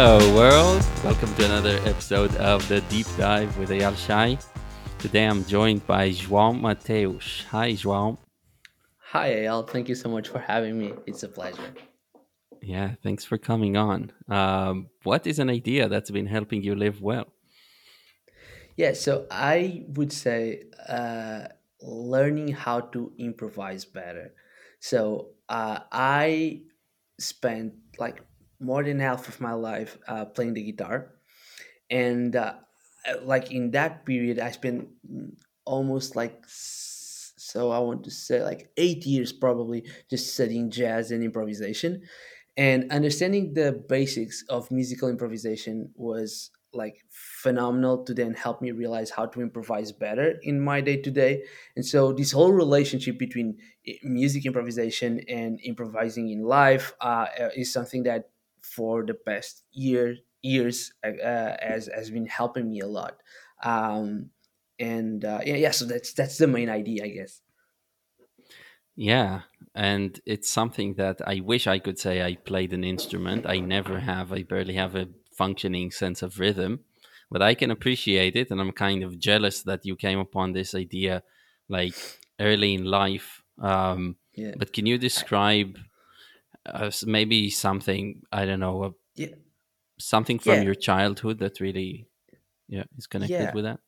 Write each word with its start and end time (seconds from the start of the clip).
Hello, 0.00 0.32
world. 0.32 0.80
Welcome 1.02 1.34
to 1.34 1.44
another 1.44 1.76
episode 1.84 2.32
of 2.36 2.68
the 2.68 2.82
Deep 2.82 3.08
Dive 3.16 3.58
with 3.58 3.70
Eyal 3.70 3.96
Shay. 3.96 4.38
Today 5.00 5.24
I'm 5.24 5.44
joined 5.44 5.84
by 5.88 6.10
João 6.10 6.60
Mateus. 6.60 7.44
Hi, 7.50 7.72
João. 7.72 8.16
Hi, 9.10 9.30
Eyal. 9.30 9.68
Thank 9.68 9.88
you 9.88 9.96
so 9.96 10.08
much 10.08 10.28
for 10.28 10.38
having 10.38 10.78
me. 10.78 10.92
It's 11.08 11.24
a 11.24 11.28
pleasure. 11.28 11.74
Yeah, 12.62 12.94
thanks 13.02 13.24
for 13.24 13.38
coming 13.38 13.76
on. 13.76 14.12
Um, 14.28 14.86
what 15.02 15.26
is 15.26 15.40
an 15.40 15.50
idea 15.50 15.88
that's 15.88 16.12
been 16.12 16.26
helping 16.26 16.62
you 16.62 16.76
live 16.76 17.02
well? 17.02 17.26
Yeah, 18.76 18.92
so 18.92 19.26
I 19.32 19.84
would 19.88 20.12
say 20.12 20.62
uh, 20.88 21.48
learning 21.82 22.52
how 22.52 22.82
to 22.94 23.12
improvise 23.18 23.84
better. 23.84 24.32
So 24.78 25.30
uh, 25.48 25.80
I 25.90 26.60
spent 27.18 27.74
like 27.98 28.22
more 28.60 28.82
than 28.82 28.98
half 29.00 29.28
of 29.28 29.40
my 29.40 29.52
life 29.52 29.98
uh, 30.08 30.24
playing 30.24 30.54
the 30.54 30.62
guitar, 30.62 31.14
and 31.90 32.36
uh, 32.36 32.54
like 33.22 33.52
in 33.52 33.70
that 33.72 34.04
period, 34.06 34.38
I 34.38 34.50
spent 34.50 34.88
almost 35.64 36.16
like 36.16 36.44
so 36.48 37.70
I 37.70 37.78
want 37.78 38.04
to 38.04 38.10
say 38.10 38.42
like 38.42 38.70
eight 38.76 39.06
years 39.06 39.32
probably 39.32 39.84
just 40.10 40.34
studying 40.34 40.70
jazz 40.70 41.10
and 41.10 41.22
improvisation. 41.22 42.02
And 42.56 42.90
understanding 42.90 43.54
the 43.54 43.72
basics 43.72 44.44
of 44.48 44.70
musical 44.70 45.08
improvisation 45.08 45.92
was 45.94 46.50
like 46.72 47.04
phenomenal 47.08 48.04
to 48.04 48.12
then 48.12 48.34
help 48.34 48.60
me 48.60 48.72
realize 48.72 49.10
how 49.10 49.26
to 49.26 49.40
improvise 49.40 49.92
better 49.92 50.34
in 50.42 50.60
my 50.60 50.80
day 50.80 50.96
to 51.00 51.10
day. 51.10 51.44
And 51.76 51.86
so 51.86 52.12
this 52.12 52.32
whole 52.32 52.52
relationship 52.52 53.18
between 53.18 53.58
music 54.02 54.44
improvisation 54.44 55.20
and 55.28 55.60
improvising 55.62 56.28
in 56.28 56.42
life 56.42 56.92
uh, 57.00 57.26
is 57.56 57.72
something 57.72 58.02
that 58.02 58.30
for 58.68 59.04
the 59.04 59.14
past 59.14 59.64
year 59.72 60.16
years 60.42 60.92
uh, 61.04 61.08
uh, 61.22 61.56
has 61.60 61.88
has 61.94 62.10
been 62.10 62.26
helping 62.26 62.70
me 62.70 62.80
a 62.80 62.86
lot 62.86 63.22
um, 63.64 64.30
and 64.78 65.24
uh, 65.24 65.40
yeah, 65.44 65.56
yeah 65.56 65.70
so 65.70 65.84
that's 65.84 66.12
that's 66.12 66.38
the 66.38 66.46
main 66.46 66.68
idea 66.68 67.04
i 67.04 67.08
guess 67.08 67.42
Yeah, 68.96 69.42
and 69.74 70.20
it's 70.26 70.50
something 70.50 70.94
that 70.94 71.20
I 71.26 71.40
wish 71.40 71.66
I 71.66 71.78
could 71.78 71.98
say 71.98 72.22
I 72.22 72.34
played 72.34 72.72
an 72.72 72.82
instrument. 72.82 73.46
I 73.46 73.60
never 73.60 74.00
have. 74.00 74.32
I 74.32 74.42
barely 74.42 74.74
have 74.74 74.96
a 74.96 75.08
functioning 75.32 75.92
sense 75.92 76.20
of 76.22 76.40
rhythm, 76.40 76.84
but 77.30 77.40
I 77.40 77.54
can 77.54 77.70
appreciate 77.70 78.34
it, 78.34 78.50
and 78.50 78.60
I'm 78.60 78.72
kind 78.72 79.04
of 79.04 79.18
jealous 79.18 79.62
that 79.62 79.86
you 79.86 79.94
came 79.94 80.18
upon 80.18 80.52
this 80.52 80.74
idea 80.74 81.22
like 81.68 81.94
early 82.40 82.74
in 82.74 82.84
life. 82.84 83.42
Um, 83.58 84.16
yeah 84.34 84.54
but 84.56 84.72
can 84.72 84.86
you 84.86 84.98
describe 84.98 85.78
uh, 86.74 86.90
maybe 87.06 87.50
something 87.50 88.22
I 88.32 88.44
don't 88.46 88.60
know, 88.60 88.82
uh, 88.82 88.90
yeah 89.14 89.34
something 89.98 90.38
from 90.38 90.60
yeah 90.60 90.62
your 90.62 90.74
childhood 90.74 91.38
that 91.40 91.60
really 91.60 92.08
yeah 92.68 92.84
is 92.96 93.06
connected 93.06 93.40
yeah 93.40 93.54
with 93.54 93.64
that? 93.64 93.80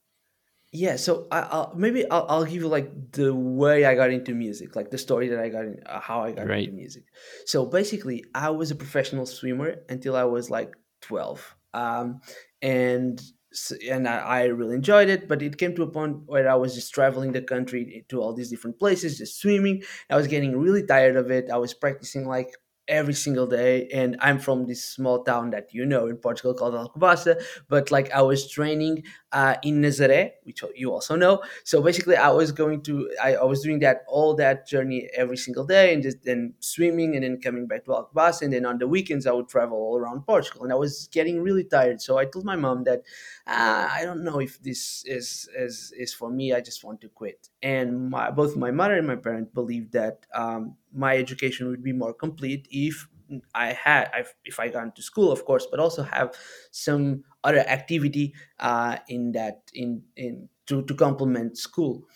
Yeah, 0.72 0.96
so 0.96 1.26
I, 1.32 1.40
I'll 1.40 1.72
maybe 1.74 2.08
I'll, 2.08 2.26
I'll 2.28 2.44
give 2.44 2.62
you 2.62 2.68
like 2.68 3.10
the 3.10 3.34
way 3.34 3.84
I 3.84 3.96
got 3.96 4.10
into 4.10 4.34
music, 4.34 4.76
like 4.76 4.90
the 4.90 4.98
story 4.98 5.26
that 5.28 5.40
I 5.40 5.48
got 5.48 5.64
in, 5.64 5.82
uh, 5.84 5.98
how 5.98 6.20
I 6.22 6.30
got 6.30 6.48
into 6.48 6.70
music. 6.70 7.06
So 7.44 7.66
basically, 7.66 8.24
I 8.36 8.50
was 8.50 8.70
a 8.70 8.76
professional 8.76 9.26
swimmer 9.26 9.78
until 9.88 10.14
I 10.14 10.24
was 10.24 10.48
like 10.48 10.76
twelve, 11.00 11.56
um, 11.74 12.20
and 12.62 13.20
and 13.90 14.06
I, 14.06 14.18
I 14.18 14.44
really 14.44 14.76
enjoyed 14.76 15.08
it. 15.08 15.26
But 15.26 15.42
it 15.42 15.58
came 15.58 15.74
to 15.74 15.82
a 15.82 15.90
point 15.90 16.18
where 16.26 16.48
I 16.48 16.54
was 16.54 16.76
just 16.76 16.94
traveling 16.94 17.32
the 17.32 17.42
country 17.42 18.04
to 18.08 18.20
all 18.20 18.32
these 18.32 18.50
different 18.50 18.78
places, 18.78 19.18
just 19.18 19.40
swimming. 19.40 19.82
I 20.08 20.14
was 20.14 20.28
getting 20.28 20.56
really 20.56 20.86
tired 20.86 21.16
of 21.16 21.32
it. 21.32 21.50
I 21.50 21.56
was 21.56 21.74
practicing 21.74 22.28
like 22.28 22.54
every 22.90 23.14
single 23.14 23.46
day, 23.46 23.88
and 23.94 24.16
I'm 24.20 24.38
from 24.38 24.66
this 24.66 24.84
small 24.84 25.24
town 25.24 25.50
that 25.50 25.72
you 25.72 25.86
know 25.86 26.06
in 26.08 26.16
Portugal 26.16 26.52
called 26.52 26.74
Alcobaça. 26.74 27.40
But 27.68 27.90
like 27.90 28.10
I 28.12 28.20
was 28.20 28.50
training 28.50 29.04
uh, 29.32 29.54
in 29.62 29.80
Nazaré, 29.80 30.32
which 30.42 30.62
you 30.74 30.92
also 30.92 31.16
know. 31.16 31.42
So 31.64 31.80
basically, 31.80 32.16
I 32.16 32.30
was 32.30 32.52
going 32.52 32.82
to, 32.82 33.08
I, 33.22 33.36
I 33.36 33.44
was 33.44 33.62
doing 33.62 33.78
that 33.80 34.02
all 34.08 34.34
that 34.34 34.66
journey 34.66 35.08
every 35.16 35.36
single 35.36 35.64
day, 35.64 35.94
and 35.94 36.02
just 36.02 36.24
then 36.24 36.54
swimming, 36.60 37.14
and 37.14 37.24
then 37.24 37.40
coming 37.40 37.66
back 37.66 37.84
to 37.84 37.92
Alcobaça, 37.92 38.42
and 38.42 38.52
then 38.52 38.66
on 38.66 38.78
the 38.78 38.88
weekends 38.88 39.26
I 39.26 39.32
would 39.32 39.48
travel 39.48 39.78
all 39.78 39.96
around 39.96 40.26
Portugal, 40.26 40.64
and 40.64 40.72
I 40.72 40.76
was 40.76 41.08
getting 41.12 41.40
really 41.40 41.64
tired. 41.64 42.02
So 42.02 42.18
I 42.18 42.24
told 42.26 42.44
my 42.44 42.56
mom 42.56 42.84
that 42.84 43.02
uh, 43.46 43.88
I 43.92 44.04
don't 44.04 44.24
know 44.24 44.40
if 44.40 44.60
this 44.62 45.04
is 45.06 45.48
is 45.56 45.92
is 45.96 46.12
for 46.12 46.30
me. 46.30 46.52
I 46.52 46.60
just 46.60 46.84
want 46.84 47.00
to 47.02 47.08
quit. 47.08 47.48
And 47.62 48.10
my, 48.10 48.30
both 48.30 48.56
my 48.56 48.70
mother 48.70 48.96
and 48.96 49.06
my 49.06 49.16
parent 49.16 49.54
believed 49.54 49.92
that 49.92 50.26
um, 50.34 50.76
my 50.92 51.16
education 51.16 51.68
would 51.68 51.82
be 51.82 51.92
more 51.92 52.14
complete 52.14 52.66
if 52.70 53.06
I 53.54 53.72
had 53.72 54.10
if 54.14 54.34
if 54.44 54.58
I 54.58 54.68
got 54.68 54.84
into 54.84 55.02
school, 55.02 55.30
of 55.30 55.44
course, 55.44 55.66
but 55.70 55.78
also 55.80 56.02
have 56.02 56.34
some 56.72 57.22
other 57.44 57.60
activity 57.60 58.34
uh, 58.58 58.98
in 59.08 59.32
that 59.32 59.62
in 59.74 60.02
in 60.16 60.48
to, 60.66 60.82
to 60.82 60.94
complement 60.94 61.56
school. 61.58 62.06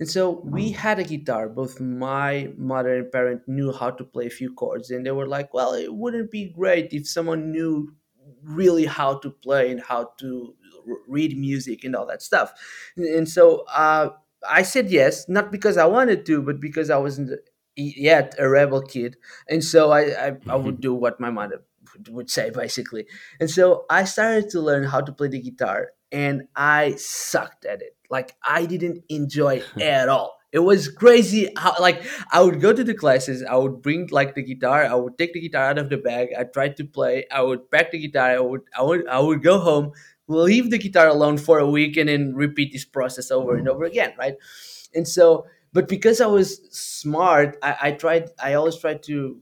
And 0.00 0.08
so 0.08 0.42
we 0.44 0.70
had 0.70 0.98
a 0.98 1.04
guitar. 1.04 1.48
Both 1.48 1.80
my 1.80 2.52
mother 2.56 2.96
and 2.96 3.10
parent 3.12 3.42
knew 3.46 3.72
how 3.72 3.90
to 3.90 4.04
play 4.04 4.26
a 4.26 4.30
few 4.30 4.52
chords 4.54 4.90
and 4.90 5.04
they 5.06 5.10
were 5.12 5.26
like 5.28 5.52
well 5.54 5.74
it 5.74 5.92
wouldn't 5.94 6.30
be 6.30 6.50
great 6.50 6.92
if 6.92 7.08
someone 7.08 7.50
knew 7.52 7.94
really 8.42 8.86
how 8.86 9.18
to 9.18 9.30
play 9.30 9.70
and 9.70 9.80
how 9.82 10.10
to 10.18 10.54
r- 10.88 10.96
read 11.06 11.36
music 11.38 11.84
and 11.84 11.94
all 11.94 12.06
that 12.06 12.22
stuff. 12.22 12.52
And 12.96 13.28
so 13.28 13.64
uh, 13.74 14.10
i 14.48 14.60
said 14.62 14.90
yes 14.90 15.28
not 15.28 15.52
because 15.52 15.76
i 15.76 15.84
wanted 15.84 16.26
to 16.26 16.42
but 16.42 16.58
because 16.58 16.90
i 16.90 16.96
wasn't 16.96 17.30
yet 17.76 18.34
a 18.38 18.48
rebel 18.48 18.82
kid 18.82 19.16
and 19.48 19.64
so 19.64 19.90
i 19.90 20.00
i, 20.00 20.26
I 20.48 20.56
would 20.56 20.74
mm-hmm. 20.74 20.80
do 20.80 20.94
what 20.94 21.20
my 21.20 21.30
mother 21.30 21.62
would 22.10 22.30
say 22.30 22.50
basically 22.54 23.06
and 23.40 23.50
so 23.50 23.84
I 23.90 24.04
started 24.04 24.50
to 24.50 24.60
learn 24.60 24.84
how 24.84 25.00
to 25.00 25.12
play 25.12 25.28
the 25.28 25.40
guitar 25.40 25.90
and 26.12 26.42
I 26.54 26.94
sucked 26.96 27.64
at 27.64 27.80
it. 27.80 27.96
Like 28.10 28.36
I 28.44 28.66
didn't 28.66 29.02
enjoy 29.08 29.62
it 29.62 29.66
at 29.82 30.08
all. 30.08 30.38
It 30.52 30.58
was 30.58 30.88
crazy 30.88 31.50
how 31.56 31.74
like 31.80 32.02
I 32.30 32.42
would 32.42 32.60
go 32.60 32.74
to 32.74 32.84
the 32.84 32.92
classes, 32.92 33.42
I 33.42 33.56
would 33.56 33.80
bring 33.80 34.08
like 34.10 34.34
the 34.34 34.42
guitar, 34.42 34.84
I 34.84 34.94
would 34.94 35.16
take 35.16 35.32
the 35.32 35.40
guitar 35.40 35.64
out 35.64 35.78
of 35.78 35.88
the 35.88 35.96
bag, 35.96 36.28
I 36.38 36.44
tried 36.44 36.76
to 36.76 36.84
play, 36.84 37.24
I 37.32 37.40
would 37.40 37.70
pack 37.70 37.90
the 37.90 37.98
guitar, 37.98 38.32
I 38.32 38.40
would 38.40 38.60
I 38.76 38.82
would 38.82 39.08
I 39.08 39.18
would 39.18 39.42
go 39.42 39.58
home, 39.58 39.92
leave 40.28 40.70
the 40.70 40.76
guitar 40.76 41.08
alone 41.08 41.38
for 41.38 41.58
a 41.58 41.66
week 41.66 41.96
and 41.96 42.10
then 42.10 42.34
repeat 42.34 42.70
this 42.72 42.84
process 42.84 43.30
over 43.30 43.54
and 43.54 43.66
mm-hmm. 43.66 43.74
over 43.74 43.84
again, 43.84 44.12
right? 44.18 44.34
And 44.94 45.08
so 45.08 45.46
but 45.72 45.88
because 45.88 46.20
I 46.20 46.26
was 46.26 46.60
smart, 46.70 47.56
I, 47.62 47.76
I 47.82 47.92
tried 47.92 48.30
I 48.42 48.54
always 48.54 48.76
tried 48.78 49.02
to 49.04 49.40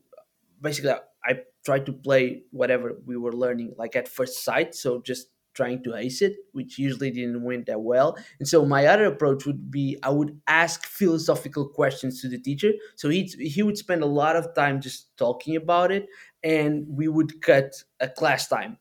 basically 0.60 0.92
I 1.24 1.40
tried 1.64 1.86
to 1.86 1.92
play 1.92 2.42
whatever 2.50 2.98
we 3.06 3.16
were 3.16 3.32
learning 3.32 3.74
like 3.76 3.96
at 3.96 4.08
first 4.08 4.44
sight, 4.44 4.74
so 4.74 5.00
just 5.02 5.28
trying 5.52 5.82
to 5.82 5.96
ace 5.96 6.22
it, 6.22 6.36
which 6.52 6.78
usually 6.78 7.10
didn't 7.10 7.42
went 7.42 7.66
that 7.66 7.80
well. 7.80 8.16
And 8.38 8.46
so 8.48 8.64
my 8.64 8.86
other 8.86 9.06
approach 9.06 9.46
would 9.46 9.70
be 9.70 9.98
I 10.02 10.10
would 10.10 10.40
ask 10.46 10.86
philosophical 10.86 11.68
questions 11.68 12.20
to 12.22 12.28
the 12.28 12.38
teacher. 12.38 12.72
So 12.96 13.08
he 13.08 13.24
he 13.38 13.62
would 13.62 13.78
spend 13.78 14.02
a 14.02 14.06
lot 14.06 14.36
of 14.36 14.54
time 14.54 14.80
just 14.80 15.16
talking 15.16 15.56
about 15.56 15.90
it, 15.92 16.06
and 16.42 16.86
we 16.88 17.08
would 17.08 17.42
cut 17.42 17.82
a 18.00 18.08
class 18.08 18.48
time. 18.48 18.78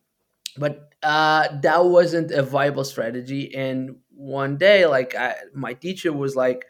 But 0.58 0.90
uh, 1.04 1.48
that 1.62 1.86
wasn't 1.86 2.32
a 2.32 2.44
viable 2.44 2.84
strategy. 2.84 3.54
And 3.56 3.98
one 4.16 4.58
day, 4.58 4.86
like 4.86 5.16
I, 5.16 5.36
my 5.54 5.74
teacher 5.74 6.12
was 6.12 6.36
like, 6.36 6.66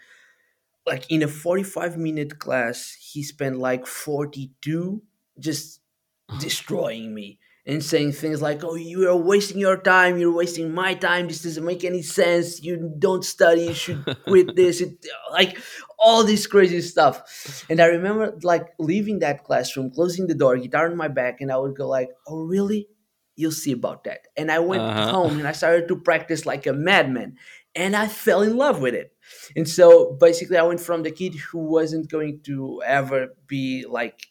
like 0.89 1.09
in 1.09 1.23
a 1.23 1.27
45 1.27 1.97
minute 1.97 2.39
class 2.39 2.97
he 2.99 3.23
spent 3.23 3.57
like 3.57 3.87
42 3.87 5.01
just 5.39 5.79
destroying 6.39 7.13
me 7.13 7.39
and 7.65 7.83
saying 7.83 8.11
things 8.11 8.41
like 8.41 8.63
oh 8.63 8.75
you 8.75 9.07
are 9.07 9.15
wasting 9.15 9.59
your 9.59 9.77
time 9.77 10.17
you're 10.17 10.33
wasting 10.33 10.73
my 10.73 10.95
time 10.95 11.27
this 11.27 11.43
doesn't 11.43 11.65
make 11.65 11.83
any 11.83 12.01
sense 12.01 12.63
you 12.63 12.91
don't 12.97 13.23
study 13.23 13.65
you 13.65 13.73
should 13.73 14.03
quit 14.25 14.55
this 14.55 14.81
it, 14.81 15.05
like 15.31 15.57
all 15.99 16.23
this 16.23 16.47
crazy 16.47 16.81
stuff. 16.81 17.65
And 17.69 17.79
i 17.79 17.85
remember 17.85 18.33
like 18.43 18.73
leaving 18.79 19.19
that 19.19 19.43
classroom 19.43 19.91
closing 19.91 20.27
the 20.27 20.35
door 20.35 20.57
guitar 20.57 20.89
on 20.89 20.97
my 20.97 21.09
back 21.09 21.41
and 21.41 21.51
i 21.51 21.57
would 21.57 21.77
go 21.77 21.87
like 21.87 22.09
oh 22.27 22.41
really? 22.41 22.87
You'll 23.35 23.53
see 23.53 23.71
about 23.71 24.03
that. 24.03 24.27
And 24.35 24.51
i 24.51 24.59
went 24.59 24.81
uh-huh. 24.81 25.11
home 25.11 25.37
and 25.39 25.47
i 25.47 25.51
started 25.51 25.87
to 25.89 25.95
practice 25.95 26.45
like 26.45 26.65
a 26.65 26.73
madman 26.73 27.37
and 27.75 27.95
i 27.95 28.07
fell 28.07 28.41
in 28.41 28.57
love 28.57 28.81
with 28.81 28.93
it. 28.95 29.13
And 29.55 29.67
so 29.67 30.13
basically 30.19 30.57
i 30.57 30.63
went 30.63 30.79
from 30.79 31.03
the 31.03 31.11
kid 31.11 31.35
who 31.35 31.59
wasn't 31.59 32.09
going 32.09 32.41
to 32.45 32.81
ever 32.85 33.35
be 33.47 33.85
like 33.87 34.27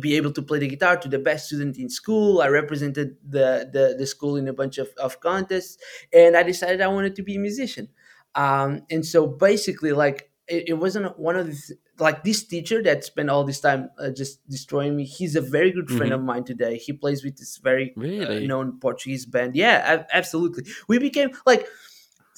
be 0.00 0.16
able 0.16 0.32
to 0.32 0.40
play 0.40 0.58
the 0.58 0.68
guitar 0.68 0.96
to 0.96 1.08
the 1.08 1.18
best 1.18 1.48
student 1.48 1.76
in 1.76 1.90
school. 1.90 2.40
I 2.40 2.48
represented 2.48 3.16
the 3.26 3.68
the, 3.70 3.94
the 3.98 4.06
school 4.06 4.36
in 4.36 4.48
a 4.48 4.52
bunch 4.52 4.78
of, 4.78 4.88
of 4.98 5.20
contests 5.20 5.76
and 6.12 6.36
i 6.36 6.42
decided 6.42 6.80
i 6.80 6.88
wanted 6.88 7.14
to 7.16 7.22
be 7.22 7.36
a 7.36 7.38
musician. 7.38 7.88
Um, 8.34 8.82
and 8.90 9.04
so 9.04 9.26
basically 9.26 9.92
like 9.92 10.30
it, 10.46 10.70
it 10.70 10.74
wasn't 10.74 11.18
one 11.18 11.36
of 11.36 11.46
the 11.46 11.76
like 11.98 12.22
this 12.24 12.44
teacher 12.44 12.82
that 12.84 13.04
spent 13.04 13.28
all 13.28 13.44
this 13.44 13.60
time 13.60 13.90
uh, 13.98 14.10
just 14.10 14.48
destroying 14.48 14.94
me 14.96 15.04
he's 15.04 15.34
a 15.34 15.40
very 15.40 15.72
good 15.72 15.90
friend 15.90 16.12
hmm 16.12 16.20
of 16.20 16.22
mine 16.22 16.44
today. 16.44 16.78
He 16.78 16.92
plays 16.92 17.22
with 17.24 17.36
this 17.36 17.58
very 17.58 17.90
uh, 17.90 18.00
Really? 18.00 18.46
known 18.46 18.78
portuguese 18.80 19.26
band. 19.26 19.54
Yeah 19.54 20.04
absolutely. 20.12 20.64
We 20.88 20.98
became 20.98 21.30
like 21.44 21.66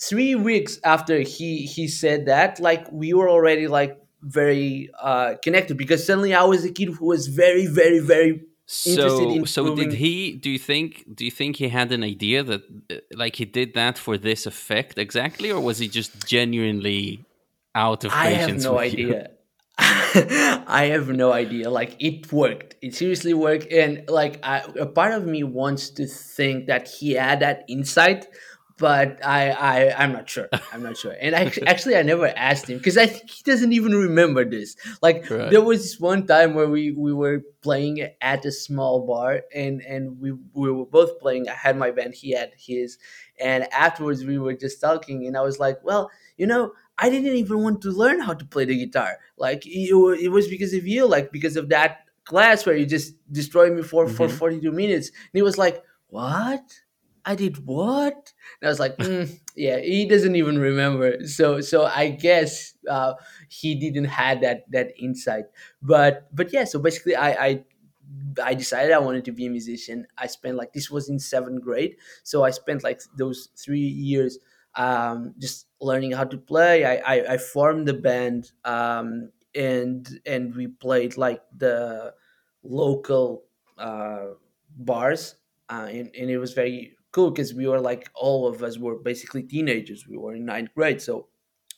three 0.00 0.34
weeks 0.34 0.78
after 0.84 1.20
he 1.20 1.66
he 1.66 1.86
said 1.88 2.26
that 2.26 2.58
like 2.60 2.90
we 2.90 3.12
were 3.12 3.28
already 3.28 3.66
like 3.68 3.98
very 4.22 4.90
uh 5.00 5.34
connected 5.42 5.76
because 5.76 6.06
suddenly 6.06 6.34
i 6.34 6.42
was 6.42 6.64
a 6.64 6.72
kid 6.72 6.88
who 6.88 7.06
was 7.06 7.26
very 7.26 7.66
very 7.66 7.98
very 7.98 8.42
interested 8.86 9.28
So 9.28 9.30
in 9.30 9.46
so 9.46 9.74
did 9.74 9.92
he 10.04 10.14
do 10.44 10.48
you 10.48 10.58
think 10.58 11.04
do 11.16 11.24
you 11.24 11.30
think 11.30 11.56
he 11.56 11.68
had 11.68 11.90
an 11.92 12.04
idea 12.14 12.38
that 12.50 12.62
uh, 12.90 12.96
like 13.22 13.34
he 13.36 13.44
did 13.44 13.74
that 13.74 13.98
for 13.98 14.16
this 14.16 14.46
effect 14.46 14.94
exactly 15.06 15.50
or 15.50 15.60
was 15.60 15.78
he 15.78 15.88
just 15.88 16.10
genuinely 16.26 17.24
out 17.74 18.04
of 18.04 18.12
I 18.12 18.30
have 18.30 18.46
patience 18.48 18.64
no 18.64 18.78
idea. 18.78 19.30
I 19.78 20.90
have 20.92 21.08
no 21.08 21.32
idea. 21.32 21.70
Like 21.70 21.96
it 21.98 22.30
worked. 22.32 22.76
It 22.82 22.94
seriously 22.94 23.32
worked, 23.32 23.72
and 23.72 24.08
like 24.08 24.38
I, 24.42 24.62
a 24.78 24.86
part 24.86 25.12
of 25.12 25.26
me 25.26 25.42
wants 25.42 25.90
to 25.90 26.06
think 26.06 26.66
that 26.66 26.88
he 26.88 27.12
had 27.12 27.40
that 27.40 27.64
insight, 27.68 28.26
but 28.80 29.24
I, 29.24 29.50
I 29.50 30.02
I'm 30.02 30.12
not 30.12 30.28
sure. 30.28 30.48
I'm 30.72 30.82
not 30.82 30.96
sure. 30.96 31.14
And 31.20 31.34
I 31.36 31.52
actually 31.66 31.96
I 31.96 32.02
never 32.02 32.26
asked 32.26 32.68
him 32.68 32.78
because 32.78 32.96
I 32.98 33.06
think 33.06 33.30
he 33.30 33.42
doesn't 33.44 33.72
even 33.72 33.92
remember 33.94 34.44
this. 34.44 34.74
Like 35.02 35.28
Right. 35.30 35.50
there 35.50 35.60
was 35.62 35.82
this 35.82 36.00
one 36.00 36.26
time 36.26 36.54
where 36.54 36.68
we 36.68 36.90
we 36.92 37.12
were 37.12 37.42
playing 37.62 38.00
at 38.20 38.44
a 38.44 38.52
small 38.52 39.06
bar, 39.06 39.42
and 39.54 39.82
and 39.82 40.18
we 40.20 40.32
we 40.54 40.70
were 40.72 40.86
both 40.86 41.20
playing. 41.20 41.48
I 41.48 41.54
had 41.66 41.76
my 41.76 41.90
band, 41.92 42.14
he 42.14 42.32
had 42.32 42.50
his, 42.56 42.98
and 43.38 43.60
afterwards 43.72 44.24
we 44.24 44.38
were 44.38 44.54
just 44.54 44.80
talking, 44.80 45.26
and 45.26 45.36
I 45.36 45.42
was 45.42 45.58
like, 45.60 45.78
well, 45.84 46.10
you 46.36 46.46
know. 46.46 46.72
I 47.02 47.08
didn't 47.08 47.36
even 47.36 47.62
want 47.62 47.80
to 47.82 47.90
learn 47.90 48.20
how 48.20 48.34
to 48.34 48.44
play 48.44 48.66
the 48.66 48.76
guitar. 48.76 49.16
Like 49.38 49.64
it, 49.66 49.88
it 50.20 50.28
was 50.28 50.48
because 50.48 50.74
of 50.74 50.86
you, 50.86 51.06
like 51.06 51.32
because 51.32 51.56
of 51.56 51.70
that 51.70 52.04
class 52.24 52.66
where 52.66 52.76
you 52.76 52.84
just 52.84 53.14
destroyed 53.32 53.72
me 53.72 53.80
for 53.82 54.06
for 54.06 54.28
Mhm. 54.28 54.32
42 54.32 54.70
minutes. 54.70 55.08
And 55.08 55.32
he 55.32 55.40
was 55.40 55.56
like, 55.56 55.82
"What? 56.08 56.60
I 57.30 57.34
did 57.34 57.66
what?" 57.66 58.32
And 58.60 58.66
I 58.66 58.68
was 58.68 58.80
like, 58.80 58.96
"Mm, 58.98 59.38
"Yeah, 59.56 59.78
he 59.78 60.06
doesn't 60.06 60.34
even 60.36 60.58
remember." 60.58 61.26
So 61.26 61.60
so 61.60 61.84
I 61.86 62.10
guess 62.10 62.74
uh, 62.88 63.14
he 63.48 63.74
didn't 63.74 64.06
had 64.10 64.40
that 64.42 64.70
that 64.72 64.92
insight. 64.98 65.46
But 65.82 66.28
but 66.34 66.52
yeah, 66.52 66.64
so 66.64 66.78
basically 66.78 67.16
I 67.16 67.30
I 67.46 67.64
I 68.42 68.54
decided 68.54 68.92
I 68.92 68.98
wanted 68.98 69.24
to 69.26 69.32
be 69.32 69.46
a 69.46 69.50
musician. 69.50 70.06
I 70.18 70.26
spent 70.26 70.56
like 70.56 70.72
this 70.72 70.90
was 70.90 71.08
in 71.08 71.18
seventh 71.18 71.62
grade, 71.62 71.96
so 72.22 72.44
I 72.44 72.50
spent 72.50 72.82
like 72.82 73.00
those 73.16 73.48
three 73.56 73.80
years 73.86 74.38
um, 74.74 75.34
just 75.38 75.66
learning 75.80 76.12
how 76.12 76.24
to 76.24 76.38
play. 76.38 76.84
I 76.84 76.96
I, 76.96 77.34
I 77.34 77.36
formed 77.38 77.86
the 77.88 77.94
band, 77.94 78.52
um, 78.64 79.32
and 79.54 80.08
and 80.26 80.54
we 80.54 80.68
played 80.68 81.16
like 81.16 81.42
the 81.56 82.14
local 82.62 83.44
uh, 83.78 84.34
bars, 84.76 85.36
uh, 85.68 85.88
and 85.90 86.14
and 86.14 86.30
it 86.30 86.38
was 86.38 86.52
very 86.52 86.96
cool 87.12 87.30
because 87.30 87.54
we 87.54 87.66
were 87.66 87.80
like 87.80 88.10
all 88.14 88.46
of 88.46 88.62
us 88.62 88.78
were 88.78 88.96
basically 88.96 89.42
teenagers. 89.42 90.06
We 90.08 90.16
were 90.16 90.34
in 90.34 90.44
ninth 90.44 90.70
grade, 90.74 91.00
so 91.02 91.28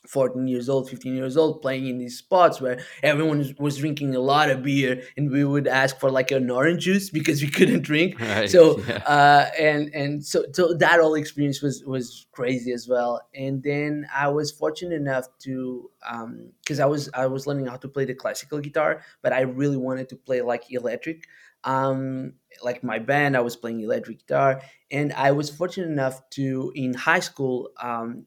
14 0.09 0.49
years 0.49 0.69
old, 0.69 0.91
15 0.91 1.15
years 1.15 1.37
old, 1.37 1.63
playing 1.63 1.87
in 1.87 1.99
these 1.99 2.19
spots 2.19 2.61
where 2.61 2.81
everyone 3.05 3.55
was, 3.59 3.77
drinking 3.79 4.15
a 4.17 4.21
lot 4.21 4.51
of 4.51 4.63
beer 4.63 5.03
and 5.17 5.31
we 5.31 5.45
would 5.45 5.69
ask 5.69 5.99
for 6.01 6.11
like 6.11 6.31
an 6.33 6.51
orange 6.51 6.85
juice 6.85 7.09
because 7.09 7.41
we 7.41 7.49
couldn't 7.59 7.83
drink. 7.83 8.19
Right. 8.21 8.51
So, 8.51 8.81
Yeah. 8.81 8.97
uh, 9.07 9.51
and, 9.59 9.95
and 9.95 10.25
so, 10.25 10.45
so 10.53 10.75
that 10.75 11.01
whole 11.01 11.15
experience 11.15 11.63
was, 11.63 11.85
was 11.85 12.27
crazy 12.33 12.73
as 12.73 12.89
well. 12.89 13.21
And 13.35 13.63
then 13.63 14.07
I 14.15 14.29
was 14.29 14.51
fortunate 14.51 14.97
enough 14.97 15.27
to, 15.41 15.91
um, 16.09 16.51
cause 16.67 16.81
I 16.81 16.87
was, 16.87 17.09
I 17.15 17.27
was 17.27 17.47
learning 17.47 17.67
how 17.67 17.77
to 17.77 17.89
play 17.89 18.05
the 18.05 18.15
classical 18.15 18.59
guitar, 18.59 19.03
but 19.23 19.33
I 19.33 19.43
really 19.43 19.77
wanted 19.77 20.09
to 20.09 20.17
play 20.17 20.41
like 20.41 20.65
electric. 20.73 21.27
Um, 21.65 22.35
like 22.63 22.83
my 22.83 22.99
band, 22.99 23.37
I 23.37 23.41
was 23.41 23.57
playing 23.57 23.81
electric 23.81 24.19
guitar 24.27 24.63
and 24.91 25.13
I 25.13 25.33
was 25.33 25.49
fortunate 25.51 25.89
enough 25.91 26.29
to, 26.31 26.73
in 26.75 26.95
high 26.95 27.21
school, 27.21 27.71
um, 27.81 28.27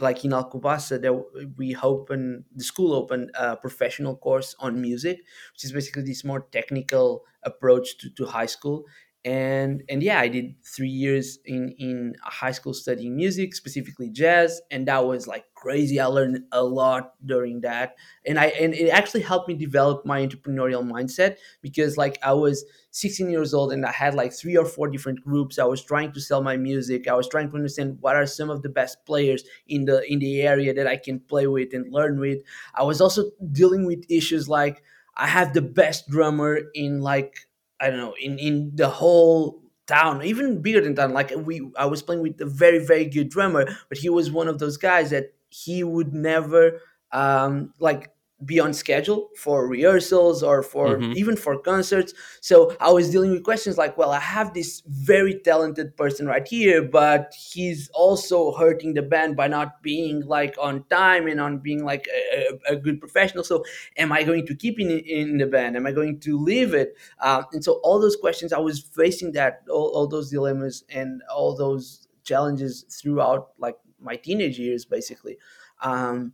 like 0.00 0.24
in 0.24 0.30
Alcobaça, 0.30 1.00
there 1.00 1.14
we 1.56 1.76
open 1.76 2.44
the 2.54 2.64
school 2.64 2.94
opened 2.94 3.30
a 3.34 3.56
professional 3.56 4.16
course 4.16 4.54
on 4.60 4.80
music, 4.80 5.18
which 5.52 5.64
is 5.64 5.72
basically 5.72 6.02
this 6.02 6.24
more 6.24 6.40
technical 6.52 7.24
approach 7.42 7.98
to, 7.98 8.10
to 8.10 8.26
high 8.26 8.46
school. 8.46 8.84
And 9.22 9.82
and 9.90 10.02
yeah, 10.02 10.18
I 10.18 10.28
did 10.28 10.54
three 10.64 10.88
years 10.88 11.38
in 11.44 11.74
in 11.78 12.14
high 12.22 12.52
school 12.52 12.72
studying 12.72 13.16
music, 13.16 13.54
specifically 13.54 14.08
jazz, 14.08 14.62
and 14.70 14.88
that 14.88 15.04
was 15.04 15.26
like 15.26 15.44
crazy. 15.54 16.00
I 16.00 16.06
learned 16.06 16.44
a 16.52 16.62
lot 16.64 17.12
during 17.26 17.60
that, 17.60 17.96
and 18.24 18.38
I 18.38 18.46
and 18.46 18.72
it 18.72 18.88
actually 18.88 19.20
helped 19.20 19.46
me 19.46 19.54
develop 19.54 20.06
my 20.06 20.26
entrepreneurial 20.26 20.90
mindset 20.90 21.36
because 21.60 21.98
like 21.98 22.18
I 22.22 22.32
was 22.32 22.64
16 22.92 23.28
years 23.28 23.52
old 23.52 23.72
and 23.72 23.84
I 23.84 23.92
had 23.92 24.14
like 24.14 24.32
three 24.32 24.56
or 24.56 24.64
four 24.64 24.88
different 24.88 25.22
groups. 25.22 25.58
I 25.58 25.64
was 25.64 25.84
trying 25.84 26.12
to 26.12 26.20
sell 26.20 26.42
my 26.42 26.56
music. 26.56 27.06
I 27.06 27.14
was 27.14 27.28
trying 27.28 27.50
to 27.50 27.56
understand 27.56 27.98
what 28.00 28.16
are 28.16 28.24
some 28.26 28.48
of 28.48 28.62
the 28.62 28.70
best 28.70 29.04
players 29.04 29.44
in 29.68 29.84
the 29.84 30.02
in 30.10 30.18
the 30.18 30.40
area 30.40 30.72
that 30.72 30.86
I 30.86 30.96
can 30.96 31.20
play 31.20 31.46
with 31.46 31.74
and 31.74 31.92
learn 31.92 32.18
with. 32.20 32.38
I 32.74 32.84
was 32.84 33.00
also 33.02 33.30
dealing 33.52 33.84
with 33.84 34.04
issues 34.10 34.48
like 34.48 34.82
I 35.16 35.26
have 35.26 35.52
the 35.52 35.62
best 35.62 36.08
drummer 36.08 36.60
in 36.74 37.00
like 37.00 37.46
I 37.80 37.90
don't 37.90 37.98
know 37.98 38.14
in 38.20 38.38
in 38.38 38.72
the 38.74 38.88
whole 38.88 39.62
town, 39.86 40.22
even 40.24 40.62
bigger 40.62 40.80
than 40.80 40.94
town. 40.94 41.12
Like 41.12 41.32
we, 41.36 41.68
I 41.76 41.86
was 41.86 42.02
playing 42.02 42.22
with 42.22 42.40
a 42.40 42.46
very 42.46 42.84
very 42.84 43.06
good 43.06 43.28
drummer, 43.30 43.66
but 43.88 43.98
he 43.98 44.08
was 44.08 44.30
one 44.30 44.48
of 44.48 44.58
those 44.58 44.76
guys 44.76 45.10
that 45.10 45.32
he 45.48 45.82
would 45.84 46.12
never 46.14 46.80
um 47.12 47.72
like 47.80 48.12
be 48.44 48.58
on 48.58 48.72
schedule 48.72 49.28
for 49.36 49.66
rehearsals 49.66 50.42
or 50.42 50.62
for 50.62 50.98
hmm 50.98 51.10
even 51.16 51.36
for 51.36 51.58
concerts 51.58 52.14
so 52.40 52.74
I 52.80 52.90
was 52.90 53.10
dealing 53.10 53.30
with 53.32 53.44
questions 53.44 53.76
like, 53.76 53.96
well, 53.98 54.10
I 54.10 54.20
have 54.20 54.54
this 54.54 54.82
very 54.86 55.40
talented 55.40 55.96
person 55.96 56.26
right 56.26 56.46
here, 56.46 56.82
but 56.82 57.34
he's 57.36 57.90
also 57.90 58.52
hurting 58.52 58.94
the 58.94 59.02
band 59.02 59.36
by 59.36 59.48
not 59.48 59.82
being 59.82 60.22
like 60.26 60.56
on 60.60 60.84
time 60.84 61.26
and 61.26 61.40
on 61.40 61.58
being 61.58 61.84
like 61.84 62.08
a, 62.34 62.72
a, 62.72 62.76
good 62.76 63.00
professional. 63.00 63.44
So 63.44 63.64
am 63.96 64.12
I 64.12 64.22
going 64.22 64.46
to 64.46 64.54
keep 64.54 64.80
in 64.80 64.90
in 64.90 65.38
the 65.38 65.46
band? 65.46 65.76
Am 65.76 65.86
I 65.86 65.92
going 65.92 66.20
to 66.20 66.38
leave 66.38 66.74
it? 66.74 66.96
Um, 67.20 67.44
and 67.52 67.62
so 67.62 67.74
all 67.82 68.00
those 68.00 68.16
questions, 68.16 68.52
I 68.52 68.58
was 68.58 68.80
facing 68.80 69.32
that 69.32 69.62
all, 69.68 69.88
all 69.94 70.06
those 70.06 70.30
dilemmas 70.30 70.84
and 70.88 71.22
all 71.32 71.54
those 71.54 72.08
challenges 72.24 72.84
throughout 72.90 73.50
like 73.58 73.76
my 74.00 74.16
teenage 74.16 74.58
years, 74.58 74.84
basically. 74.84 75.36
Um, 75.82 76.32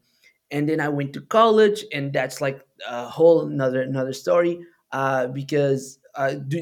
and 0.51 0.69
then 0.69 0.81
I 0.81 0.89
went 0.89 1.13
to 1.15 1.21
college, 1.21 1.85
and 1.93 2.13
that's 2.13 2.41
like 2.41 2.61
a 2.89 3.09
whole 3.09 3.47
another 3.47 3.83
another 3.83 4.13
story 4.13 4.65
uh, 4.93 5.27
because 5.29 5.99
uh, 6.15 6.35
do 6.35 6.59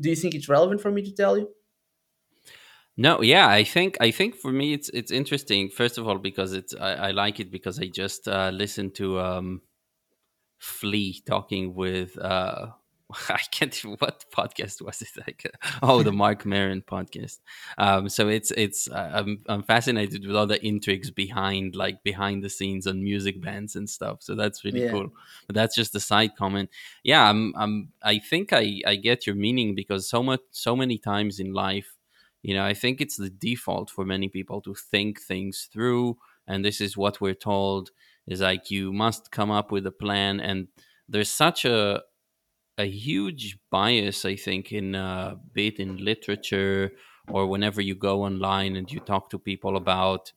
do 0.00 0.10
you 0.10 0.16
think 0.16 0.34
it's 0.34 0.48
relevant 0.48 0.80
for 0.80 0.90
me 0.90 1.02
to 1.02 1.12
tell 1.12 1.38
you? 1.38 1.48
No, 2.96 3.22
yeah, 3.22 3.48
I 3.48 3.62
think 3.62 3.96
I 4.00 4.10
think 4.10 4.34
for 4.34 4.50
me 4.50 4.72
it's 4.72 4.88
it's 4.88 5.12
interesting. 5.12 5.68
First 5.68 5.98
of 5.98 6.08
all, 6.08 6.18
because 6.18 6.52
it's 6.52 6.74
I, 6.74 6.94
I 6.94 7.10
like 7.12 7.38
it 7.38 7.50
because 7.50 7.78
I 7.78 7.86
just 7.86 8.26
uh, 8.26 8.50
listened 8.52 8.96
to 8.96 9.20
um, 9.20 9.62
Flea 10.58 11.22
talking 11.24 11.74
with 11.74 12.18
uh, 12.18 12.68
I 13.30 13.40
can't 13.50 13.74
what 14.00 14.24
podcast 14.36 14.82
was 14.82 15.00
it 15.00 15.08
like 15.26 15.50
oh 15.82 16.02
the 16.02 16.12
Marc 16.22 16.44
Maron 16.44 16.82
podcast. 16.82 17.38
Um, 17.78 18.08
so 18.08 18.28
it's 18.28 18.50
it's 18.50 18.88
uh, 18.90 19.10
I'm 19.14 19.40
I'm 19.48 19.62
fascinated 19.62 20.26
with 20.26 20.36
all 20.36 20.46
the 20.46 20.64
intrigues 20.64 21.10
behind 21.10 21.74
like 21.74 22.02
behind 22.02 22.44
the 22.44 22.50
scenes 22.50 22.86
on 22.86 23.02
music 23.02 23.40
bands 23.40 23.76
and 23.76 23.88
stuff. 23.88 24.18
So 24.20 24.34
that's 24.34 24.64
really 24.64 24.84
Yeah. 24.84 24.90
cool. 24.90 25.08
But 25.46 25.54
that's 25.54 25.74
just 25.74 25.94
a 25.94 26.00
side 26.00 26.36
comment. 26.36 26.68
Yeah, 27.02 27.28
I'm 27.28 27.54
I'm 27.56 27.92
I 28.02 28.18
think 28.18 28.52
I 28.52 28.82
I 28.86 28.96
get 28.96 29.26
your 29.26 29.36
meaning 29.36 29.74
because 29.74 30.08
so 30.08 30.22
much 30.22 30.40
so 30.50 30.76
many 30.76 30.98
times 30.98 31.40
in 31.40 31.52
life 31.52 31.94
you 32.40 32.54
know, 32.54 32.64
I 32.64 32.72
think 32.72 33.00
it's 33.00 33.16
the 33.16 33.30
default 33.30 33.90
for 33.90 34.04
many 34.04 34.28
people 34.28 34.60
to 34.60 34.72
think 34.72 35.20
things 35.20 35.68
through, 35.72 36.18
and 36.46 36.64
this 36.64 36.80
is 36.80 36.96
what 36.96 37.20
we're 37.20 37.34
told 37.34 37.90
is 38.28 38.40
like 38.40 38.70
you 38.70 38.92
must 38.92 39.32
come 39.32 39.50
up 39.50 39.72
with 39.72 39.84
a 39.86 39.90
plan, 39.90 40.38
and 40.38 40.68
there's 41.08 41.30
such 41.32 41.64
a 41.64 42.02
a 42.78 42.86
huge 42.86 43.58
bias, 43.70 44.24
I 44.24 44.36
think, 44.36 44.72
in 44.72 44.94
uh, 44.94 45.36
be 45.52 45.68
it 45.68 45.80
in 45.80 45.98
literature 45.98 46.92
or 47.28 47.46
whenever 47.46 47.80
you 47.82 47.94
go 47.94 48.22
online 48.24 48.76
and 48.76 48.90
you 48.90 49.00
talk 49.00 49.30
to 49.30 49.38
people 49.38 49.76
about 49.76 50.32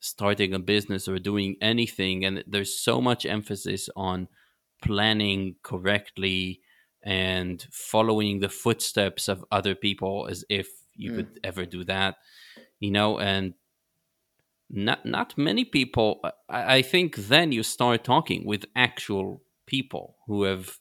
starting 0.00 0.54
a 0.54 0.58
business 0.58 1.08
or 1.08 1.18
doing 1.18 1.56
anything, 1.60 2.24
and 2.24 2.44
there's 2.46 2.78
so 2.78 3.00
much 3.00 3.26
emphasis 3.26 3.88
on 3.96 4.28
planning 4.82 5.56
correctly 5.62 6.60
and 7.02 7.66
following 7.72 8.40
the 8.40 8.48
footsteps 8.48 9.28
of 9.28 9.44
other 9.50 9.74
people 9.74 10.26
as 10.30 10.44
if 10.48 10.68
you 10.94 11.10
Mm, 11.10 11.26
could 11.26 11.40
ever 11.44 11.64
do 11.66 11.84
that 11.84 12.16
you 12.80 12.90
know 12.90 13.18
and 13.18 13.54
not 14.68 15.04
not 15.04 15.36
many 15.36 15.64
people 15.64 16.20
I, 16.48 16.76
I 16.76 16.82
think 16.82 17.16
then 17.16 17.52
you 17.52 17.62
start 17.62 18.04
talking 18.04 18.44
with 18.46 18.64
actual 18.76 19.42
people 19.66 20.16
who 20.26 20.44
have 20.44 20.78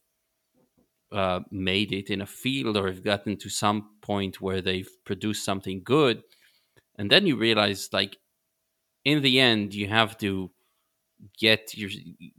uh, 1.12 1.42
made 1.52 1.92
it 1.92 2.10
in 2.10 2.22
a 2.22 2.26
field 2.26 2.78
or 2.78 2.88
have 2.88 3.04
gotten 3.04 3.38
to 3.38 3.50
some 3.50 3.92
point 4.02 4.42
where 4.42 4.62
they've 4.62 4.90
produced 5.06 5.44
something 5.44 5.82
good. 5.84 6.24
And 6.98 7.12
then 7.12 7.28
you 7.28 7.38
realize 7.38 7.90
like 7.94 8.18
in 9.06 9.22
the 9.22 9.40
end 9.40 9.74
you 9.74 9.88
have 9.88 10.18
to 10.20 10.52
get 11.38 11.78
your 11.78 11.90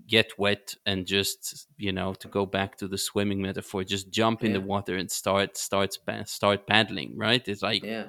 get 0.06 0.38
wet 0.38 0.74
and 0.86 1.06
just 1.06 1.68
you 1.76 1.92
know 1.92 2.14
to 2.14 2.28
go 2.28 2.46
back 2.46 2.76
to 2.76 2.88
the 2.88 2.98
swimming 2.98 3.42
metaphor 3.42 3.84
just 3.84 4.10
jump 4.10 4.44
in 4.44 4.52
the 4.52 4.60
water 4.60 4.96
and 4.96 5.10
start 5.10 5.56
start 5.56 5.96
start 6.26 6.66
paddling 6.66 7.16
right? 7.16 7.46
It's 7.48 7.62
like 7.62 7.84
yeah, 7.84 8.06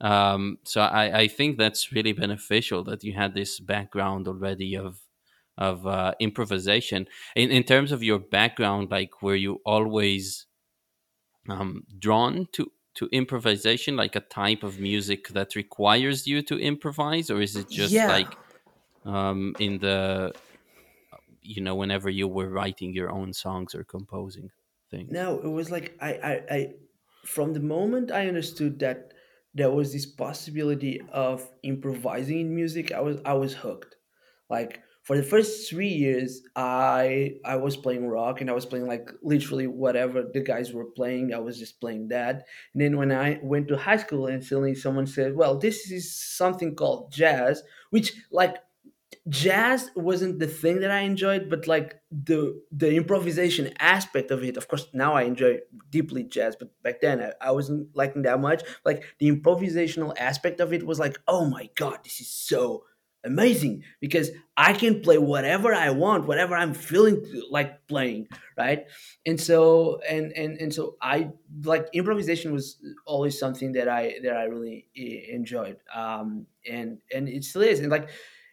um 0.00 0.58
so 0.64 0.80
i 0.82 1.20
i 1.20 1.28
think 1.28 1.56
that's 1.56 1.90
really 1.92 2.12
beneficial 2.12 2.84
that 2.84 3.02
you 3.02 3.14
had 3.14 3.34
this 3.34 3.58
background 3.60 4.28
already 4.28 4.76
of 4.76 5.00
of 5.58 5.86
uh, 5.86 6.14
improvisation 6.20 7.06
in 7.34 7.50
in 7.50 7.62
terms 7.64 7.92
of 7.92 8.02
your 8.02 8.18
background 8.18 8.90
like 8.90 9.22
were 9.22 9.36
you 9.36 9.60
always 9.64 10.46
um, 11.48 11.84
drawn 11.98 12.46
to 12.52 12.72
to 12.94 13.08
improvisation, 13.12 13.94
like 13.94 14.16
a 14.16 14.20
type 14.20 14.62
of 14.62 14.78
music 14.78 15.28
that 15.28 15.54
requires 15.54 16.26
you 16.26 16.40
to 16.42 16.58
improvise, 16.58 17.28
or 17.30 17.42
is 17.42 17.54
it 17.54 17.68
just 17.68 18.06
Yeah, 18.06 18.08
like 18.08 18.38
um, 19.04 19.54
in 19.58 19.78
the 19.80 20.34
you 21.40 21.62
know 21.62 21.74
whenever 21.74 22.10
you 22.10 22.28
were 22.28 22.48
writing 22.48 22.92
your 22.92 23.10
own 23.10 23.32
songs 23.32 23.74
or 23.74 23.84
composing 23.84 24.50
things? 24.90 25.28
no, 25.28 25.40
it 25.40 25.48
was 25.48 25.70
like 25.70 25.96
I, 26.00 26.14
I, 26.14 26.32
I, 26.54 26.74
from 27.24 27.52
the 27.52 27.60
moment 27.60 28.10
I 28.10 28.28
understood 28.28 28.78
that 28.80 29.12
there 29.54 29.70
was 29.70 29.92
this 29.92 30.06
possibility 30.06 31.00
of 31.08 31.50
improvising 31.62 32.40
in 32.40 32.54
music, 32.54 32.92
I 32.92 33.00
was, 33.00 33.18
I 33.24 33.34
was 33.34 33.54
hooked. 33.54 33.96
Like 34.50 34.82
for 35.06 35.16
the 35.16 35.22
first 35.22 35.70
three 35.70 35.86
years, 35.86 36.42
I, 36.56 37.36
I 37.44 37.54
was 37.54 37.76
playing 37.76 38.08
rock 38.08 38.40
and 38.40 38.50
I 38.50 38.54
was 38.54 38.66
playing 38.66 38.88
like 38.88 39.08
literally 39.22 39.68
whatever 39.68 40.24
the 40.24 40.40
guys 40.40 40.72
were 40.72 40.86
playing. 40.86 41.32
I 41.32 41.38
was 41.38 41.60
just 41.60 41.80
playing 41.80 42.08
that. 42.08 42.44
And 42.74 42.82
then 42.82 42.96
when 42.96 43.12
I 43.12 43.38
went 43.40 43.68
to 43.68 43.76
high 43.76 43.98
school 43.98 44.26
and 44.26 44.44
suddenly 44.44 44.74
someone 44.74 45.06
said, 45.06 45.36
"Well, 45.36 45.58
this 45.58 45.92
is 45.92 46.12
something 46.12 46.74
called 46.74 47.12
jazz," 47.12 47.62
which 47.90 48.14
like 48.32 48.56
jazz 49.28 49.90
wasn't 49.94 50.40
the 50.40 50.48
thing 50.48 50.80
that 50.80 50.90
I 50.90 51.02
enjoyed, 51.02 51.48
but 51.50 51.68
like 51.68 52.00
the 52.10 52.60
the 52.72 52.96
improvisation 52.96 53.72
aspect 53.78 54.32
of 54.32 54.42
it. 54.42 54.56
Of 54.56 54.66
course, 54.66 54.88
now 54.92 55.14
I 55.14 55.22
enjoy 55.22 55.60
deeply 55.88 56.24
jazz, 56.24 56.56
but 56.56 56.70
back 56.82 57.00
then 57.00 57.22
I, 57.22 57.32
I 57.40 57.52
wasn't 57.52 57.94
liking 57.94 58.22
that 58.22 58.40
much. 58.40 58.64
Like 58.84 59.04
the 59.20 59.30
improvisational 59.30 60.14
aspect 60.18 60.58
of 60.58 60.72
it 60.72 60.84
was 60.84 60.98
like, 60.98 61.16
oh 61.28 61.48
my 61.48 61.70
god, 61.76 62.00
this 62.02 62.20
is 62.20 62.28
so 62.28 62.82
amazing 63.26 63.84
because 64.00 64.30
I 64.56 64.72
can 64.72 65.00
play 65.02 65.18
whatever 65.18 65.74
I 65.74 65.90
want, 65.90 66.26
whatever 66.26 66.54
I'm 66.56 66.74
feeling 66.74 67.24
like 67.50 67.86
playing, 67.88 68.28
right? 68.56 68.86
And 69.26 69.40
so 69.40 70.00
and 70.08 70.32
and 70.32 70.56
and 70.58 70.72
so 70.72 70.96
I 71.02 71.30
like 71.64 71.88
improvisation 71.92 72.52
was 72.52 72.78
always 73.06 73.38
something 73.38 73.72
that 73.72 73.88
I 73.88 74.14
that 74.22 74.36
I 74.36 74.44
really 74.44 74.88
enjoyed, 75.30 75.78
um, 75.94 76.46
and 76.68 76.98
and 77.12 77.28
it 77.28 77.44
still 77.44 77.62
is, 77.62 77.80
and 77.80 77.90
like 77.90 78.08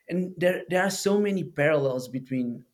and 0.10 0.34
there 0.38 0.64
there 0.70 0.84
are 0.84 0.90
so 0.92 1.20
many 1.20 1.44
parallels 1.44 2.08
between 2.10 2.66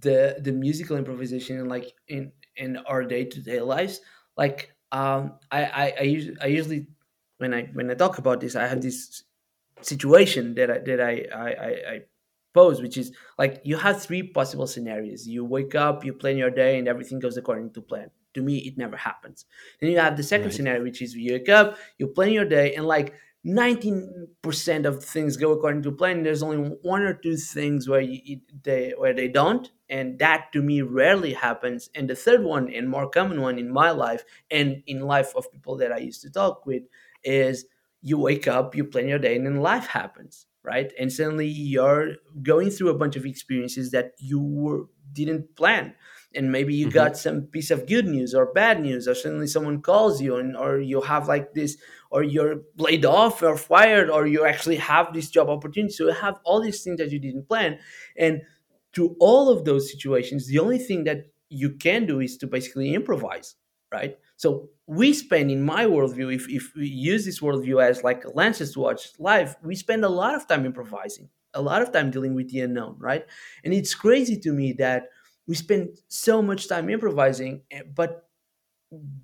the 0.00 0.36
the 0.40 0.52
musical 0.52 0.96
improvisation 0.96 1.58
and 1.58 1.68
like 1.68 1.92
in 2.08 2.32
in 2.56 2.76
our 2.78 3.04
day-to-day 3.04 3.60
lives. 3.60 4.00
Like 4.36 4.72
um 4.92 5.38
i 5.52 5.64
i, 5.64 5.94
I, 6.00 6.02
usually, 6.02 6.36
I 6.40 6.46
usually 6.46 6.86
when 7.38 7.54
i 7.54 7.64
when 7.74 7.88
i 7.90 7.94
talk 7.94 8.18
about 8.18 8.40
this 8.40 8.56
i 8.56 8.66
have 8.66 8.82
this 8.82 9.22
situation 9.86 10.54
that 10.54 10.70
i 10.70 10.78
that 10.78 11.00
i 11.00 11.26
i 11.34 11.48
i, 11.94 12.00
pose 12.52 12.82
which 12.82 12.96
is 12.96 13.12
like 13.38 13.60
you 13.64 13.76
have 13.76 14.02
three 14.02 14.22
possible 14.24 14.66
scenarios. 14.66 15.26
You 15.26 15.44
wake 15.44 15.74
up 15.74 16.04
you 16.04 16.12
plan 16.12 16.36
your 16.36 16.50
day 16.50 16.78
and 16.78 16.88
everything 16.88 17.20
goes 17.20 17.36
according 17.36 17.72
to 17.74 17.80
plan. 17.82 18.10
To 18.34 18.42
me 18.42 18.58
it 18.58 18.76
never 18.76 18.96
happens. 18.96 19.44
Then 19.80 19.90
you 19.90 19.98
have 19.98 20.16
the 20.16 20.22
second 20.22 20.46
Right. 20.46 20.54
scenario 20.54 20.82
which 20.82 21.02
is 21.02 21.14
you 21.14 21.32
wake 21.34 21.48
up 21.48 21.78
you 21.98 22.08
plan 22.08 22.32
your 22.32 22.44
day 22.44 22.74
and 22.74 22.86
like 22.86 23.14
19% 23.42 24.84
of 24.84 25.02
things 25.02 25.36
go 25.36 25.52
according 25.52 25.82
to 25.84 25.92
plan. 25.92 26.22
There's 26.22 26.42
only 26.42 26.76
one 26.82 27.02
or 27.02 27.14
two 27.14 27.36
things 27.36 27.88
where 27.88 28.00
you, 28.00 28.40
they 28.62 28.92
where 28.98 29.14
they 29.14 29.28
don't 29.28 29.70
and 29.88 30.18
that 30.18 30.52
to 30.52 30.62
me 30.62 30.82
rarely 30.82 31.32
happens. 31.32 31.88
And 31.94 32.08
the 32.10 32.16
third 32.16 32.42
one 32.44 32.72
and 32.72 32.88
more 32.88 33.08
common 33.08 33.40
one 33.40 33.58
in 33.58 33.70
my 33.72 33.90
life 33.90 34.24
and 34.50 34.82
in 34.86 35.00
life 35.00 35.34
of 35.36 35.50
people 35.52 35.76
that 35.78 35.92
i 35.92 35.98
used 35.98 36.22
to 36.22 36.30
talk 36.30 36.66
with 36.66 36.82
is 37.24 37.66
you 38.02 38.18
wake 38.18 38.48
up 38.48 38.74
you 38.74 38.84
plan 38.84 39.08
your 39.08 39.18
day 39.18 39.36
and 39.36 39.46
then 39.46 39.56
life 39.60 39.86
happens 39.86 40.46
right? 40.62 40.92
And 41.00 41.10
suddenly 41.10 41.46
you're 41.46 42.16
going 42.42 42.68
through 42.68 42.90
a 42.90 42.94
bunch 42.98 43.16
of 43.16 43.24
experiences 43.24 43.92
that 43.92 44.12
you 44.18 44.38
were, 44.38 44.88
didn't 45.10 45.56
plan. 45.56 45.94
And 46.34 46.52
maybe 46.52 46.74
you 46.74 46.86
hmm 46.86 46.90
got 46.90 47.16
some 47.16 47.44
piece 47.44 47.70
of 47.70 47.86
good 47.86 48.06
news 48.06 48.34
or 48.34 48.52
bad 48.52 48.82
news 48.82 49.08
or 49.08 49.14
suddenly 49.14 49.46
someone 49.46 49.80
calls 49.80 50.20
you 50.20 50.36
and 50.36 50.54
or 50.54 50.78
you 50.78 51.00
have 51.00 51.28
like 51.28 51.54
this 51.54 51.78
or 52.10 52.22
you're 52.22 52.60
laid 52.76 53.06
off 53.06 53.42
or 53.42 53.56
fired 53.56 54.10
or 54.10 54.26
you 54.26 54.44
actually 54.44 54.76
have 54.76 55.14
this 55.14 55.30
job 55.30 55.48
opportunity. 55.48 55.94
So 55.94 56.08
you 56.08 56.12
have 56.12 56.38
all 56.44 56.60
these 56.60 56.84
things 56.84 56.98
that 56.98 57.10
you 57.10 57.18
didn't 57.18 57.48
plan. 57.48 57.78
And 58.18 58.42
to 58.92 59.16
all 59.20 59.48
of 59.48 59.64
those 59.64 59.90
situations 59.90 60.46
the 60.46 60.58
only 60.58 60.78
thing 60.78 61.04
that 61.04 61.26
you 61.48 61.70
can 61.70 62.06
do 62.06 62.20
is 62.20 62.36
to 62.38 62.46
basically 62.46 62.94
improvise 62.94 63.56
right? 63.92 64.16
So 64.36 64.68
we 64.90 65.12
spend 65.14 65.50
in 65.50 65.62
my 65.62 65.84
worldview 65.86 66.34
if, 66.34 66.48
if 66.50 66.74
we 66.74 66.88
use 66.88 67.24
this 67.24 67.40
worldview 67.40 67.82
as 67.82 68.02
like 68.04 68.24
lenses 68.34 68.72
to 68.74 68.80
watch 68.80 69.18
life 69.20 69.54
we 69.62 69.74
spend 69.76 70.04
a 70.04 70.08
lot 70.08 70.34
of 70.34 70.46
time 70.48 70.66
improvising 70.66 71.30
a 71.54 71.62
lot 71.62 71.82
of 71.82 71.92
time 71.92 72.10
dealing 72.10 72.34
with 72.34 72.50
the 72.50 72.60
unknown 72.60 72.96
right 72.98 73.26
and 73.64 73.74
it's 73.74 73.94
crazy 73.94 74.38
to 74.38 74.52
me 74.52 74.72
that 74.72 75.04
we 75.46 75.54
spend 75.54 75.98
so 76.08 76.42
much 76.42 76.68
time 76.68 76.90
improvising 76.90 77.62
eh, 77.70 77.82
but 77.94 78.28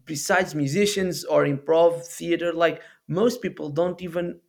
besides 0.04 0.54
musicians 0.54 1.24
or 1.24 1.44
improv 1.44 2.04
theater 2.06 2.52
like 2.52 2.82
most 3.08 3.42
people 3.42 3.68
don't 3.70 4.00
even 4.02 4.40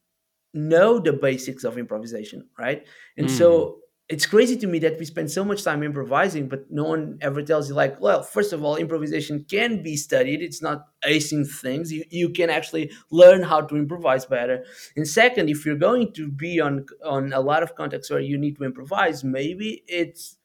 know 0.54 1.00
the 1.00 1.14
basics 1.14 1.64
of 1.66 1.78
improvisation 1.78 2.50
right 2.60 2.88
and 3.18 3.30
Mm. 3.30 3.32
so 3.32 3.82
it's 4.10 4.26
crazy 4.26 4.56
to 4.56 4.68
me 4.68 4.80
that 4.80 4.98
we 4.98 5.04
spend 5.04 5.30
so 5.30 5.44
much 5.44 5.64
time 5.64 5.84
improvising 5.84 6.48
but 6.48 6.70
no 6.72 6.86
one 6.86 7.18
ever 7.22 7.42
tells 7.42 7.68
you 7.68 7.76
like 7.76 8.00
well 8.00 8.24
first 8.24 8.54
of 8.54 8.64
all 8.64 8.78
improvisation 8.78 9.44
can 9.50 9.84
be 9.84 9.98
studied. 9.98 10.42
It's 10.42 10.62
not 10.62 10.86
acing 11.06 11.46
things. 11.50 11.92
You, 11.92 12.04
you 12.10 12.30
can 12.30 12.50
actually 12.50 12.92
learn 13.12 13.44
how 13.44 13.62
to 13.62 13.76
improvise 13.76 14.26
better. 14.26 14.64
And 14.96 15.08
second 15.08 15.50
if 15.50 15.66
you're 15.66 15.76
going 15.76 16.14
to 16.14 16.30
be 16.30 16.60
on 16.62 16.86
on 17.06 17.34
a 17.34 17.42
lot 17.42 17.64
of 17.64 17.76
contexts 17.76 18.10
where 18.10 18.22
you 18.22 18.38
need 18.38 18.56
to 18.58 18.64
improvise 18.64 19.24
maybe 19.24 19.84
it's 19.88 20.38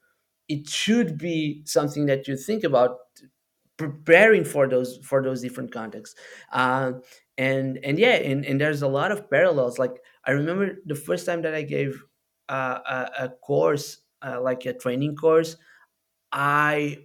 it 0.48 0.68
should 0.68 1.18
be 1.18 1.62
something 1.64 2.06
that 2.06 2.28
you 2.28 2.36
think 2.36 2.64
about 2.64 2.98
preparing 3.76 4.44
for 4.44 4.68
those 4.68 4.98
for 5.02 5.22
those 5.22 5.40
different 5.42 5.72
contexts. 5.72 6.18
Uh, 6.52 6.92
and 7.38 7.78
and 7.82 7.98
yeah 7.98 8.14
and, 8.14 8.44
and 8.44 8.60
there's 8.60 8.82
a 8.82 8.88
lot 8.88 9.10
of 9.12 9.30
parallels. 9.30 9.78
Like 9.78 10.02
i 10.26 10.30
remember 10.32 10.76
the 10.86 10.94
first 10.94 11.26
time 11.26 11.42
that 11.42 11.54
i 11.54 11.62
gave 11.62 12.04
a, 12.54 13.10
a 13.24 13.28
course 13.28 14.02
uh, 14.22 14.40
like 14.40 14.66
a 14.66 14.72
training 14.74 15.16
course 15.16 15.56
i 16.32 16.98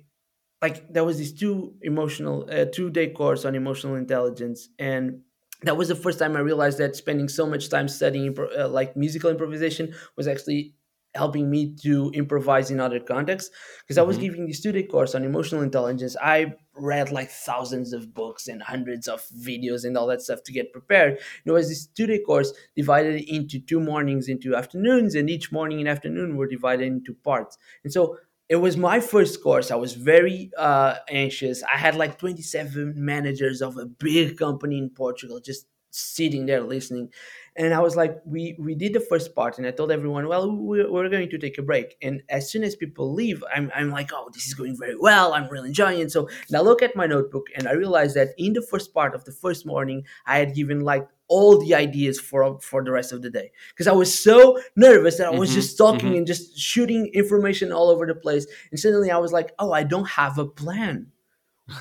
like 0.61 0.91
there 0.93 1.03
was 1.05 1.17
this 1.17 1.33
two 1.33 1.75
emotional 1.81 2.47
uh, 2.51 2.65
two 2.65 2.89
day 2.89 3.09
course 3.09 3.45
on 3.45 3.55
emotional 3.55 3.95
intelligence 3.95 4.69
and 4.79 5.21
that 5.63 5.77
was 5.77 5.87
the 5.89 5.95
first 5.95 6.19
time 6.19 6.35
i 6.35 6.39
realized 6.39 6.77
that 6.77 6.95
spending 6.95 7.27
so 7.29 7.45
much 7.47 7.69
time 7.69 7.87
studying 7.87 8.35
uh, 8.57 8.67
like 8.69 8.95
musical 8.97 9.29
improvisation 9.29 9.93
was 10.17 10.27
actually 10.27 10.75
helping 11.15 11.49
me 11.49 11.75
to 11.75 12.11
improvise 12.13 12.69
in 12.69 12.79
other 12.79 12.99
contexts. 12.99 13.49
Because 13.81 13.97
i 13.97 14.01
was 14.03 14.17
hmm 14.17 14.19
giving 14.19 14.47
this 14.47 14.61
two 14.61 14.71
day 14.71 14.83
course 14.83 15.15
on 15.15 15.23
emotional 15.23 15.61
intelligence 15.61 16.15
i 16.21 16.53
read 16.77 17.11
like 17.11 17.29
thousands 17.29 17.93
of 17.93 18.13
books 18.13 18.47
and 18.47 18.61
hundreds 18.61 19.07
of 19.07 19.23
videos 19.29 19.83
and 19.85 19.97
all 19.97 20.07
that 20.07 20.21
stuff 20.21 20.43
to 20.43 20.51
get 20.51 20.71
prepared 20.71 21.19
there 21.45 21.53
was 21.53 21.69
this 21.69 21.85
two 21.87 22.07
day 22.07 22.19
course 22.19 22.53
divided 22.75 23.23
into 23.29 23.59
two 23.59 23.79
mornings 23.79 24.27
into 24.27 24.55
afternoons 24.55 25.15
and 25.15 25.29
each 25.29 25.51
morning 25.51 25.79
and 25.79 25.89
afternoon 25.89 26.37
were 26.37 26.47
divided 26.47 26.85
into 26.85 27.13
parts 27.13 27.57
and 27.83 27.91
so 27.91 28.17
it 28.49 28.55
was 28.57 28.77
my 28.77 28.99
first 28.99 29.43
course. 29.43 29.71
I 29.71 29.75
was 29.75 29.93
very 29.93 30.51
uh, 30.57 30.95
anxious. 31.09 31.63
I 31.63 31.77
had 31.77 31.95
like 31.95 32.17
27 32.17 32.93
managers 32.95 33.61
of 33.61 33.77
a 33.77 33.85
big 33.85 34.37
company 34.37 34.77
in 34.77 34.89
Portugal 34.89 35.39
just 35.41 35.65
sitting 35.97 36.45
there 36.45 36.61
listening. 36.61 37.09
And 37.55 37.73
I 37.73 37.79
was 37.79 37.95
like, 37.95 38.21
we, 38.23 38.55
we 38.59 38.75
did 38.75 38.93
the 38.93 38.99
first 38.99 39.33
part, 39.33 39.57
and 39.57 39.65
I 39.65 39.71
told 39.71 39.91
everyone, 39.91 40.27
well, 40.27 40.51
we're, 40.55 40.91
we're 40.91 41.09
going 41.09 41.29
to 41.31 41.37
take 41.39 41.57
a 41.57 41.63
break. 41.63 41.97
And 42.03 42.21
as 42.29 42.51
soon 42.51 42.63
as 42.63 42.75
people 42.75 43.11
leave, 43.13 43.43
I'm, 43.53 43.71
I'm 43.73 43.89
like, 43.89 44.11
oh, 44.13 44.29
this 44.31 44.45
is 44.45 44.53
going 44.53 44.77
very 44.77 44.95
well. 44.95 45.33
I'm 45.33 45.49
really 45.49 45.69
enjoying 45.69 45.99
it. 45.99 46.11
So 46.11 46.29
now 46.51 46.61
look 46.61 46.83
at 46.83 46.95
my 46.95 47.07
notebook, 47.07 47.47
and 47.55 47.67
I 47.67 47.71
realized 47.71 48.15
that 48.15 48.29
in 48.37 48.53
the 48.53 48.61
first 48.61 48.93
part 48.93 49.15
of 49.15 49.25
the 49.25 49.31
first 49.31 49.65
morning, 49.65 50.03
I 50.27 50.37
had 50.37 50.53
given 50.53 50.81
like 50.81 51.07
all 51.29 51.57
the 51.59 51.75
ideas 51.75 52.19
for 52.19 52.57
for 52.61 52.83
the 52.83 52.91
rest 52.91 53.11
of 53.11 53.21
the 53.21 53.29
day 53.29 53.51
because 53.69 53.87
I 53.87 53.91
was 53.91 54.17
so 54.17 54.59
nervous 54.77 55.17
that 55.17 55.27
I 55.27 55.31
was 55.31 55.51
hmm 55.51 55.53
just 55.53 55.77
talking 55.77 56.15
hmm 56.15 56.15
and 56.15 56.25
just 56.25 56.57
shooting 56.57 57.07
information 57.13 57.73
all 57.73 57.89
over 57.89 58.05
the 58.05 58.15
place. 58.15 58.45
And 58.71 58.79
suddenly 58.79 59.11
I 59.11 59.17
was 59.17 59.33
like, 59.33 59.51
oh, 59.59 59.73
I 59.73 59.83
don't 59.83 60.07
have 60.07 60.37
a 60.37 60.45
plan. 60.45 61.07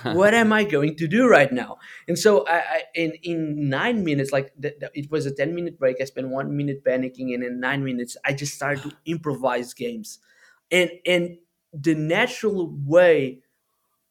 What 0.08 0.34
am 0.34 0.52
I 0.52 0.64
going 0.76 0.96
to 0.96 1.08
do 1.08 1.28
right 1.28 1.52
now? 1.52 1.78
And 2.08 2.18
so 2.18 2.46
I, 2.46 2.56
I 2.58 2.82
in 2.94 3.12
in 3.22 3.68
nine 3.68 4.04
minutes, 4.04 4.32
like 4.32 4.52
th- 4.60 4.78
th- 4.80 4.92
it 4.94 5.10
was 5.10 5.26
a 5.26 5.34
ten 5.34 5.54
minute 5.54 5.78
break. 5.78 5.96
I 6.00 6.04
spent 6.04 6.28
one 6.28 6.56
minute 6.56 6.84
panicking, 6.84 7.34
and 7.34 7.42
in 7.44 7.60
nine 7.60 7.84
minutes, 7.84 8.16
I 8.24 8.32
just 8.32 8.54
started 8.54 8.82
to 8.84 8.92
improvise 9.06 9.74
games, 9.74 10.18
and 10.70 10.90
and 11.06 11.38
the 11.72 11.94
natural 11.94 12.74
way 12.84 13.40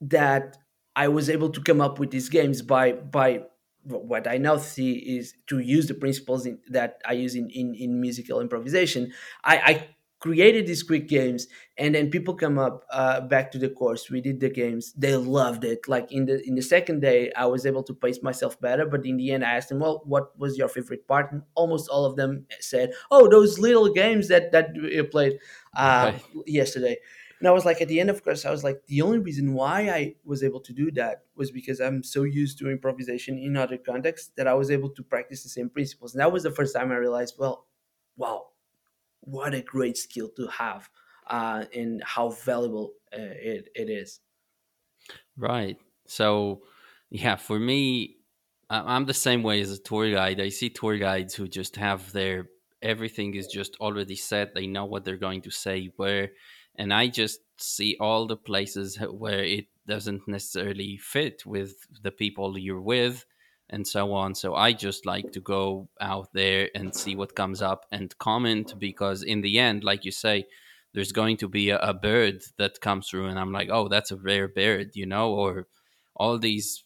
that 0.01 0.57
I 0.95 1.07
was 1.07 1.29
able 1.29 1.49
to 1.51 1.61
come 1.61 1.81
up 1.81 1.99
with 1.99 2.11
these 2.11 2.29
games 2.29 2.61
by 2.61 2.93
by 2.93 3.43
what 3.83 4.27
I 4.27 4.37
now 4.37 4.57
see 4.57 4.93
is 4.93 5.35
to 5.47 5.59
use 5.59 5.87
the 5.87 5.93
principles 5.93 6.45
in, 6.47 6.59
that 6.69 6.99
I 7.05 7.13
use 7.13 7.35
in, 7.35 7.49
in, 7.51 7.75
in 7.75 8.01
musical 8.01 8.41
improvisation. 8.41 9.13
I, 9.43 9.57
I 9.57 9.94
created 10.25 10.65
these 10.67 10.83
quick 10.83 11.07
games, 11.07 11.47
and 11.77 11.93
then 11.95 12.09
people 12.09 12.33
come 12.35 12.57
up 12.57 12.83
uh, 12.91 13.21
back 13.21 13.51
to 13.51 13.59
the 13.59 13.69
course. 13.69 14.09
We 14.09 14.21
did 14.21 14.39
the 14.39 14.49
games. 14.49 14.93
They 14.93 15.15
loved 15.15 15.63
it. 15.63 15.87
Like 15.87 16.11
in 16.11 16.25
the 16.25 16.41
in 16.47 16.55
the 16.55 16.61
second 16.75 17.01
day, 17.01 17.31
I 17.33 17.45
was 17.45 17.65
able 17.65 17.83
to 17.83 17.93
pace 17.93 18.21
myself 18.23 18.59
better. 18.59 18.85
But 18.85 19.05
in 19.05 19.17
the 19.17 19.31
end, 19.31 19.45
I 19.45 19.53
asked 19.57 19.69
them, 19.69 19.79
"Well, 19.79 20.01
what 20.05 20.37
was 20.39 20.57
your 20.57 20.69
favorite 20.69 21.07
part?" 21.07 21.31
And 21.31 21.43
almost 21.55 21.89
all 21.89 22.05
of 22.05 22.15
them 22.15 22.45
said, 22.59 22.91
"Oh, 23.11 23.29
those 23.29 23.59
little 23.59 23.93
games 23.93 24.27
that 24.29 24.51
that 24.51 24.75
you 24.75 25.03
played 25.05 25.39
uh, 25.75 26.07
Right. 26.07 26.21
yesterday." 26.45 26.97
and 27.39 27.49
i 27.49 27.51
was 27.51 27.65
like 27.65 27.81
at 27.81 27.87
the 27.89 27.99
end 27.99 28.09
of 28.09 28.23
course 28.23 28.45
i 28.45 28.49
was 28.51 28.63
like 28.63 28.85
the 28.87 29.01
only 29.01 29.19
reason 29.19 29.53
why 29.53 29.89
i 29.89 30.15
was 30.23 30.41
able 30.41 30.61
to 30.61 30.71
do 30.73 30.89
that 30.91 31.25
was 31.35 31.51
because 31.51 31.81
i'm 31.81 32.01
so 32.03 32.23
used 32.23 32.57
to 32.57 32.69
improvisation 32.69 33.37
in 33.37 33.57
other 33.57 33.77
contexts 33.77 34.31
that 34.37 34.47
i 34.47 34.53
was 34.53 34.71
able 34.71 34.89
to 34.89 35.03
practice 35.03 35.43
the 35.43 35.49
same 35.49 35.69
principles 35.69 36.13
and 36.13 36.21
that 36.21 36.31
was 36.31 36.43
the 36.43 36.51
first 36.51 36.73
time 36.73 36.91
i 36.91 36.95
realized 36.95 37.35
well 37.37 37.67
wow 38.15 38.47
what 39.25 39.53
a 39.53 39.61
great 39.61 39.97
skill 39.97 40.29
to 40.35 40.47
have 40.47 40.89
uh, 41.27 41.65
and 41.75 42.03
how 42.03 42.29
valuable 42.29 42.93
uh, 43.13 43.19
it, 43.19 43.69
it 43.75 43.89
is 43.89 44.19
Right. 45.37 45.77
So, 46.07 46.63
yeah, 47.09 47.35
for 47.35 47.59
me, 47.59 48.17
I'm 48.69 49.05
the 49.05 49.13
same 49.13 49.43
way 49.43 49.61
as 49.61 49.71
a 49.71 49.77
tour 49.77 50.09
guide. 50.11 50.39
I 50.39 50.49
see 50.49 50.69
tour 50.69 50.97
guides 50.97 51.35
who 51.35 51.47
just 51.47 51.75
have 51.75 52.11
their 52.11 52.49
everything 52.81 53.35
is 53.35 53.47
just 53.47 53.75
already 53.77 54.15
set. 54.15 54.53
They 54.53 54.67
know 54.67 54.85
what 54.85 55.03
they're 55.03 55.17
going 55.17 55.41
to 55.43 55.51
say 55.51 55.91
where, 55.97 56.31
and 56.75 56.93
I 56.93 57.07
just 57.07 57.39
see 57.57 57.97
all 57.99 58.27
the 58.27 58.37
places 58.37 58.97
where 58.97 59.43
it 59.43 59.67
doesn't 59.87 60.27
necessarily 60.27 60.97
fit 60.97 61.45
with 61.45 61.75
the 62.01 62.11
people 62.11 62.57
you're 62.57 62.81
with 62.81 63.25
and 63.69 63.87
so 63.87 64.13
on. 64.13 64.35
So 64.35 64.55
I 64.55 64.73
just 64.73 65.05
like 65.05 65.31
to 65.31 65.39
go 65.39 65.89
out 65.99 66.29
there 66.33 66.69
and 66.75 66.93
see 66.93 67.15
what 67.15 67.35
comes 67.35 67.61
up 67.61 67.85
and 67.91 68.17
comment 68.17 68.75
because 68.77 69.23
in 69.23 69.41
the 69.41 69.59
end, 69.59 69.83
like 69.83 70.05
you 70.05 70.11
say, 70.11 70.45
there's 70.93 71.11
going 71.11 71.37
to 71.37 71.49
be 71.49 71.71
a, 71.71 71.79
a 71.79 71.93
bird 71.93 72.41
that 72.57 72.79
comes 72.79 73.09
through 73.09 73.27
and 73.27 73.39
I'm 73.39 73.51
like, 73.51 73.69
oh, 73.71 73.87
that's 73.87 74.11
a 74.11 74.17
rare 74.17 74.47
bird, 74.47 74.91
you 74.93 75.05
know, 75.05 75.33
or 75.33 75.67
all 76.15 76.37
these 76.37 76.85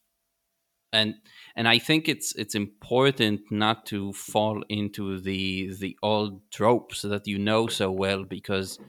and 0.92 1.16
and 1.56 1.68
I 1.68 1.78
think 1.80 2.08
it's 2.08 2.34
it's 2.36 2.56
important 2.56 3.42
not 3.52 3.86
to 3.88 4.14
fall 4.14 4.64
into 4.70 5.20
the 5.20 5.72
the 5.80 5.98
old 6.02 6.42
tropes 6.52 7.04
that 7.04 7.28
you 7.28 7.38
know 7.38 7.68
so 7.68 7.92
well 7.92 8.24
because 8.24 8.80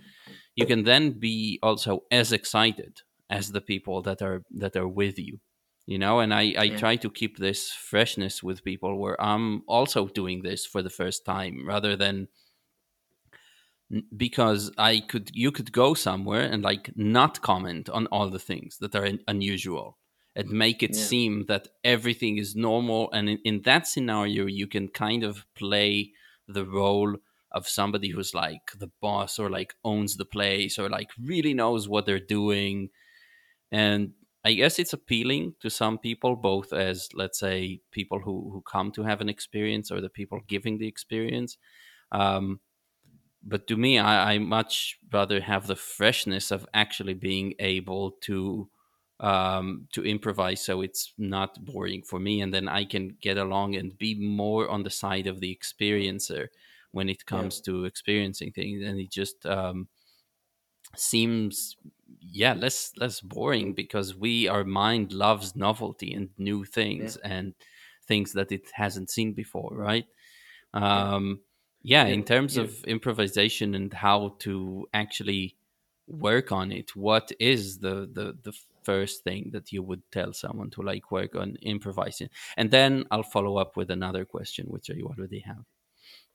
you 0.56 0.66
can 0.66 0.85
then 0.85 1.18
be 1.18 1.59
also 1.62 2.04
as 2.11 2.32
excited 2.32 3.02
as 3.28 3.52
the 3.52 3.61
people 3.61 4.02
that 4.02 4.23
are 4.23 4.42
that 4.50 4.76
are 4.76 4.88
with 4.88 5.18
you 5.18 5.40
you 5.87 5.99
know 5.99 6.20
and 6.20 6.32
i 6.32 6.54
i 6.58 6.64
yeah. 6.64 6.76
try 6.76 6.96
to 6.96 7.10
keep 7.10 7.38
this 7.38 7.70
freshness 7.70 8.42
with 8.42 8.64
people 8.64 8.99
where 8.99 9.20
i'm 9.20 9.62
also 9.66 10.06
doing 10.08 10.42
this 10.42 10.66
for 10.66 10.82
the 10.82 10.90
first 10.90 11.25
time 11.25 11.66
rather 11.66 11.96
than 11.96 12.28
because 14.16 14.70
I 14.78 15.00
could 15.00 15.32
you 15.34 15.50
could 15.50 15.72
go 15.72 15.94
somewhere 15.94 16.42
and 16.42 16.62
like 16.62 16.92
not 16.94 17.42
comment 17.42 17.88
on 17.90 18.06
all 18.06 18.30
the 18.30 18.38
things 18.38 18.78
that 18.78 18.94
are 18.94 19.08
unusual 19.26 19.99
and 20.37 20.49
make 20.49 20.84
it 20.84 20.94
yeah. 20.94 21.02
seem 21.02 21.46
that 21.49 21.66
everything 21.82 22.38
is 22.38 22.54
normal 22.54 23.10
and 23.12 23.28
in, 23.28 23.38
in 23.44 23.62
that 23.62 23.88
scenario 23.88 24.46
you 24.46 24.68
can 24.68 24.87
kind 24.87 25.25
of 25.25 25.44
play 25.56 26.12
the 26.46 26.64
role 26.64 27.16
of 27.52 27.68
somebody 27.68 28.10
who's 28.10 28.34
like 28.34 28.70
the 28.78 28.90
boss 29.00 29.38
or 29.38 29.50
like 29.50 29.75
owns 29.84 30.16
the 30.16 30.25
place 30.25 30.78
or 30.78 30.88
like 30.88 31.10
really 31.20 31.54
knows 31.54 31.88
what 31.88 32.06
they're 32.06 32.20
doing. 32.20 32.90
And 33.72 34.12
I 34.44 34.54
guess 34.54 34.78
it's 34.78 34.92
appealing 34.92 35.54
to 35.61 35.68
some 35.68 35.99
people 35.99 36.35
both 36.35 36.73
as 36.73 37.09
let's 37.14 37.38
say 37.38 37.80
people 37.90 38.20
who 38.20 38.50
who 38.52 38.62
come 38.62 38.90
to 38.92 39.02
have 39.02 39.20
an 39.20 39.28
experience 39.28 39.90
or 39.90 40.00
the 40.00 40.09
people 40.09 40.40
giving 40.49 40.78
the 40.78 40.88
experience. 40.88 41.59
Um, 42.11 42.61
but 43.42 43.66
to 43.68 43.76
me 43.76 43.99
I, 43.99 44.35
I 44.35 44.38
much 44.38 44.99
rather 45.12 45.40
have 45.40 45.66
the 45.66 45.76
freshness 45.76 46.50
of 46.50 46.66
actually 46.75 47.14
being 47.14 47.54
able 47.59 48.12
to 48.23 48.68
um, 49.18 49.87
to 49.92 50.04
improvise 50.04 50.62
so 50.62 50.80
it's 50.80 51.12
not 51.18 51.62
boring 51.64 52.02
for 52.02 52.18
me 52.18 52.40
and 52.40 52.54
then 52.54 52.68
i 52.68 52.85
can 52.85 53.16
get 53.20 53.37
along 53.37 53.76
and 53.76 53.99
be 53.99 54.14
more 54.14 54.68
on 54.68 54.82
the 54.82 54.90
side 54.90 55.26
of 55.26 55.40
the 55.40 55.54
experiencer 55.54 56.47
when 56.92 57.09
it 57.09 57.23
yeah. 57.23 57.36
comes 57.36 57.60
to 57.60 57.84
experiencing 57.84 58.50
things 58.50 58.82
and 58.82 58.99
it 58.99 59.10
just 59.10 59.45
um, 59.45 59.88
seems 60.96 61.76
yeah 62.20 62.52
less 62.52 62.92
less 62.98 63.20
boring 63.20 63.72
because 63.72 64.14
we 64.14 64.48
our 64.48 64.64
mind 64.64 65.12
loves 65.12 65.56
novelty 65.56 66.12
and 66.12 66.28
new 66.38 66.64
yeah 66.64 66.70
things 66.74 67.16
and 67.18 67.54
things 68.06 68.32
that 68.32 68.52
it 68.52 68.68
hasn't 68.74 69.08
seen 69.10 69.32
before 69.32 69.70
right 69.72 70.06
yeah 70.74 71.14
um, 71.14 71.40
yeah, 71.82 72.06
in 72.06 72.24
terms 72.24 72.56
know, 72.56 72.64
of 72.64 72.84
improvisation 72.84 73.74
and 73.74 73.92
how 73.92 74.36
to 74.40 74.88
actually 74.92 75.56
work 76.06 76.52
on 76.52 76.72
it, 76.72 76.94
what 76.94 77.32
is 77.40 77.78
the, 77.78 78.08
the 78.12 78.36
the 78.42 78.52
first 78.82 79.24
thing 79.24 79.50
that 79.52 79.72
you 79.72 79.82
would 79.82 80.02
tell 80.10 80.32
someone 80.32 80.70
to 80.70 80.82
like 80.82 81.10
work 81.10 81.34
on 81.34 81.56
improvising? 81.62 82.28
And 82.56 82.70
then 82.70 83.04
I'll 83.10 83.22
follow 83.22 83.56
up 83.56 83.76
with 83.76 83.90
another 83.90 84.24
question, 84.24 84.66
which 84.66 84.88
you 84.90 85.06
already 85.06 85.40
have. 85.40 85.64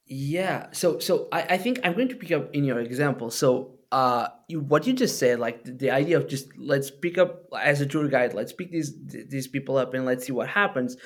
Yeah. 0.07 0.67
So 0.71 0.99
so 0.99 1.27
I, 1.31 1.41
I 1.41 1.57
think 1.57 1.79
I'm 1.83 1.93
going 1.93 2.09
to 2.09 2.15
pick 2.15 2.31
up 2.31 2.53
in 2.53 2.63
your 2.63 2.79
example. 2.79 3.29
So 3.29 3.77
uh 3.95 4.27
you 4.49 4.59
what 4.59 4.85
you 4.85 4.93
just 4.93 5.17
said, 5.17 5.39
like 5.39 5.63
the, 5.63 5.71
the 5.71 5.89
idea 5.89 6.17
of 6.17 6.27
just 6.27 6.47
let's 6.57 6.91
pick 6.91 7.17
up 7.17 7.43
as 7.57 7.79
a 7.79 7.85
tour 7.85 8.07
guide, 8.09 8.33
let's 8.33 8.51
pick 8.51 8.69
these 8.69 8.91
these 9.35 9.47
people 9.47 9.77
up 9.77 9.93
and 9.93 10.05
let's 10.05 10.25
see 10.25 10.33
what 10.33 10.49
happens. 10.49 10.97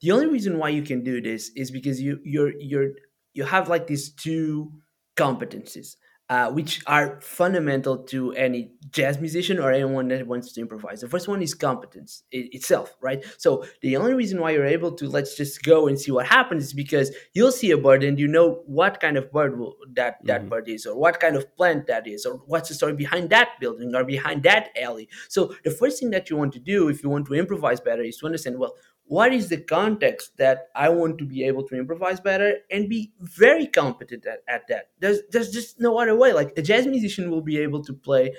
The 0.00 0.12
only 0.12 0.28
reason 0.36 0.58
why 0.58 0.70
you 0.70 0.82
can 0.82 1.04
do 1.04 1.20
this 1.20 1.50
is 1.54 1.70
because 1.70 2.00
you 2.00 2.18
you're 2.24 2.52
you're 2.58 2.90
you 3.34 3.44
have 3.44 3.68
like 3.68 3.86
these 3.86 4.06
two 4.24 4.72
competencies. 5.16 5.96
Uh, 6.30 6.50
which 6.50 6.82
are 6.86 7.18
fundamental 7.22 7.96
to 8.04 8.32
any 8.34 8.70
jazz 8.90 9.18
musician 9.18 9.58
or 9.58 9.72
anyone 9.72 10.08
that 10.08 10.26
wants 10.26 10.52
to 10.52 10.60
improvise. 10.60 11.00
The 11.00 11.08
first 11.08 11.26
one 11.26 11.40
is 11.40 11.54
competence 11.54 12.22
i- 12.34 12.50
itself, 12.52 12.94
right? 13.00 13.24
So 13.38 13.64
the 13.80 13.96
only 13.96 14.12
reason 14.12 14.38
why 14.38 14.50
you're 14.50 14.66
able 14.66 14.92
to 14.96 15.08
let's 15.08 15.34
just 15.38 15.62
go 15.62 15.88
and 15.88 15.98
see 15.98 16.10
what 16.10 16.26
happens 16.26 16.64
is 16.64 16.72
because 16.74 17.10
you'll 17.32 17.50
see 17.50 17.70
a 17.70 17.78
bird 17.78 18.04
and 18.04 18.18
you 18.20 18.28
know 18.28 18.62
what 18.66 19.00
kind 19.00 19.16
of 19.16 19.32
bird 19.32 19.58
will, 19.58 19.76
that 19.94 20.18
that 20.26 20.46
hmm 20.46 20.48
bird 20.50 20.68
is 20.68 20.84
or 20.84 20.98
what 20.98 21.18
kind 21.18 21.34
of 21.34 21.54
plant 21.56 21.86
that 21.86 22.06
is 22.06 22.26
or 22.26 22.34
what's 22.44 22.68
the 22.68 22.74
story 22.74 22.92
behind 22.92 23.30
that 23.30 23.50
building 23.58 23.94
or 23.94 24.04
behind 24.04 24.42
that 24.42 24.68
alley 24.78 25.08
so 25.28 25.54
the 25.64 25.70
first 25.70 25.98
thing 25.98 26.10
that 26.10 26.28
you 26.28 26.36
want 26.36 26.52
to 26.52 26.58
do 26.60 26.88
if 26.88 27.02
you 27.02 27.08
want 27.08 27.26
to 27.26 27.34
improvise 27.34 27.80
better 27.80 28.02
is 28.02 28.18
to 28.18 28.26
understand 28.26 28.58
well 28.58 28.74
what 29.08 29.32
is 29.32 29.48
the 29.48 29.56
context 29.56 30.36
that 30.36 30.68
i 30.76 30.88
want 30.88 31.16
to 31.18 31.24
be 31.24 31.42
able 31.42 31.66
to 31.66 31.74
improvise 31.76 32.20
better 32.20 32.58
and 32.70 32.88
be 32.88 33.10
very 33.20 33.66
competent 33.66 34.26
at, 34.26 34.40
at 34.48 34.68
that? 34.68 34.90
There's 35.00 35.20
there's 35.30 35.50
just 35.50 35.80
no 35.80 35.98
other 35.98 36.14
way. 36.14 36.32
Like 36.32 36.52
a 36.56 36.62
jazz 36.62 36.86
musician 36.86 37.30
will 37.30 37.42
be 37.42 37.58
able 37.58 37.82
to 37.84 37.92
play 37.92 38.34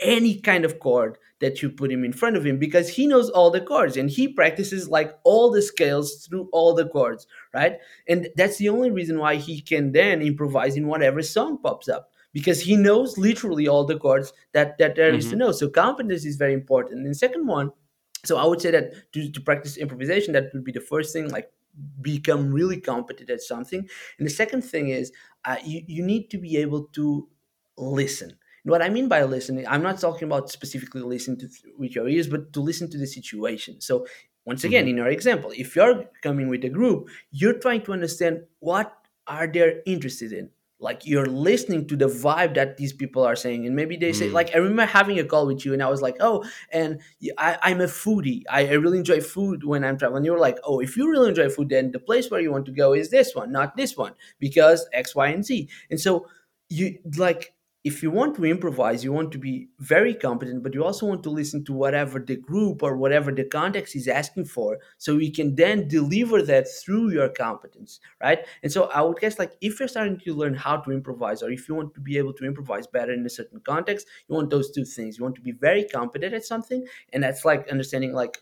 any 0.00 0.40
kind 0.40 0.64
of 0.64 0.80
chord 0.80 1.18
that 1.40 1.62
you 1.62 1.70
put 1.70 1.92
him 1.92 2.04
in 2.04 2.12
front 2.12 2.36
of 2.36 2.44
him 2.44 2.58
because 2.58 2.88
he 2.88 3.06
knows 3.06 3.30
all 3.30 3.50
the 3.50 3.60
chords 3.60 3.96
and 3.96 4.10
he 4.10 4.26
practices 4.26 4.88
like 4.88 5.14
all 5.22 5.50
the 5.50 5.62
scales 5.62 6.26
through 6.26 6.48
all 6.52 6.74
the 6.74 6.88
chords 6.88 7.26
right? 7.52 7.78
And 8.08 8.28
that's 8.34 8.56
the 8.56 8.70
only 8.70 8.90
reason 8.90 9.18
why 9.18 9.36
he 9.36 9.60
can 9.60 9.92
then 9.92 10.20
improvise 10.20 10.76
in 10.76 10.88
whatever 10.88 11.22
song 11.22 11.58
pops 11.62 11.88
up 11.88 12.10
because 12.32 12.60
he 12.60 12.76
knows 12.76 13.18
literally 13.18 13.68
all 13.68 13.84
the 13.84 13.98
chords 13.98 14.32
that 14.52 14.78
that 14.78 14.96
there 14.96 15.14
is 15.14 15.26
to 15.26 15.30
mm-hmm. 15.32 15.40
know 15.40 15.52
so 15.52 15.68
confidence 15.68 16.24
is 16.24 16.36
very 16.36 16.54
important. 16.54 17.04
And 17.06 17.16
second 17.16 17.46
one 17.46 17.70
so 18.24 18.36
i 18.36 18.44
would 18.44 18.60
say 18.60 18.70
that 18.70 19.12
to, 19.12 19.30
to 19.30 19.40
practice 19.40 19.76
improvisation 19.76 20.32
that 20.32 20.52
would 20.52 20.64
be 20.64 20.72
the 20.72 20.80
first 20.80 21.12
thing 21.12 21.28
like 21.30 21.52
become 22.00 22.52
really 22.52 22.80
competent 22.80 23.30
at 23.30 23.40
something. 23.40 23.88
And 24.18 24.26
the 24.26 24.30
second 24.30 24.62
thing 24.62 24.90
is 24.90 25.12
uh, 25.44 25.56
you, 25.64 25.82
you 25.86 26.02
need 26.04 26.30
to 26.30 26.38
be 26.38 26.56
able 26.58 26.84
to 26.92 27.28
listen. 27.76 28.30
And 28.30 28.70
what 28.70 28.80
i 28.80 28.88
mean 28.88 29.08
by 29.08 29.22
listening 29.24 29.66
i'm 29.68 29.82
not 29.82 29.98
talking 30.00 30.24
about 30.26 30.48
specifically 30.50 31.02
listening 31.02 31.38
to 31.40 31.48
with 31.76 31.94
your 31.94 32.08
ears 32.08 32.28
but 32.28 32.52
to 32.54 32.60
listen 32.60 32.90
to 32.90 32.98
the 32.98 33.06
situation. 33.06 33.80
So 33.80 34.06
once 34.46 34.64
again 34.64 34.86
hmm 34.86 34.88
in 34.88 34.98
our 35.00 35.08
example 35.08 35.52
if 35.54 35.76
you're 35.76 36.04
coming 36.22 36.48
with 36.48 36.64
a 36.64 36.68
group 36.68 37.08
you're 37.30 37.58
trying 37.58 37.82
to 37.82 37.92
understand 37.92 38.44
what 38.60 39.06
are 39.26 39.46
they 39.46 39.82
interested 39.86 40.32
in 40.32 40.50
like 40.84 41.06
you're 41.06 41.26
listening 41.26 41.86
to 41.88 41.96
the 41.96 42.06
vibe 42.06 42.54
that 42.54 42.76
these 42.76 42.92
people 42.92 43.24
are 43.24 43.34
saying. 43.34 43.66
And 43.66 43.74
maybe 43.74 43.96
they 43.96 44.12
say 44.12 44.28
mm. 44.28 44.32
like 44.32 44.54
i 44.54 44.58
remember 44.58 44.84
having 44.84 45.18
a 45.18 45.24
call 45.24 45.46
with 45.46 45.64
you 45.64 45.72
and 45.72 45.82
i 45.82 45.88
was 45.88 46.02
like 46.02 46.16
oh 46.20 46.44
and 46.70 47.00
I, 47.38 47.70
am 47.70 47.80
a 47.80 47.86
foodie. 47.86 48.42
I, 48.50 48.68
I 48.68 48.72
really 48.74 48.98
enjoy 48.98 49.20
food 49.20 49.64
when 49.64 49.82
i'm 49.84 49.98
traveling. 49.98 50.24
You 50.24 50.32
were 50.32 50.38
like 50.38 50.58
oh 50.62 50.80
if 50.80 50.96
you 50.96 51.10
really 51.10 51.30
enjoy 51.30 51.48
food 51.48 51.70
then 51.70 51.90
the 51.90 51.98
place 51.98 52.30
where 52.30 52.40
you 52.40 52.52
want 52.52 52.66
to 52.66 52.72
go 52.72 52.92
is 52.92 53.10
this 53.10 53.34
one 53.34 53.50
not 53.50 53.76
this 53.76 53.96
one 53.96 54.12
because 54.38 54.86
x 54.92 55.14
y 55.14 55.28
and 55.28 55.44
z. 55.44 55.68
And 55.90 56.00
so 56.00 56.26
you 56.68 56.98
like 57.16 57.54
if 57.84 58.02
you 58.02 58.10
want 58.10 58.34
to 58.34 58.44
improvise 58.46 59.04
you 59.04 59.12
want 59.12 59.30
to 59.30 59.38
be 59.38 59.68
very 59.78 60.14
competent 60.14 60.62
but 60.62 60.74
you 60.74 60.82
also 60.82 61.06
want 61.06 61.22
to 61.22 61.30
listen 61.30 61.64
to 61.64 61.72
whatever 61.72 62.18
the 62.18 62.36
group 62.36 62.82
or 62.82 62.96
whatever 62.96 63.30
the 63.30 63.44
context 63.44 63.94
is 63.94 64.08
asking 64.08 64.44
for 64.44 64.78
so 64.96 65.18
you 65.18 65.30
can 65.30 65.54
then 65.54 65.86
deliver 65.86 66.40
that 66.42 66.66
through 66.82 67.10
your 67.10 67.28
competence 67.28 68.00
right? 68.22 68.40
And 68.62 68.72
so 68.72 68.84
i 68.84 69.02
would 69.02 69.18
guess 69.18 69.38
like 69.38 69.52
if 69.60 69.78
you're 69.78 69.88
starting 69.88 70.18
to 70.20 70.34
learn 70.34 70.54
how 70.54 70.78
to 70.78 70.90
improvise 70.92 71.42
or 71.42 71.50
if 71.50 71.68
you 71.68 71.74
want 71.74 71.94
to 71.94 72.00
be 72.00 72.16
able 72.18 72.32
to 72.34 72.44
improvise 72.44 72.86
better 72.86 73.12
in 73.12 73.24
a 73.26 73.30
certain 73.30 73.60
context 73.60 74.06
you 74.28 74.34
want 74.34 74.50
those 74.50 74.70
two 74.70 74.84
things. 74.84 75.18
You 75.18 75.24
want 75.24 75.36
to 75.36 75.42
be 75.42 75.52
very 75.52 75.84
competent 75.84 76.34
at 76.34 76.44
something 76.44 76.86
and 77.12 77.22
that's 77.22 77.44
like 77.44 77.68
understanding 77.68 78.12
like 78.12 78.38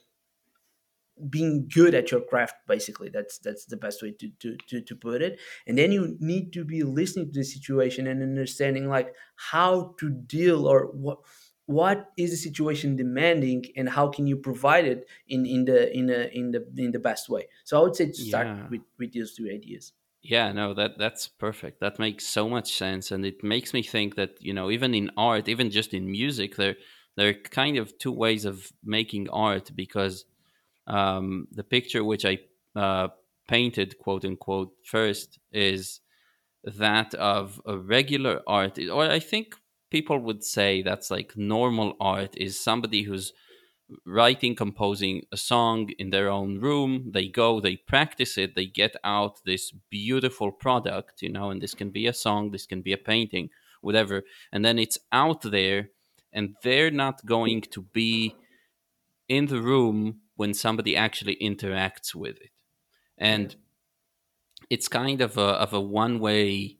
being 1.28 1.68
good 1.68 1.94
at 1.94 2.10
your 2.10 2.22
craft 2.22 2.54
basically 2.66 3.08
that's 3.08 3.38
that's 3.38 3.66
the 3.66 3.76
best 3.76 4.02
way 4.02 4.10
to, 4.12 4.30
to 4.40 4.56
to 4.66 4.80
to 4.80 4.96
put 4.96 5.20
it 5.22 5.38
and 5.66 5.76
then 5.76 5.92
you 5.92 6.16
need 6.20 6.52
to 6.52 6.64
be 6.64 6.82
listening 6.82 7.26
to 7.30 7.38
the 7.40 7.44
situation 7.44 8.06
and 8.06 8.22
understanding 8.22 8.88
like 8.88 9.14
how 9.36 9.94
to 9.98 10.10
deal 10.10 10.66
or 10.66 10.86
what 10.92 11.18
what 11.66 12.10
is 12.16 12.30
the 12.30 12.36
situation 12.36 12.96
demanding 12.96 13.64
and 13.76 13.88
how 13.90 14.08
can 14.08 14.26
you 14.26 14.36
provide 14.36 14.84
it 14.86 15.08
in 15.28 15.46
in 15.46 15.64
the 15.64 15.94
in 15.96 16.06
the 16.06 16.32
in 16.36 16.50
the 16.50 16.66
in 16.76 16.90
the 16.92 16.98
best 16.98 17.28
way 17.28 17.46
so 17.64 17.78
i 17.78 17.82
would 17.82 17.94
say 17.94 18.06
to 18.06 18.14
start 18.14 18.48
Yeah. 18.48 18.70
with 18.70 18.80
with 18.98 19.12
those 19.12 19.34
two 19.34 19.46
ideas 19.48 19.92
Yeah, 20.22 20.52
no, 20.52 20.72
that 20.74 20.98
that's 20.98 21.26
perfect. 21.26 21.80
That 21.80 21.98
makes 21.98 22.24
so 22.26 22.48
much 22.48 22.72
sense, 22.76 23.10
and 23.10 23.26
it 23.26 23.42
makes 23.42 23.74
me 23.74 23.82
think 23.82 24.14
that 24.14 24.40
you 24.40 24.54
know, 24.54 24.70
even 24.70 24.94
in 24.94 25.10
art, 25.16 25.48
even 25.48 25.70
just 25.70 25.92
in 25.92 26.10
music, 26.10 26.54
there 26.56 26.76
there 27.16 27.30
are 27.30 27.34
kind 27.34 27.76
of 27.76 27.98
two 27.98 28.12
ways 28.12 28.44
of 28.44 28.72
making 28.84 29.28
art 29.30 29.72
because 29.74 30.24
um, 30.86 31.46
the 31.50 31.64
picture 31.64 32.04
which 32.04 32.24
I 32.24 32.38
uh, 32.74 33.08
painted, 33.48 33.98
quote 33.98 34.24
unquote, 34.24 34.72
first 34.84 35.38
is 35.52 36.00
that 36.64 37.14
of 37.14 37.60
a 37.66 37.76
regular 37.76 38.40
art, 38.46 38.78
or 38.78 39.04
I 39.04 39.18
think 39.18 39.56
people 39.90 40.18
would 40.18 40.42
say 40.42 40.82
that's 40.82 41.10
like 41.10 41.36
normal 41.36 41.94
art 42.00 42.36
is 42.36 42.58
somebody 42.58 43.02
who's 43.02 43.32
writing, 44.06 44.54
composing 44.54 45.22
a 45.32 45.36
song 45.36 45.90
in 45.98 46.10
their 46.10 46.30
own 46.30 46.58
room. 46.58 47.10
They 47.12 47.28
go, 47.28 47.60
they 47.60 47.76
practice 47.76 48.38
it, 48.38 48.54
they 48.54 48.66
get 48.66 48.96
out 49.04 49.40
this 49.44 49.70
beautiful 49.90 50.50
product, 50.50 51.20
you 51.20 51.28
know, 51.28 51.50
and 51.50 51.60
this 51.60 51.74
can 51.74 51.90
be 51.90 52.06
a 52.06 52.14
song, 52.14 52.50
this 52.50 52.66
can 52.66 52.80
be 52.80 52.92
a 52.92 52.96
painting, 52.96 53.50
whatever. 53.82 54.22
And 54.50 54.64
then 54.64 54.78
it's 54.78 54.98
out 55.12 55.42
there, 55.42 55.90
and 56.32 56.54
they're 56.62 56.90
not 56.90 57.26
going 57.26 57.60
to 57.72 57.82
be 57.82 58.34
in 59.28 59.46
the 59.46 59.60
room 59.60 60.21
when 60.36 60.54
somebody 60.54 60.96
actually 60.96 61.36
interacts 61.36 62.14
with 62.14 62.36
it. 62.40 62.50
Yeah, 63.26 63.36
And 63.36 63.56
it's 64.70 64.88
kind 64.88 65.20
of 65.20 65.36
a, 65.36 65.50
of 65.64 65.72
a 65.72 65.80
one 65.80 66.18
way 66.18 66.78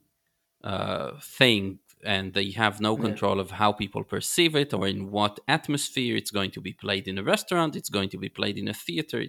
uh, 0.63 1.11
thing 1.21 1.79
and 2.05 2.33
they 2.33 2.51
have 2.51 2.81
no 2.81 2.97
yeah, 2.97 3.03
control 3.03 3.39
of 3.39 3.51
how 3.51 3.71
people 3.71 4.03
perceive 4.03 4.55
it 4.55 4.73
or 4.73 4.87
in 4.87 5.09
what 5.11 5.39
atmosphere 5.47 6.17
it's 6.17 6.31
going 6.31 6.51
to 6.51 6.59
be 6.59 6.73
played 6.73 7.07
in 7.07 7.17
a 7.17 7.23
restaurant 7.23 7.77
it's 7.77 7.89
going 7.89 8.09
to 8.09 8.17
be 8.17 8.27
played 8.27 8.57
in 8.57 8.67
a 8.67 8.73
theater 8.73 9.23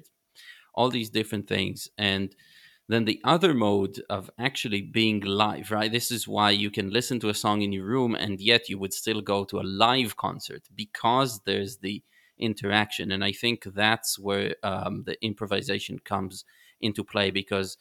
all 0.74 0.90
these 0.90 1.10
different 1.10 1.48
things. 1.48 1.88
And 1.96 2.34
then 2.88 3.06
the 3.06 3.20
other 3.24 3.54
mode 3.54 4.02
of 4.10 4.30
actually 4.38 4.82
being 4.82 5.20
live 5.20 5.70
right? 5.70 5.90
This 5.90 6.10
is 6.10 6.28
why 6.28 6.50
you 6.50 6.70
can 6.70 6.90
listen 6.90 7.18
to 7.20 7.30
a 7.30 7.34
song 7.34 7.62
in 7.62 7.72
your 7.72 7.86
room 7.86 8.14
and 8.14 8.40
yet 8.40 8.68
you 8.68 8.78
would 8.78 8.92
still 8.92 9.22
go 9.22 9.44
to 9.44 9.60
a 9.60 9.62
live 9.62 10.16
concert 10.16 10.64
because 10.74 11.40
there's 11.46 11.78
the 11.78 12.02
interaction 12.38 13.12
and 13.12 13.24
i 13.24 13.32
think 13.32 13.64
that's 13.74 14.18
where 14.18 14.56
um, 14.62 15.04
the 15.06 15.16
improvisation 15.24 15.98
comes 15.98 16.44
into 16.80 17.04
play 17.04 17.30
because 17.30 17.76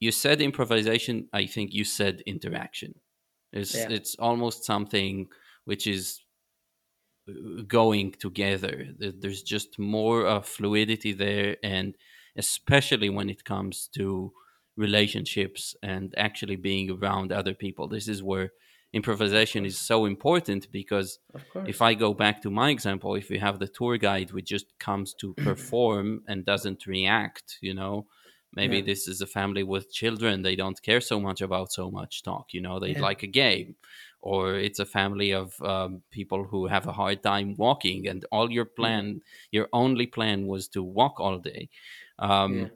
you 0.00 0.10
said 0.10 0.40
improvisation 0.40 1.28
i 1.32 1.46
think 1.46 1.72
you 1.72 1.84
said 1.84 2.22
interaction 2.26 2.94
it's 3.52 3.74
yeah, 3.74 3.88
it's 3.90 4.16
almost 4.18 4.64
something 4.64 5.28
which 5.64 5.86
is 5.86 6.22
going 7.66 8.12
together. 8.12 8.86
There's 8.98 9.42
just 9.42 9.78
more 9.78 10.26
uh, 10.26 10.40
fluidity 10.40 11.12
there, 11.12 11.56
and 11.62 11.94
especially 12.36 13.10
when 13.10 13.30
it 13.30 13.44
comes 13.44 13.88
to 13.94 14.32
relationships 14.76 15.76
and 15.82 16.14
actually 16.16 16.56
being 16.56 16.90
around 16.90 17.30
other 17.30 17.54
people. 17.54 17.88
This 17.88 18.08
is 18.08 18.22
where 18.22 18.44
of 18.44 18.50
improvisation 18.92 19.64
is 19.64 19.78
so 19.78 20.04
important 20.04 20.70
because 20.70 21.18
if. 21.64 21.80
I 21.80 21.94
go 21.94 22.12
back 22.14 22.42
to 22.42 22.50
my 22.50 22.70
example, 22.70 23.14
if 23.14 23.30
you 23.30 23.38
have 23.40 23.58
the 23.58 23.68
tour 23.68 23.96
guide 23.98 24.30
who 24.30 24.40
just 24.42 24.78
comes 24.78 25.14
to 25.14 25.34
perform 25.42 26.22
and 26.26 26.44
doesn't 26.44 26.86
react, 26.86 27.58
you 27.60 27.74
know, 27.74 28.06
maybe 28.54 28.80
Yeah, 28.80 28.82
this 28.82 29.08
is 29.08 29.20
a 29.20 29.26
family 29.26 29.62
with 29.62 29.92
children, 29.92 30.42
they 30.42 30.56
don't 30.56 30.82
care 30.82 31.00
so 31.00 31.18
much 31.20 31.40
about 31.40 31.72
so 31.72 31.90
much 31.90 32.22
talk, 32.22 32.52
you 32.52 32.60
know, 32.60 32.78
they 32.80 32.94
yeah, 32.94 33.00
like 33.00 33.22
a 33.22 33.26
game. 33.26 33.76
Or 34.20 34.54
it's 34.54 34.78
a 34.78 34.86
family 34.86 35.32
of 35.32 35.60
um, 35.62 36.02
people 36.10 36.44
who 36.44 36.66
have 36.66 36.86
a 36.86 36.92
hard 36.92 37.22
time 37.22 37.56
walking 37.56 38.06
and 38.06 38.24
all 38.30 38.52
your 38.52 38.64
plan 38.66 39.20
your 39.50 39.68
only 39.72 40.06
plan 40.06 40.46
was 40.46 40.68
to 40.68 40.82
walk 40.82 41.18
all 41.18 41.38
day. 41.38 41.68
Yeah. 42.46 42.68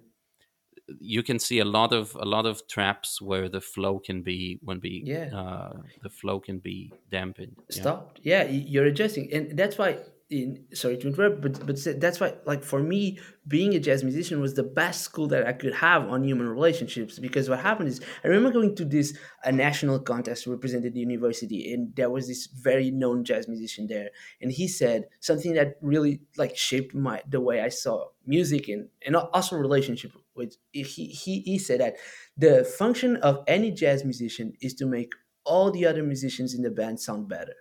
You 1.01 1.23
can 1.23 1.39
see 1.39 1.59
a 1.59 1.65
lot 1.65 1.93
of 1.93 2.15
a 2.15 2.25
lot 2.25 2.47
of 2.47 2.67
traps 2.69 3.21
where 3.21 3.49
the 3.49 3.61
flow 3.61 3.99
can 3.99 4.23
be 4.23 4.59
when 4.63 4.79
be 4.79 5.03
Yeah, 5.05 5.35
uh, 5.37 5.73
the 6.03 6.11
flow 6.11 6.41
can 6.41 6.59
be 6.59 6.93
dampened 7.11 7.57
stopped. 7.71 8.21
Yeah, 8.23 8.45
y- 8.45 8.65
you're 8.67 8.87
adjusting, 8.87 9.33
and 9.33 9.59
that's 9.59 9.79
why. 9.79 9.99
In 10.29 10.67
sorry 10.75 10.97
to 10.99 11.07
interrupt, 11.07 11.41
but 11.41 11.65
but 11.65 11.79
that's 12.01 12.19
why. 12.19 12.35
Like 12.47 12.65
for 12.65 12.83
me, 12.83 13.21
being 13.47 13.77
a 13.77 13.79
jazz 13.79 14.03
musician 14.03 14.41
was 14.41 14.55
the 14.55 14.65
best 14.65 15.03
school 15.03 15.29
that 15.29 15.47
I 15.47 15.53
could 15.53 15.73
have 15.75 16.09
on 16.09 16.25
human 16.25 16.49
relationships. 16.49 17.21
Because 17.21 17.49
what 17.49 17.61
happened 17.61 17.91
is, 17.91 18.01
I 18.25 18.27
remember 18.27 18.51
going 18.51 18.75
to 18.75 18.85
this 18.85 19.17
a 19.45 19.53
national 19.53 20.01
contest 20.01 20.43
to 20.43 20.51
represent 20.51 20.83
the 20.83 20.99
university, 20.99 21.73
and 21.73 21.95
there 21.95 22.11
was 22.11 22.27
this 22.27 22.47
very 22.49 22.91
known 22.91 23.23
jazz 23.23 23.47
musician 23.47 23.87
there, 23.87 24.11
and 24.41 24.51
he 24.51 24.67
said 24.67 25.05
something 25.21 25.55
that 25.55 25.77
really 25.81 26.23
like 26.37 26.57
shaped 26.57 26.93
my 26.93 27.23
the 27.29 27.41
way 27.41 27.61
I 27.61 27.69
saw 27.69 28.09
music 28.27 28.67
and 28.67 28.89
and 29.07 29.15
also 29.15 29.55
relationship 29.55 30.11
with. 30.35 30.57
He 30.73 30.83
he 30.83 31.39
he 31.43 31.57
said 31.57 31.79
that 31.81 31.95
the 32.37 32.65
function 32.65 33.15
of 33.19 33.45
any 33.47 33.71
jazz 33.71 34.03
musician 34.03 34.55
is 34.61 34.75
to 34.75 34.87
make 34.87 35.13
all 35.45 35.71
the 35.71 35.87
other 35.87 36.03
musicians 36.03 36.53
in 36.53 36.63
the 36.63 36.71
band 36.71 36.99
sound 36.99 37.29
better. 37.29 37.55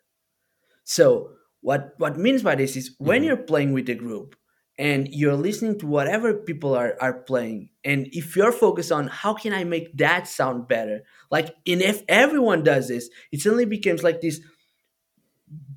So 0.84 1.35
what 1.66 1.94
what 1.98 2.18
means 2.18 2.44
by 2.44 2.56
this 2.56 2.76
is 2.78 2.96
when 3.00 3.24
hmm 3.24 3.26
you're 3.26 3.38
playing 3.52 3.74
with 3.74 3.90
a 3.90 3.96
group 3.96 4.36
and 4.78 5.08
you're 5.10 5.36
listening 5.36 5.80
to 5.80 5.88
whatever 5.88 6.34
people 6.34 6.76
are, 6.76 6.96
are 7.02 7.22
playing 7.24 7.70
and 7.84 8.08
if 8.12 8.36
you're 8.36 8.52
focused 8.52 8.92
on 8.92 9.08
how 9.08 9.34
can 9.34 9.54
i 9.54 9.64
make 9.64 9.96
that 9.98 10.28
sound 10.28 10.68
better 10.68 11.02
like 11.32 11.48
and 11.68 11.82
if 11.82 12.04
everyone 12.08 12.64
does 12.64 12.90
this 12.90 13.10
it 13.32 13.42
suddenly 13.42 13.66
becomes 13.66 14.04
like 14.04 14.22
this 14.22 14.42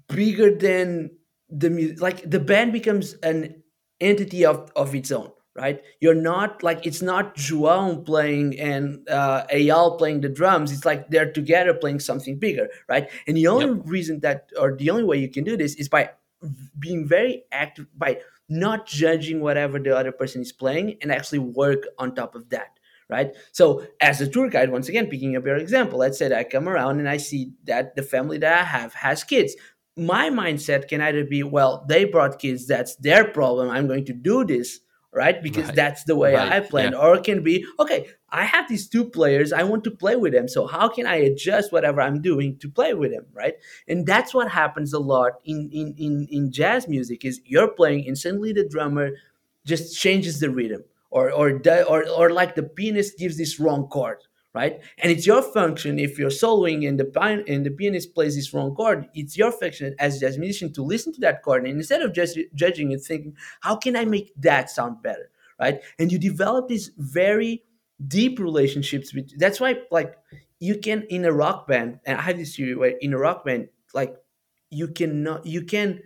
bigger 0.09 0.55
than 0.55 1.11
the 1.48 1.70
music 1.70 2.01
like 2.01 2.29
the 2.29 2.40
band 2.40 2.72
becomes 2.72 3.14
an 3.22 3.62
entity 4.01 4.44
of, 4.44 4.70
of 4.77 4.94
its 4.94 5.11
own 5.11 5.31
right? 5.59 5.83
You're 6.01 6.14
not 6.14 6.62
like 6.62 6.87
it's 6.87 7.03
not 7.03 7.37
João 7.37 8.05
playing 8.05 8.59
and 8.59 9.09
uh, 9.09 9.44
Eyal 9.53 9.99
playing 9.99 10.21
the 10.21 10.29
drums. 10.29 10.73
It's 10.73 10.85
like 10.85 11.11
they're 11.11 11.33
together 11.33 11.75
playing 11.75 12.01
something 12.01 12.38
bigger 12.38 12.68
right? 12.88 13.11
And 13.27 13.37
the 13.37 13.47
only 13.49 13.66
yep. 13.66 13.83
reason 13.85 14.21
that 14.21 14.51
or 14.59 14.77
the 14.77 14.90
only 14.90 15.05
way 15.05 15.18
you 15.18 15.29
can 15.29 15.44
do 15.44 15.57
this 15.57 15.75
is 15.75 15.88
by 15.88 16.11
being 16.79 17.07
very 17.07 17.44
active 17.53 17.87
by 17.97 18.21
not 18.49 18.87
judging 18.87 19.40
whatever 19.40 19.79
the 19.79 19.94
other 19.94 20.12
person 20.12 20.40
is 20.40 20.53
playing 20.53 20.97
and 21.03 21.12
actually 21.12 21.40
work 21.40 21.83
on 21.99 22.14
top 22.14 22.35
of 22.35 22.49
that 22.51 22.79
right? 23.11 23.35
So 23.53 23.87
as 24.03 24.21
a 24.21 24.29
tour 24.29 24.51
guide 24.51 24.71
once 24.71 24.88
again 24.88 25.07
picking 25.07 25.37
up 25.37 25.44
your 25.44 25.57
example 25.57 25.99
let's 25.99 26.18
say 26.18 26.29
that 26.29 26.38
i 26.38 26.44
come 26.44 26.68
around 26.68 26.99
and 26.99 27.09
i 27.09 27.16
see 27.16 27.53
that 27.64 27.97
the 27.97 28.03
family 28.03 28.38
that 28.38 28.53
i 28.61 28.64
have 28.64 28.94
has 28.94 29.25
kids. 29.25 29.57
My 29.97 30.31
mindset 30.31 30.87
can 30.87 31.01
either 31.01 31.25
be 31.25 31.42
well 31.42 31.85
they 31.88 32.05
brought 32.05 32.38
kids 32.38 32.66
that's 32.66 32.94
their 32.97 33.25
problem 33.25 33.68
i'm 33.68 33.88
going 33.88 34.05
to 34.05 34.12
do 34.12 34.44
this 34.44 34.81
right? 35.18 35.42
Because 35.42 35.66
right. 35.66 35.74
that's 35.74 36.04
the 36.04 36.16
way 36.22 36.35
right. 36.35 36.52
i 36.52 36.81
yeah. 36.83 37.04
Or 37.04 37.16
it 37.16 37.24
can 37.24 37.42
be 37.42 37.66
okay 37.83 38.07
i 38.31 38.44
have 38.44 38.68
these 38.68 38.88
two 38.88 39.04
players 39.16 39.52
i 39.52 39.62
want 39.70 39.83
to 39.85 39.90
play 39.90 40.16
with 40.16 40.33
them. 40.33 40.46
So 40.48 40.66
how 40.66 40.87
can 40.88 41.07
i 41.14 41.16
adjust 41.16 41.72
whatever 41.72 42.00
i'm 42.00 42.22
doing 42.31 42.57
to 42.62 42.70
play 42.78 42.94
with 42.94 43.11
them 43.14 43.26
right? 43.33 43.54
And 43.88 44.07
that's 44.07 44.33
what 44.33 44.48
happens 44.61 44.92
a 44.92 45.02
lot 45.14 45.33
in 45.44 45.68
in 45.81 45.94
in, 45.98 46.28
in 46.31 46.52
jazz 46.52 46.87
music 46.96 47.24
is 47.24 47.40
you're 47.44 47.72
playing 47.81 48.07
and 48.07 48.16
suddenly 48.16 48.52
the 48.52 48.68
drummer 48.74 49.11
just 49.66 49.98
changes 50.04 50.38
the 50.38 50.50
rhythm 50.50 50.83
or 51.11 51.31
or 51.33 51.61
or, 51.92 52.00
or 52.09 52.31
like 52.31 52.54
the 52.54 52.68
pianist 52.78 53.18
gives 53.18 53.37
this 53.37 53.59
wrong 53.59 53.88
chord 53.88 54.18
right? 54.55 54.81
And 54.99 55.13
it's 55.13 55.27
your 55.27 55.43
function 55.43 55.99
if 55.99 56.19
you're 56.19 56.31
soloing 56.31 56.89
and 56.89 56.99
the 56.99 57.45
and 57.49 57.65
the 57.67 57.71
pianist 57.71 58.15
plays 58.15 58.35
this 58.37 58.53
wrong 58.55 58.75
chord 58.75 59.09
it's 59.15 59.37
your 59.37 59.53
function 59.53 59.95
as 59.99 60.17
a 60.17 60.21
jazz 60.21 60.39
musician 60.39 60.73
to 60.75 60.83
listen 60.83 61.13
to 61.15 61.21
that 61.21 61.43
chord. 61.43 61.67
And 61.67 61.77
instead 61.77 62.03
of 62.03 62.13
just 62.13 62.39
judging 62.55 62.93
it 62.93 63.01
thinking 63.03 63.35
how 63.61 63.77
can 63.77 63.97
i 63.97 64.05
make 64.05 64.33
that 64.37 64.71
sound 64.71 65.03
better 65.03 65.31
right? 65.61 65.81
And 65.99 66.13
you 66.13 66.19
develop 66.19 66.69
these 66.69 66.93
very 66.99 67.65
deep 68.07 68.39
relationships 68.39 69.13
with 69.13 69.37
that's 69.39 69.61
why 69.61 69.77
like 69.91 70.15
you 70.61 70.79
can 70.79 71.03
in 71.11 71.25
a 71.25 71.33
rock 71.33 71.67
band 71.67 71.99
and 72.05 72.17
i 72.17 72.23
have 72.23 72.37
this 72.39 72.55
theory 72.55 72.77
where 72.77 72.95
in 73.01 73.13
a 73.13 73.19
rock 73.19 73.45
band 73.45 73.69
like 73.93 74.15
you 74.71 74.87
cannot 74.87 75.45
you 75.45 75.63
can 75.63 76.01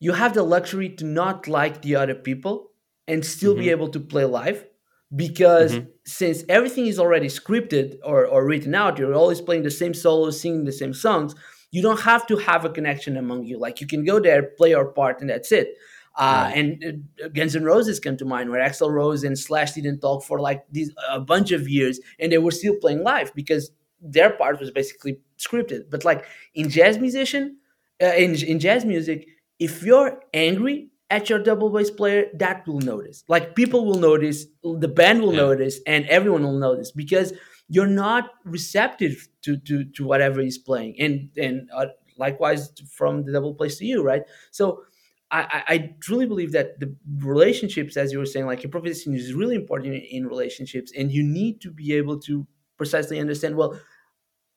you 0.00 0.12
have 0.12 0.34
the 0.34 0.42
luxury 0.42 0.88
to 0.90 1.04
not 1.04 1.48
like 1.48 1.82
the 1.82 1.96
other 1.96 2.14
people 2.14 2.70
and 3.08 3.24
still 3.24 3.54
be 3.54 3.68
hmm 3.68 3.70
able 3.70 3.88
to 3.88 4.00
play 4.00 4.24
live 4.24 4.66
because 5.14 5.74
hmm 5.74 5.80
since 6.08 6.44
everything 6.48 6.86
is 6.86 7.00
already 7.00 7.26
scripted 7.26 7.96
or, 8.04 8.26
or 8.26 8.46
written 8.46 8.76
out 8.76 8.96
you're 8.96 9.12
always 9.12 9.40
playing 9.40 9.64
the 9.64 9.70
same 9.72 9.92
solos 9.92 10.40
singing 10.40 10.64
the 10.64 10.70
same 10.70 10.94
songs 10.94 11.34
you 11.70 11.82
don't 11.82 12.00
have 12.00 12.26
to 12.26 12.36
have 12.36 12.64
a 12.64 12.70
connection 12.70 13.16
among 13.16 13.44
you. 13.44 13.58
Like 13.58 13.80
you 13.80 13.86
can 13.86 14.04
go 14.04 14.20
there 14.20 14.42
play 14.42 14.70
your 14.70 14.86
part 14.86 15.20
and 15.20 15.28
that's 15.28 15.52
it. 15.52 15.76
Uh, 16.18 16.48
right. 16.48 16.56
and 16.56 17.04
uh, 17.22 17.28
Guns 17.28 17.54
N' 17.54 17.64
Roses 17.64 18.00
come 18.00 18.16
to 18.16 18.24
mind, 18.24 18.48
where 18.48 18.66
Axl 18.66 18.90
Rose 18.90 19.22
and 19.22 19.38
Slash 19.38 19.72
didn't 19.72 20.00
talk 20.00 20.24
for 20.24 20.40
like 20.40 20.64
these 20.70 20.90
a 21.10 21.20
bunch 21.20 21.52
of 21.52 21.68
years, 21.68 22.00
and 22.18 22.32
they 22.32 22.38
were 22.38 22.50
still 22.50 22.74
playing 22.80 23.02
live 23.02 23.34
because 23.34 23.70
their 24.00 24.30
part 24.30 24.58
was 24.58 24.70
basically 24.70 25.18
scripted. 25.38 25.90
But 25.90 26.06
like 26.06 26.24
in 26.54 26.70
jazz 26.70 26.96
musician, 26.98 27.58
uh, 28.02 28.06
in 28.06 28.34
in 28.36 28.58
jazz 28.58 28.86
music, 28.86 29.28
if 29.58 29.82
you're 29.82 30.22
angry 30.32 30.88
at 31.10 31.30
your 31.30 31.38
double 31.38 31.70
bass 31.70 31.90
player, 31.90 32.26
that 32.34 32.66
will 32.66 32.80
notice. 32.80 33.24
Like 33.28 33.54
people 33.54 33.84
will 33.84 33.98
notice, 33.98 34.46
the 34.62 34.88
band 34.88 35.22
will 35.22 35.34
yeah 35.34 35.40
notice, 35.40 35.80
and 35.86 36.06
everyone 36.06 36.42
will 36.42 36.58
notice 36.58 36.90
because 36.90 37.32
you're 37.68 37.86
not 37.86 38.30
receptive 38.44 39.28
to 39.42 39.56
to 39.58 39.84
to 39.84 40.04
whatever 40.04 40.40
he's 40.40 40.58
playing, 40.58 40.96
and 41.00 41.30
and 41.36 41.68
uh, 41.74 41.86
likewise 42.18 42.72
from 42.90 43.24
the 43.24 43.32
double 43.32 43.54
bass 43.54 43.78
to 43.78 43.84
you, 43.86 44.02
right? 44.02 44.22
So 44.50 44.82
I, 45.30 45.40
I 45.68 45.74
I 45.74 45.94
truly 46.00 46.26
believe 46.26 46.52
that 46.52 46.78
the 46.80 46.94
relationships, 47.18 47.96
as 47.96 48.12
you 48.12 48.18
were 48.18 48.26
saying, 48.26 48.46
like 48.46 48.64
improvisation 48.64 49.14
is 49.14 49.34
really 49.34 49.56
important 49.56 49.94
in, 49.94 50.02
in 50.02 50.26
relationships, 50.26 50.92
and 50.96 51.10
you 51.12 51.22
need 51.22 51.60
to 51.62 51.70
be 51.70 51.94
able 51.94 52.18
to 52.20 52.46
precisely 52.76 53.18
understand. 53.18 53.56
Well, 53.56 53.80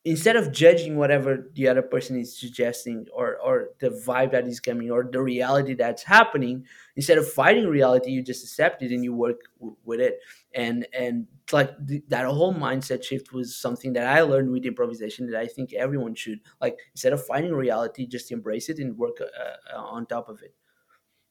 instead 0.06 0.36
of 0.38 0.52
judging 0.52 0.96
whatever 0.96 1.50
the 1.56 1.68
other 1.68 1.82
person 1.82 2.18
is 2.18 2.38
suggesting 2.40 3.06
or 3.14 3.38
or 3.40 3.70
the 3.80 3.90
vibe 3.90 4.32
that 4.32 4.48
is 4.48 4.60
coming 4.60 4.90
or 4.90 5.04
the 5.04 5.22
reality 5.22 5.74
that's 5.74 6.04
happening 6.04 6.66
instead 6.96 7.18
of 7.18 7.30
fighting 7.32 7.68
reality 7.68 8.10
you 8.12 8.24
just 8.24 8.44
accept 8.44 8.82
it 8.82 8.92
and 8.92 9.04
you 9.04 9.14
work 9.14 9.42
w- 9.60 9.76
with 9.84 10.00
it 10.00 10.20
and 10.54 10.88
and 10.94 11.28
like 11.52 11.72
th- 11.86 12.04
that 12.08 12.26
whole 12.26 12.54
mindset 12.54 13.04
shift 13.04 13.34
was 13.34 13.56
something 13.56 13.92
that 13.92 14.08
i 14.08 14.22
learned 14.22 14.50
with 14.50 14.66
improvisation 14.66 15.30
that 15.30 15.40
i 15.40 15.46
think 15.48 15.74
everyone 15.74 16.16
should 16.16 16.40
like 16.62 16.80
instead 16.94 17.12
of 17.12 17.26
fighting 17.26 17.54
reality 17.54 18.08
just 18.08 18.32
embrace 18.32 18.70
it 18.70 18.80
and 18.80 18.98
work 18.98 19.18
uh, 19.22 19.76
uh, 19.76 19.78
on 19.82 20.06
top 20.06 20.30
of 20.30 20.42
it 20.42 20.56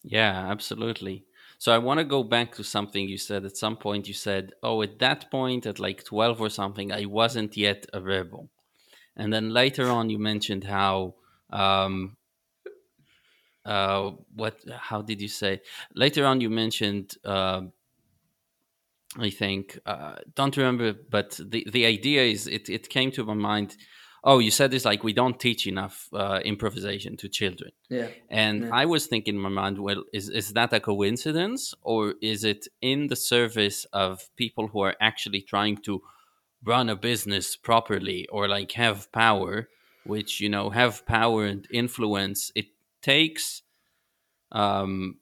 Yeah, 0.02 0.50
absolutely. 0.50 1.26
So 1.59 1.72
I 1.72 1.78
want 1.78 1.98
to 1.98 2.04
go 2.04 2.22
back 2.24 2.54
to 2.57 2.64
something 2.64 3.09
you 3.09 3.18
said 3.18 3.44
at 3.44 3.57
some 3.57 3.76
point. 3.76 4.09
You 4.09 4.14
said, 4.14 4.52
"Oh, 4.62 4.83
at 4.83 4.98
that 4.98 5.31
point, 5.31 5.66
at 5.66 5.78
like 5.78 6.02
twelve 6.04 6.40
or 6.40 6.48
something, 6.50 6.90
I 6.92 7.04
wasn't 7.04 7.57
yet 7.57 7.87
a 7.92 8.00
rebel." 8.00 8.50
And 9.18 9.33
then 9.33 9.50
later 9.50 9.90
on, 9.90 10.09
you 10.11 10.18
mentioned 10.18 10.64
how 10.64 11.14
um, 11.50 12.16
uh, 13.64 14.12
what? 14.35 14.61
How 14.70 15.02
did 15.02 15.20
you 15.20 15.28
say? 15.28 15.61
Later 15.94 16.24
on, 16.24 16.40
you 16.40 16.50
mentioned. 16.50 17.16
Uh, 17.24 17.62
I 19.18 19.31
think 19.31 19.78
uh, 19.87 20.16
don't 20.35 20.57
remember, 20.57 20.92
but 20.92 21.40
the 21.44 21.66
the 21.70 21.87
idea 21.87 22.22
is 22.22 22.46
it 22.46 22.68
it 22.68 22.88
came 22.88 23.11
to 23.12 23.24
my 23.24 23.35
mind. 23.35 23.76
Oh, 24.22 24.38
you 24.38 24.50
said 24.50 24.70
this 24.70 24.85
like 24.85 25.02
we 25.02 25.12
don't 25.12 25.40
teach 25.40 25.66
enough 25.66 26.09
uh, 26.12 26.40
improvisation 26.44 27.16
to 27.16 27.28
children, 27.28 27.70
yeah 27.88 28.09
and 28.28 28.64
yeah 28.64 28.70
I 28.72 28.85
was 28.85 29.07
thinking 29.07 29.37
in 29.37 29.40
my 29.40 29.48
mind, 29.48 29.78
well, 29.78 30.04
is 30.12 30.28
is 30.28 30.52
that 30.52 30.72
a 30.72 30.81
coincidence 30.81 31.74
or 31.83 32.14
is 32.20 32.44
it 32.44 32.68
in 32.81 33.07
the 33.07 33.16
service 33.16 33.87
of 33.92 34.28
people 34.37 34.68
who 34.68 34.81
are 34.81 34.96
actually 35.00 35.40
trying 35.40 35.78
to 35.78 36.02
run 36.64 36.88
a 36.88 36.97
business 36.97 37.57
properly 37.57 38.27
or 38.29 38.49
like 38.49 38.73
have 38.73 39.11
power, 39.12 39.68
which 40.05 40.40
you 40.40 40.49
know 40.49 40.71
have 40.71 41.07
power 41.07 41.44
and 41.44 41.66
influence? 41.71 42.53
It 42.55 42.66
takes 43.03 43.62
um, 44.53 45.16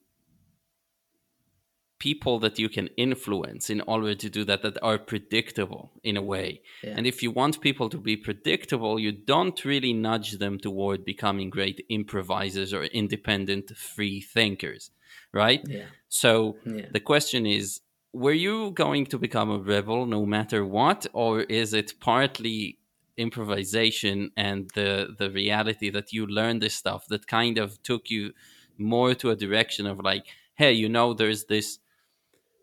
people 1.98 2.38
that 2.38 2.58
you 2.58 2.68
can 2.68 2.88
influence 2.96 3.70
in 3.70 3.80
order 3.82 4.14
to 4.14 4.28
do 4.28 4.44
that 4.44 4.62
that 4.62 4.76
are 4.82 4.98
predictable 4.98 5.92
in 6.02 6.16
a 6.16 6.22
way. 6.22 6.60
yeah 6.82 6.94
And 6.96 7.06
if 7.06 7.22
you 7.22 7.30
want 7.30 7.60
people 7.60 7.88
to 7.88 7.98
be 7.98 8.16
predictable, 8.16 8.98
you 8.98 9.12
don't 9.12 9.64
really 9.64 9.92
nudge 9.92 10.32
them 10.32 10.58
toward 10.58 11.04
becoming 11.04 11.48
great 11.50 11.84
improvisers 11.88 12.74
or 12.74 12.84
independent 12.84 13.76
free 13.76 14.20
thinkers, 14.20 14.90
right? 15.32 15.62
yeah 15.66 15.86
So 16.08 16.56
yeah 16.64 16.86
the 16.92 17.00
question 17.00 17.46
is 17.46 17.80
were 18.16 18.32
you 18.32 18.70
going 18.70 19.04
to 19.06 19.18
become 19.18 19.50
a 19.50 19.58
rebel 19.58 20.06
no 20.06 20.24
matter 20.24 20.64
what 20.64 21.06
or 21.12 21.42
is 21.42 21.72
it 21.72 21.94
partly 22.00 22.78
improvisation 23.16 24.30
and 24.36 24.70
the 24.74 25.14
the 25.18 25.30
reality 25.30 25.90
that 25.90 26.12
you 26.12 26.26
learned 26.26 26.60
this 26.62 26.74
stuff 26.74 27.06
that 27.08 27.26
kind 27.26 27.58
of 27.58 27.82
took 27.82 28.10
you 28.10 28.32
more 28.78 29.14
to 29.14 29.30
a 29.30 29.36
direction 29.36 29.86
of 29.86 30.00
like 30.00 30.26
hey 30.54 30.72
you 30.72 30.88
know 30.88 31.14
there's 31.14 31.44
this 31.44 31.78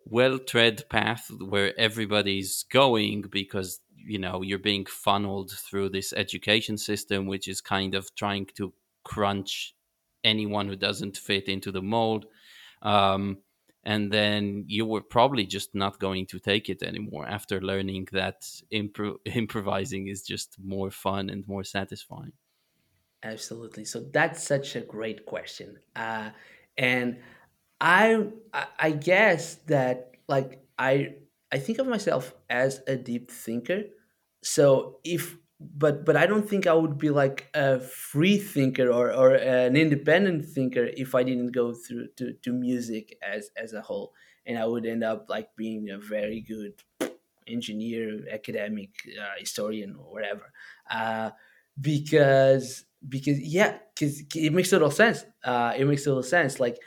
well 0.05 0.37
tread 0.37 0.83
path 0.89 1.29
where 1.39 1.77
everybody's 1.79 2.63
going 2.69 3.23
because 3.31 3.79
you 4.05 4.19
know 4.19 4.41
you're 4.41 4.59
being 4.71 4.85
funneled 4.85 5.51
through 5.51 5.89
this 5.89 6.13
education 6.13 6.77
system 6.77 7.25
which 7.25 7.47
is 7.47 7.61
kind 7.61 7.95
of 7.95 8.13
trying 8.15 8.45
to 8.55 8.73
crunch 9.03 9.75
anyone 10.23 10.67
who 10.67 10.75
doesn't 10.75 11.17
fit 11.17 11.47
into 11.47 11.71
the 11.71 11.81
mold. 11.81 12.25
Um, 12.81 13.39
and 13.83 14.11
then 14.11 14.65
you 14.67 14.85
were 14.85 15.01
probably 15.01 15.45
just 15.45 15.75
not 15.75 15.99
going 15.99 16.25
to 16.27 16.39
take 16.39 16.69
it 16.69 16.81
anymore 16.83 17.27
after 17.27 17.61
learning 17.61 18.07
that 18.11 18.41
impro- 18.71 19.17
improvising 19.25 20.07
is 20.07 20.23
just 20.23 20.57
more 20.59 20.91
fun 20.91 21.29
and 21.29 21.47
more 21.47 21.63
satisfying 21.63 22.33
Absolutely. 23.23 23.85
So 23.85 24.01
that's 24.01 24.43
such 24.43 24.75
a 24.75 24.81
great 24.81 25.25
question. 25.25 25.79
Uh, 25.95 26.31
and 26.77 27.21
I, 27.79 28.27
I 28.79 28.91
guess 28.91 29.55
that 29.67 30.15
like 30.27 30.65
I 30.77 31.17
I 31.51 31.59
think 31.59 31.79
of 31.79 31.87
myself 31.87 32.33
as 32.49 32.81
a 32.87 32.97
deep 32.97 33.31
thinker. 33.31 33.83
So 34.43 34.99
if 35.03 35.37
but 35.75 36.05
but 36.05 36.15
I 36.15 36.25
don't 36.25 36.47
think 36.47 36.67
I 36.67 36.73
would 36.73 36.97
be 36.97 37.09
like 37.09 37.49
a 37.53 37.79
free 37.79 38.37
thinker 38.37 38.89
or, 38.91 39.11
or 39.13 39.35
an 39.35 39.75
independent 39.75 40.45
thinker 40.45 40.85
if 40.85 41.15
I 41.15 41.23
didn't 41.23 41.51
go 41.51 41.73
through 41.73 42.09
to, 42.17 42.33
to 42.33 42.53
music 42.53 43.17
as 43.21 43.49
as 43.57 43.73
a 43.73 43.81
whole. 43.81 44.13
And 44.45 44.57
I 44.57 44.65
would 44.65 44.85
end 44.85 45.03
up 45.03 45.27
like 45.29 45.55
being 45.55 45.89
a 45.89 45.97
very 45.97 46.41
good 46.41 46.81
engineer, 47.47 48.25
academic, 48.31 48.89
uh, 49.19 49.39
historian, 49.39 49.95
or 49.95 50.11
whatever. 50.11 50.51
Uh, 50.89 51.31
because 51.79 52.85
because 53.07 53.39
yeah, 53.39 53.79
because 53.95 54.21
it 54.35 54.53
makes 54.53 54.69
total 54.69 54.91
sense. 54.91 55.25
Uh, 55.43 55.73
it 55.77 55.85
makes 55.85 56.03
total 56.03 56.23
sense. 56.23 56.59
Like 56.59 56.77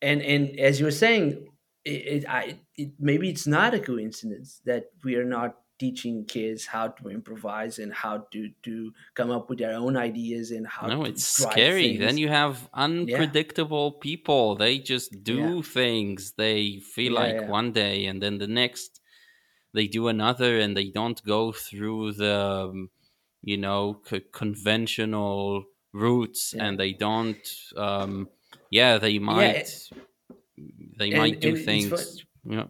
and 0.00 0.22
and 0.22 0.58
as 0.58 0.78
you 0.78 0.86
were 0.86 0.92
saying, 0.92 1.46
it, 1.84 1.90
it, 1.90 2.28
I, 2.28 2.60
it 2.76 2.92
maybe 2.98 3.28
it's 3.28 3.46
not 3.46 3.74
a 3.74 3.80
coincidence 3.80 4.60
that 4.64 4.86
we 5.04 5.16
are 5.16 5.24
not 5.24 5.56
teaching 5.78 6.24
kids 6.26 6.66
how 6.66 6.88
to 6.88 7.08
improvise 7.10 7.78
and 7.78 7.92
how 7.92 8.18
to 8.32 8.50
to 8.62 8.92
come 9.14 9.30
up 9.30 9.48
with 9.50 9.58
their 9.58 9.74
own 9.74 9.96
ideas 9.96 10.50
and 10.50 10.66
how 10.66 10.88
no 10.88 11.04
it's 11.04 11.24
scary. 11.24 11.96
Then 11.96 12.16
you 12.18 12.28
have 12.28 12.68
Yeah, 13.02 13.34
unpredictable 13.52 13.92
people. 13.92 14.54
They 14.56 14.78
just 14.78 15.22
yeah, 15.28 15.50
do 15.50 15.62
things 15.62 16.32
they 16.32 16.78
feel 16.80 17.12
yeah, 17.12 17.24
like 17.24 17.46
yeah, 17.46 17.48
one 17.48 17.72
day 17.72 18.06
and 18.06 18.22
then 18.22 18.38
the 18.38 18.46
next 18.46 19.00
they 19.74 19.88
do 19.88 20.08
another 20.08 20.58
and 20.60 20.76
they 20.76 20.90
don't 20.90 21.22
go 21.24 21.52
through 21.52 22.12
the 22.14 22.38
um, 22.70 22.90
you 23.42 23.58
know 23.58 24.02
c- 24.06 24.24
conventional 24.32 25.64
routes 25.92 26.52
yeah, 26.52 26.64
and 26.64 26.78
they 26.80 26.92
don't 26.94 27.56
um 27.76 28.30
yeah 28.70 28.98
they 28.98 29.18
yeah. 29.26 29.52
might 29.58 29.92
they 30.96 31.10
And 31.10 31.34
might 31.36 31.40
do 31.40 31.56
things. 31.56 32.24
Yeah. 32.44 32.66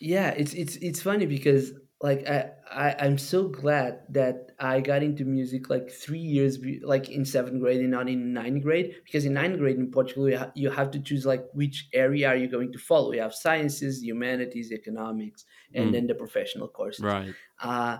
Yeah, 0.00 0.30
it's 0.30 0.54
it's 0.54 0.76
it's 0.76 1.02
funny 1.02 1.26
because 1.26 1.72
like 2.00 2.26
I, 2.28 2.52
I 2.70 2.96
I'm 3.00 3.18
so 3.18 3.48
glad 3.48 4.04
that 4.10 4.52
I 4.60 4.80
got 4.80 5.02
into 5.02 5.24
music 5.24 5.68
like 5.68 5.90
three 5.90 6.18
years 6.20 6.58
be, 6.58 6.78
like 6.80 7.08
in 7.08 7.24
seventh 7.24 7.60
grade 7.60 7.80
and 7.80 7.90
not 7.90 8.08
in 8.08 8.32
ninth 8.32 8.62
grade 8.62 8.94
because 9.04 9.24
in 9.24 9.34
ninth 9.34 9.58
grade 9.58 9.76
in 9.76 9.90
Portugal 9.90 10.28
you, 10.30 10.38
ha- 10.38 10.52
you 10.54 10.70
have 10.70 10.90
to 10.92 11.00
choose 11.00 11.26
like 11.26 11.44
which 11.54 11.88
area 11.92 12.28
are 12.28 12.36
you 12.36 12.48
going 12.48 12.70
to 12.72 12.78
follow. 12.78 13.12
You 13.12 13.22
have 13.22 13.34
sciences, 13.34 14.02
humanities, 14.02 14.70
economics, 14.70 15.44
and 15.74 15.92
Mm, 15.92 15.94
then 15.94 16.06
the 16.06 16.14
professional 16.14 16.68
courses. 16.68 17.16
right 17.16 17.34
Uh, 17.60 17.98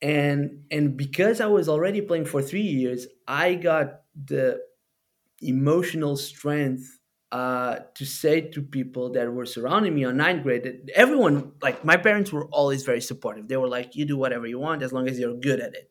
and 0.00 0.64
and 0.70 0.96
because 0.96 1.40
I 1.40 1.46
was 1.46 1.68
already 1.68 2.00
playing 2.02 2.26
for 2.26 2.40
three 2.42 2.62
years, 2.62 3.06
I 3.26 3.54
got 3.56 4.02
the 4.14 4.60
emotional 5.42 6.16
strength 6.16 6.99
uh, 7.32 7.78
to 7.94 8.04
say 8.04 8.40
to 8.40 8.60
people 8.60 9.12
that 9.12 9.32
were 9.32 9.46
surrounding 9.46 9.94
me 9.94 10.04
on 10.04 10.16
ninth 10.16 10.42
grade 10.42 10.64
that 10.64 10.90
everyone 10.94 11.52
like 11.62 11.84
my 11.84 11.96
parents 11.96 12.32
were 12.32 12.46
always 12.46 12.82
very 12.82 13.00
supportive. 13.00 13.46
They 13.46 13.56
were 13.56 13.68
like 13.68 13.94
you 13.94 14.04
do 14.04 14.16
whatever 14.16 14.46
you 14.46 14.58
want 14.58 14.82
as 14.82 14.92
long 14.92 15.08
as 15.08 15.18
you're 15.18 15.36
good 15.36 15.60
at 15.60 15.74
it. 15.74 15.90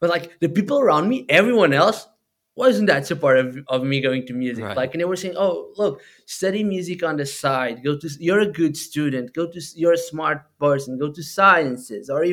But 0.00 0.10
like 0.10 0.38
the 0.38 0.48
people 0.48 0.78
around 0.78 1.08
me 1.08 1.26
everyone 1.28 1.72
else 1.72 2.06
wasn't 2.54 2.88
that 2.88 3.06
supportive 3.06 3.62
of 3.68 3.82
me 3.82 4.00
going 4.00 4.26
to 4.26 4.32
music. 4.34 4.64
Right. 4.64 4.76
Like 4.76 4.94
and 4.94 5.00
they 5.00 5.04
were 5.04 5.16
saying 5.16 5.34
oh 5.36 5.72
look 5.76 6.00
study 6.26 6.62
music 6.62 7.02
on 7.02 7.16
the 7.16 7.26
side. 7.26 7.82
Go 7.82 7.98
to 7.98 8.08
you're 8.20 8.40
a 8.40 8.52
good 8.52 8.76
student. 8.76 9.34
Go 9.34 9.50
to 9.50 9.60
you're 9.74 9.94
a 9.94 9.98
smart 9.98 10.44
person. 10.60 10.96
Go 10.96 11.10
to 11.10 11.22
sciences 11.24 12.08
or 12.08 12.24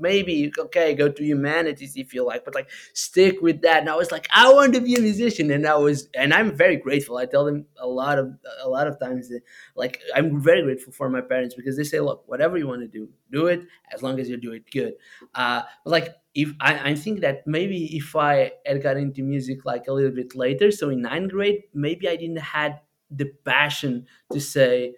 maybe 0.00 0.52
okay 0.58 0.94
go 0.94 1.08
to 1.08 1.24
humanities 1.24 1.96
if 1.96 2.14
you 2.14 2.24
like 2.24 2.44
but 2.44 2.54
like 2.54 2.68
stick 2.92 3.40
with 3.40 3.62
that. 3.62 3.80
And 3.80 3.90
i 3.90 3.96
was 3.96 4.10
like 4.12 4.26
i 4.30 4.52
want 4.52 4.74
to 4.74 4.80
be 4.80 4.94
a 4.94 5.00
musician. 5.00 5.50
And 5.50 5.66
i 5.66 5.74
was 5.74 6.08
and 6.14 6.32
i'm 6.32 6.56
very 6.56 6.76
grateful. 6.76 7.16
I 7.18 7.26
tell 7.26 7.44
them 7.44 7.66
a 7.78 7.86
lot 7.86 8.18
of 8.18 8.32
a 8.62 8.68
lot 8.68 8.86
of 8.86 8.98
times 8.98 9.28
that, 9.28 9.40
like 9.76 10.00
i'm 10.14 10.40
very 10.40 10.62
grateful 10.62 10.92
for 10.92 11.08
my 11.08 11.20
parents 11.20 11.54
because 11.54 11.76
they 11.76 11.84
say 11.84 12.00
look 12.00 12.24
whatever 12.26 12.56
you 12.56 12.66
want 12.68 12.82
to 12.82 12.88
do 12.88 13.08
do 13.30 13.46
it 13.46 13.62
as 13.92 14.02
long 14.02 14.18
as 14.20 14.28
you 14.28 14.36
do 14.36 14.52
it 14.52 14.70
good. 14.70 14.94
Uh 15.34 15.62
but 15.84 15.90
like 15.90 16.08
if 16.34 16.52
I, 16.60 16.90
I 16.90 16.94
think 16.94 17.20
that 17.20 17.46
maybe 17.46 17.96
if 17.96 18.16
i 18.16 18.52
had 18.64 18.82
got 18.82 18.96
into 18.96 19.22
music 19.22 19.64
like 19.64 19.86
a 19.88 19.92
little 19.92 20.10
bit 20.10 20.34
later 20.34 20.70
so 20.70 20.88
in 20.88 21.02
ninth 21.02 21.30
grade 21.32 21.64
maybe 21.74 22.08
i 22.08 22.16
didn't 22.16 22.38
had 22.38 22.80
the 23.10 23.26
passion 23.44 24.06
to 24.32 24.40
say 24.40 24.94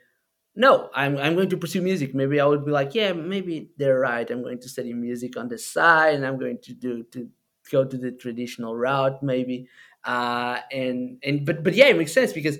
no, 0.56 0.88
I'm, 0.94 1.16
I'm 1.18 1.34
going 1.34 1.50
to 1.50 1.56
pursue 1.56 1.82
music. 1.82 2.14
Maybe 2.14 2.40
I 2.40 2.46
would 2.46 2.64
be 2.64 2.70
like, 2.70 2.94
yeah, 2.94 3.12
maybe 3.12 3.70
they're 3.76 3.98
right. 3.98 4.28
I'm 4.30 4.42
going 4.42 4.60
to 4.60 4.68
study 4.68 4.92
music 4.92 5.36
on 5.36 5.48
the 5.48 5.58
side, 5.58 6.14
and 6.14 6.24
I'm 6.26 6.38
going 6.38 6.58
to 6.62 6.74
do 6.74 7.02
to 7.12 7.28
go 7.70 7.84
to 7.84 7.96
the 7.96 8.12
traditional 8.12 8.76
route, 8.76 9.22
maybe. 9.22 9.68
Uh, 10.04 10.60
and 10.70 11.18
and 11.22 11.44
but 11.46 11.64
but 11.64 11.74
yeah, 11.74 11.86
it 11.86 11.96
makes 11.98 12.12
sense 12.12 12.32
because 12.32 12.58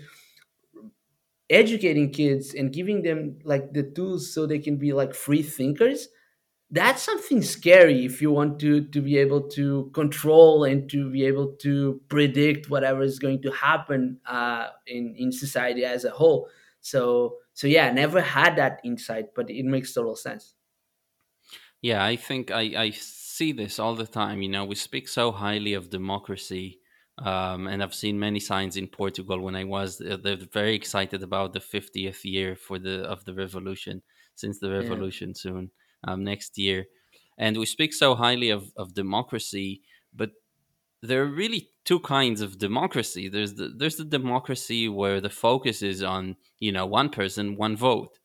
educating 1.51 2.11
kids 2.11 2.55
and 2.55 2.73
giving 2.73 3.03
them 3.03 3.39
like 3.45 3.73
the 3.75 3.83
tools 3.83 4.33
so 4.33 4.47
they 4.47 4.59
can 4.59 4.77
be 4.77 4.93
like 4.93 5.15
free 5.15 5.43
thinkers 5.43 6.09
that's 6.71 7.03
something 7.03 7.43
scary 7.43 8.05
if 8.07 8.23
you 8.23 8.31
want 8.33 8.59
to 8.61 8.85
to 8.89 9.01
be 9.03 9.19
able 9.19 9.43
to 9.43 9.91
control 9.95 10.65
and 10.65 10.91
to 10.91 11.11
be 11.11 11.25
able 11.25 11.49
to 11.55 12.01
predict 12.09 12.71
whatever 12.71 13.03
is 13.03 13.21
going 13.21 13.41
to 13.43 13.51
happen 13.53 14.19
uh, 14.27 14.69
in 14.87 15.15
in 15.17 15.33
society 15.33 15.85
as 15.85 16.05
a 16.05 16.11
whole. 16.11 16.49
So 16.81 17.37
so 17.55 17.67
yeah, 17.69 17.89
I 17.89 17.93
never 17.93 18.21
had 18.21 18.57
that 18.57 18.81
insight, 18.85 19.35
but 19.35 19.51
it 19.51 19.65
makes 19.65 19.95
total 19.95 20.17
sense. 20.17 20.55
Yeah, 21.83 22.05
I 22.05 22.17
think 22.17 22.51
I, 22.51 22.85
I 22.85 22.91
see 22.91 23.53
this 23.53 23.79
all 23.79 23.95
the 23.95 24.07
time. 24.07 24.43
You 24.43 24.49
know, 24.49 24.65
we 24.65 24.75
speak 24.75 25.09
so 25.09 25.33
highly 25.33 25.75
of 25.75 25.91
democracy, 25.91 26.81
um, 27.19 27.67
and 27.67 27.83
I've 27.83 27.95
seen 27.95 28.19
many 28.19 28.41
signs 28.41 28.77
in 28.77 28.89
Portugal 28.89 29.41
when 29.41 29.55
I 29.57 29.65
was. 29.65 30.01
uh, 30.01 30.17
They're 30.17 30.37
very 30.37 30.75
excited 30.75 31.23
about 31.23 31.53
the 31.53 31.61
50th 31.61 32.25
year 32.25 32.57
for 32.57 32.79
the 32.79 33.03
of 33.05 33.25
the 33.25 33.35
revolution, 33.35 34.03
since 34.35 34.59
the 34.61 34.71
Yeah. 34.77 35.05
revolution 35.11 35.35
soon 35.35 35.71
um, 36.05 36.25
next 36.25 36.57
year, 36.59 36.87
and 37.39 37.57
we 37.59 37.67
speak 37.67 37.93
so 37.93 38.15
highly 38.15 38.51
of 38.51 38.73
of 38.77 38.95
democracy, 38.95 39.83
but 40.13 40.31
there 41.07 41.23
are 41.23 41.27
really 41.27 41.71
two 41.85 42.01
kinds 42.01 42.41
of 42.41 42.59
democracy. 42.59 43.29
There's 43.29 43.55
the 43.55 43.69
there's 43.77 43.97
the 43.97 44.05
democracy 44.05 44.89
where 44.89 45.21
the 45.21 45.31
focus 45.31 45.83
is 45.83 46.03
on 46.03 46.37
you 46.59 46.73
know 46.73 46.87
one 46.87 47.11
person, 47.11 47.57
one 47.57 47.77
vote 47.77 48.19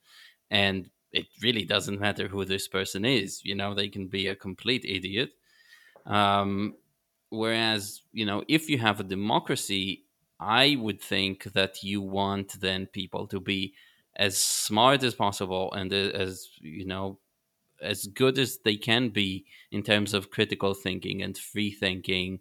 and 0.52 0.90
it 1.12 1.28
really 1.42 1.66
doesn't 1.66 2.00
matter 2.00 2.28
who 2.28 2.46
this 2.46 2.68
person 2.68 3.06
is 3.06 3.42
you 3.44 3.56
know 3.56 3.74
they 3.74 3.90
can 3.90 4.08
be 4.08 4.28
a 4.28 4.36
complete 4.36 4.86
idiot 4.86 5.32
um, 6.06 6.76
whereas 7.30 8.02
you 8.12 8.26
know 8.26 8.44
if 8.48 8.70
you 8.70 8.78
have 8.78 9.00
a 9.00 9.04
democracy 9.04 10.04
i 10.40 10.76
would 10.80 11.02
think 11.02 11.44
that 11.54 11.84
you 11.84 12.02
want 12.02 12.60
then 12.62 12.86
people 12.88 13.28
to 13.28 13.40
be 13.40 13.74
as 14.16 14.38
smart 14.38 15.04
as 15.04 15.16
possible 15.16 15.72
and 15.74 15.94
as 15.94 16.50
you 16.62 16.86
know 16.86 17.18
as 17.82 18.08
good 18.08 18.38
as 18.38 18.58
they 18.66 18.76
can 18.76 19.10
be 19.10 19.46
in 19.72 19.82
terms 19.82 20.14
of 20.14 20.30
critical 20.30 20.74
thinking 20.74 21.22
and 21.22 21.38
free 21.38 21.72
thinking 21.72 22.40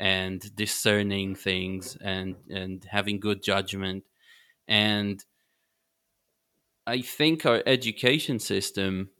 and 0.00 0.54
discerning 0.56 1.34
things 1.36 1.96
and 2.00 2.34
and 2.48 2.84
having 2.90 3.20
good 3.20 3.42
judgment 3.42 4.02
and 4.66 5.24
i 6.86 7.00
think 7.00 7.46
our 7.46 7.62
education 7.66 8.38
system 8.38 9.10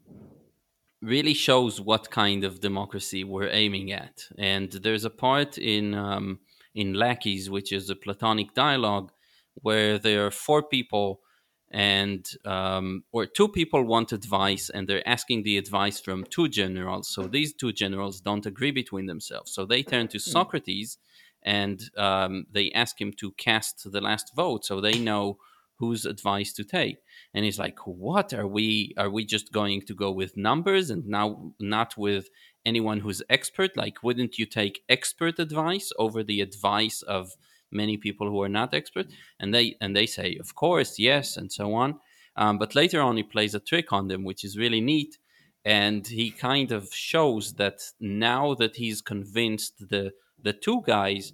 really 1.02 1.34
shows 1.34 1.80
what 1.80 2.10
kind 2.10 2.44
of 2.44 2.60
democracy 2.60 3.24
we're 3.24 3.48
aiming 3.48 3.92
at. 3.92 4.26
And 4.38 4.70
there's 4.70 5.04
a 5.04 5.10
part 5.10 5.58
in 5.58 5.94
um, 5.94 6.40
in 6.74 6.94
Laches, 6.94 7.50
which 7.50 7.72
is 7.72 7.90
a 7.90 7.96
Platonic 7.96 8.54
dialogue, 8.54 9.12
where 9.54 9.98
there 9.98 10.26
are 10.26 10.30
four 10.30 10.62
people 10.62 11.20
and 11.70 12.26
um, 12.44 13.04
or 13.12 13.26
two 13.26 13.48
people 13.48 13.84
want 13.84 14.12
advice 14.12 14.70
and 14.70 14.88
they're 14.88 15.06
asking 15.08 15.42
the 15.42 15.56
advice 15.56 16.00
from 16.00 16.24
two 16.24 16.48
generals. 16.48 17.08
So 17.08 17.28
these 17.28 17.54
two 17.54 17.72
generals 17.72 18.20
don't 18.20 18.46
agree 18.46 18.72
between 18.72 19.06
themselves. 19.06 19.52
So 19.52 19.64
they 19.64 19.82
turn 19.82 20.08
to 20.08 20.18
Mm. 20.18 20.22
socrates 20.32 20.98
and 21.42 21.80
um, 21.96 22.46
they 22.52 22.70
ask 22.72 23.00
him 23.00 23.12
to 23.14 23.32
cast 23.32 23.90
the 23.90 24.00
last 24.00 24.32
vote 24.34 24.64
so 24.64 24.80
they 24.80 24.98
know 24.98 25.38
whose 25.76 26.04
advice 26.04 26.52
to 26.52 26.64
take. 26.64 26.98
And 27.32 27.44
he's 27.44 27.58
like 27.58 27.78
what? 27.86 28.34
Are 28.34 28.46
we 28.46 28.92
are 28.98 29.08
we 29.08 29.24
just 29.24 29.52
going 29.52 29.80
to 29.82 29.94
go 29.94 30.10
with 30.10 30.36
numbers 30.36 30.90
and 30.90 31.06
now 31.06 31.52
not 31.58 31.96
with 31.96 32.28
anyone 32.66 33.00
who's 33.00 33.22
expert? 33.30 33.76
Like 33.76 34.02
wouldn't 34.02 34.38
you 34.38 34.44
take 34.44 34.82
expert 34.88 35.38
advice 35.38 35.90
over 35.98 36.22
the 36.22 36.40
advice 36.42 37.00
of 37.02 37.32
many 37.70 37.96
people 37.96 38.28
who 38.28 38.42
are 38.42 38.48
not 38.48 38.74
experts, 38.74 39.12
and 39.38 39.54
they 39.54 39.76
and 39.80 39.96
they 39.96 40.06
say 40.06 40.36
of 40.40 40.54
course 40.54 40.98
yes 40.98 41.36
and 41.36 41.50
so 41.52 41.74
on. 41.74 41.98
Um, 42.36 42.58
but 42.58 42.74
later 42.74 43.00
on 43.00 43.16
he 43.16 43.22
plays 43.22 43.54
a 43.54 43.60
trick 43.60 43.92
on 43.92 44.08
them 44.08 44.24
which 44.24 44.44
is 44.44 44.56
really 44.56 44.80
neat 44.80 45.18
and 45.64 46.06
he 46.06 46.30
kind 46.30 46.72
of 46.72 46.92
shows 46.94 47.54
that 47.54 47.82
now 48.00 48.54
that 48.54 48.76
he's 48.76 49.02
convinced 49.02 49.88
the 49.88 50.12
the 50.42 50.52
two 50.52 50.82
guys 50.86 51.32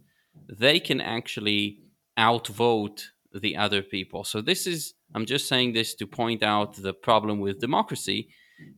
they 0.49 0.81
can 0.81 1.01
actually 1.01 1.79
outvote 2.19 3.11
the 3.33 3.57
other 3.57 3.83
people. 3.83 4.25
So 4.25 4.41
this 4.41 4.67
is 4.67 4.95
i'm 5.15 5.27
just 5.27 5.47
saying 5.49 5.73
this 5.73 5.95
to 5.95 6.07
point 6.07 6.43
out 6.43 6.75
the 6.75 6.93
problem 6.93 7.39
with 7.39 7.61
democracy 7.61 8.29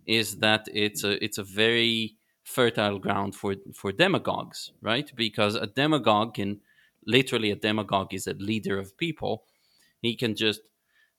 is 0.06 0.36
that 0.36 0.66
it's 0.72 1.04
a 1.04 1.22
it's 1.24 1.38
a 1.38 1.44
very 1.44 2.16
fertile 2.42 2.98
ground 2.98 3.34
for 3.34 3.54
for 3.74 3.92
demagogues 3.92 4.72
right? 4.82 5.10
Because 5.16 5.54
a 5.54 5.66
demagogue 5.66 6.34
can 6.34 6.60
literally 7.08 7.50
a 7.50 7.56
demagogue 7.56 8.14
is 8.14 8.26
a 8.26 8.34
leader 8.34 8.78
of 8.78 8.96
people 8.96 9.44
he 10.02 10.14
can 10.14 10.36
just 10.36 10.60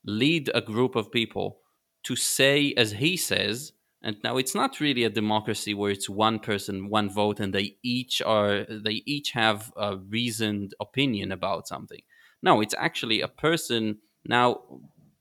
lead 0.05 0.49
a 0.53 0.61
group 0.61 0.95
of 0.95 1.11
people 1.11 1.59
to 2.03 2.15
say 2.15 2.73
as 2.77 2.93
he 2.93 3.17
says 3.17 3.73
and 4.01 4.15
now 4.23 4.37
it's 4.37 4.55
not 4.55 4.79
really 4.79 5.03
a 5.03 5.09
democracy 5.09 5.73
where 5.73 5.91
it's 5.91 6.09
one 6.09 6.39
person 6.39 6.89
one 6.89 7.09
vote 7.09 7.39
and 7.39 7.53
they 7.53 7.75
each 7.83 8.21
are 8.21 8.65
they 8.69 9.03
each 9.05 9.31
have 9.31 9.73
a 9.75 9.97
reasoned 9.97 10.73
opinion 10.79 11.31
about 11.31 11.67
something. 11.67 12.01
No 12.41 12.61
it's 12.61 12.75
actually 12.77 13.21
a 13.21 13.27
person 13.27 13.97
now 14.25 14.61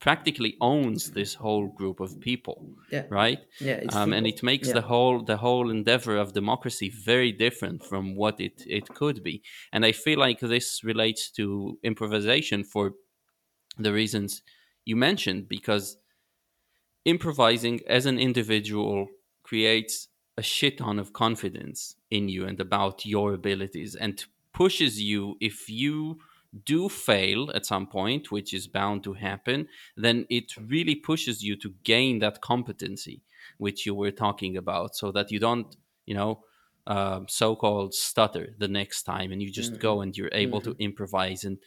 practically 0.00 0.56
owns 0.60 1.10
this 1.12 1.34
whole 1.34 1.66
group 1.68 1.98
of 2.00 2.20
people 2.20 2.56
Yeah. 2.92 3.06
right 3.10 3.40
Yeah. 3.60 3.80
Um, 3.92 4.12
and 4.12 4.26
it 4.26 4.42
makes 4.42 4.68
Yeah. 4.68 4.74
the 4.74 4.82
whole 4.82 5.24
the 5.24 5.38
whole 5.38 5.70
endeavor 5.70 6.16
of 6.16 6.32
democracy 6.32 6.88
very 6.90 7.32
different 7.32 7.84
from 7.84 8.14
what 8.14 8.40
it 8.40 8.62
it 8.66 8.86
could 8.94 9.22
be 9.22 9.42
and 9.72 9.84
i 9.84 9.92
feel 9.92 10.18
like 10.26 10.40
this 10.40 10.68
relates 10.84 11.30
to 11.38 11.44
improvisation 11.82 12.64
for 12.64 12.84
the 13.78 13.92
reasons 13.92 14.42
you 14.84 14.96
mentioned 14.96 15.48
because 15.48 15.98
improvising 17.04 17.80
as 17.86 18.06
an 18.06 18.18
individual 18.18 19.08
creates 19.42 20.08
a 20.36 20.42
shit 20.42 20.78
ton 20.78 20.98
of 20.98 21.12
confidence 21.12 21.96
in 22.10 22.28
you 22.28 22.46
and 22.46 22.60
about 22.60 23.04
your 23.06 23.32
abilities 23.34 23.94
and 23.94 24.24
pushes 24.52 25.00
you 25.00 25.36
if 25.40 25.68
you 25.68 26.18
do 26.64 26.88
fail 26.88 27.50
at 27.54 27.66
some 27.66 27.86
point 27.86 28.30
which 28.30 28.52
is 28.54 28.66
bound 28.66 29.02
to 29.04 29.12
happen 29.14 29.68
then 29.96 30.26
it 30.30 30.56
really 30.56 30.94
pushes 30.94 31.42
you 31.42 31.56
to 31.56 31.70
gain 31.84 32.18
that 32.18 32.40
competency 32.40 33.22
which 33.58 33.84
you 33.86 33.94
were 33.94 34.10
talking 34.10 34.56
about 34.56 34.94
so 34.94 35.10
that 35.12 35.30
you 35.30 35.38
don't 35.38 35.76
you 36.06 36.14
know 36.14 36.44
um, 36.86 37.28
so-called 37.28 37.92
stutter 37.92 38.54
the 38.56 38.68
next 38.68 39.02
time 39.02 39.30
and 39.30 39.42
you 39.42 39.50
just 39.52 39.78
hmm 39.78 39.78
go 39.78 40.00
and 40.00 40.16
you're 40.16 40.30
able 40.32 40.62
to 40.62 40.72
hmm 40.72 40.78
improvise. 40.78 41.44
And 41.44 41.58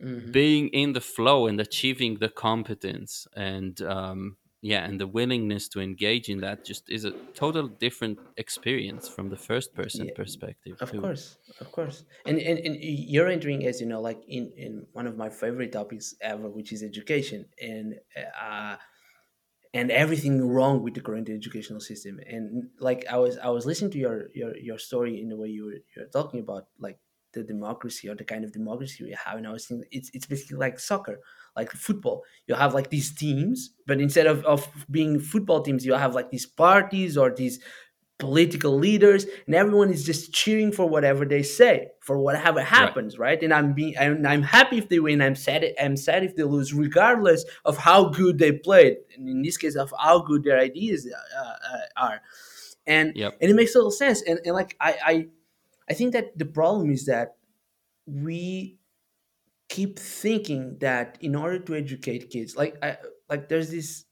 hmm 0.00 0.30
being 0.30 0.68
in 0.68 0.92
the 0.92 1.00
flow 1.00 1.46
and 1.46 1.60
achieving 1.60 2.18
the 2.18 2.28
competence 2.28 3.26
and 3.34 3.80
um, 3.82 4.36
yeah 4.62 4.84
and 4.84 5.00
the 5.00 5.06
willingness 5.06 5.68
to 5.68 5.80
engage 5.80 6.28
in 6.28 6.40
that 6.40 6.64
just 6.64 6.88
is 6.90 7.04
a 7.04 7.12
total 7.34 7.68
different 7.68 8.18
experience 8.36 9.08
from 9.08 9.28
the 9.30 9.36
first 9.36 9.74
person 9.74 10.08
Yeah. 10.08 10.12
perspective 10.12 10.76
Of 10.80 10.94
too 10.94 10.96
course, 10.96 11.38
of 11.58 11.72
course, 11.72 12.04
and, 12.24 12.38
and 12.38 12.58
and 12.58 12.76
you're 12.80 13.28
entering 13.28 13.66
as 13.66 13.82
you 13.82 13.86
know, 13.86 14.00
like 14.00 14.22
in 14.26 14.50
in 14.56 14.86
one 14.92 15.06
of 15.06 15.14
my 15.16 15.28
favorite 15.28 15.72
topics 15.72 16.14
ever, 16.22 16.48
which 16.48 16.72
is 16.72 16.82
education, 16.82 17.50
and 17.60 18.00
uh, 18.16 18.78
and 19.74 19.90
everything 19.90 20.46
wrong 20.48 20.82
with 20.82 20.94
the 20.94 21.00
current 21.00 21.28
educational 21.28 21.80
system. 21.80 22.20
And 22.26 22.70
like 22.80 23.06
I 23.08 23.18
was, 23.18 23.38
I 23.38 23.50
was 23.50 23.66
listening 23.66 23.92
to 23.92 23.98
your 23.98 24.30
your 24.34 24.56
your 24.56 24.78
story 24.78 25.20
in 25.20 25.28
the 25.28 25.36
way 25.36 25.48
you 25.48 25.64
were 25.66 25.78
you're 25.96 26.08
talking 26.08 26.40
about 26.40 26.68
like 26.78 26.98
the 27.32 27.44
democracy 27.44 28.08
or 28.08 28.16
the 28.16 28.24
kind 28.24 28.44
of 28.44 28.52
democracy 28.52 29.04
we 29.04 29.12
have, 29.12 29.38
and 29.38 29.46
I 29.46 29.52
was 29.52 29.66
thinking 29.66 29.88
it's 29.92 30.10
it's 30.14 30.26
basically 30.26 30.58
like 30.58 30.78
soccer, 30.80 31.20
like 31.56 31.70
football. 31.72 32.24
You 32.46 32.54
have 32.54 32.74
like 32.74 32.90
these 32.90 33.14
teams, 33.14 33.70
but 33.86 34.00
instead 34.00 34.26
of 34.26 34.44
of 34.44 34.68
being 34.90 35.20
football 35.20 35.62
teams, 35.62 35.84
you 35.84 35.94
have 35.94 36.14
like 36.14 36.30
these 36.30 36.46
parties 36.46 37.16
or 37.16 37.34
these 37.34 37.60
political 38.20 38.78
leaders 38.78 39.24
and 39.46 39.54
everyone 39.54 39.90
is 39.90 40.04
just 40.04 40.32
cheering 40.32 40.70
for 40.70 40.86
whatever 40.86 41.24
they 41.24 41.42
say 41.42 41.88
for 42.00 42.18
whatever 42.18 42.62
happens 42.62 43.18
right? 43.18 43.42
And 43.42 43.52
i'm 43.52 43.72
being 43.72 43.94
i'm, 43.98 44.24
I'm 44.24 44.42
happy 44.42 44.78
if 44.78 44.88
they 44.88 45.00
win 45.00 45.22
i'm 45.22 45.34
sad 45.34 45.64
i'm 45.82 45.96
sad 45.96 46.22
if 46.22 46.36
they 46.36 46.44
lose 46.44 46.72
regardless 46.72 47.44
of 47.64 47.78
how 47.78 48.10
good 48.10 48.38
they 48.38 48.52
played 48.52 48.98
and 49.16 49.28
in 49.28 49.42
this 49.42 49.56
case 49.56 49.74
of 49.74 49.92
how 49.98 50.20
good 50.20 50.44
their 50.44 50.58
ideas 50.58 51.08
uh, 51.10 51.42
uh, 51.42 51.78
are. 51.96 52.20
And 52.86 53.16
yep. 53.16 53.38
and 53.40 53.50
it 53.50 53.54
makes 53.54 53.72
total 53.72 53.90
sense 53.90 54.22
and, 54.22 54.38
and 54.44 54.54
like 54.54 54.76
I, 54.78 54.96
I 55.04 55.26
i 55.88 55.94
think 55.94 56.12
that 56.12 56.38
the 56.38 56.46
problem 56.46 56.90
is 56.90 57.06
that 57.06 57.36
we 58.06 58.79
keep 59.70 59.98
thinking 59.98 60.76
that 60.80 61.16
in 61.22 61.34
order 61.36 61.58
to 61.58 61.74
educate 61.76 62.28
kids 62.30 62.56
like 62.56 62.76
I, 62.82 62.98
like 63.30 63.48
there's 63.48 63.70
this 63.70 64.04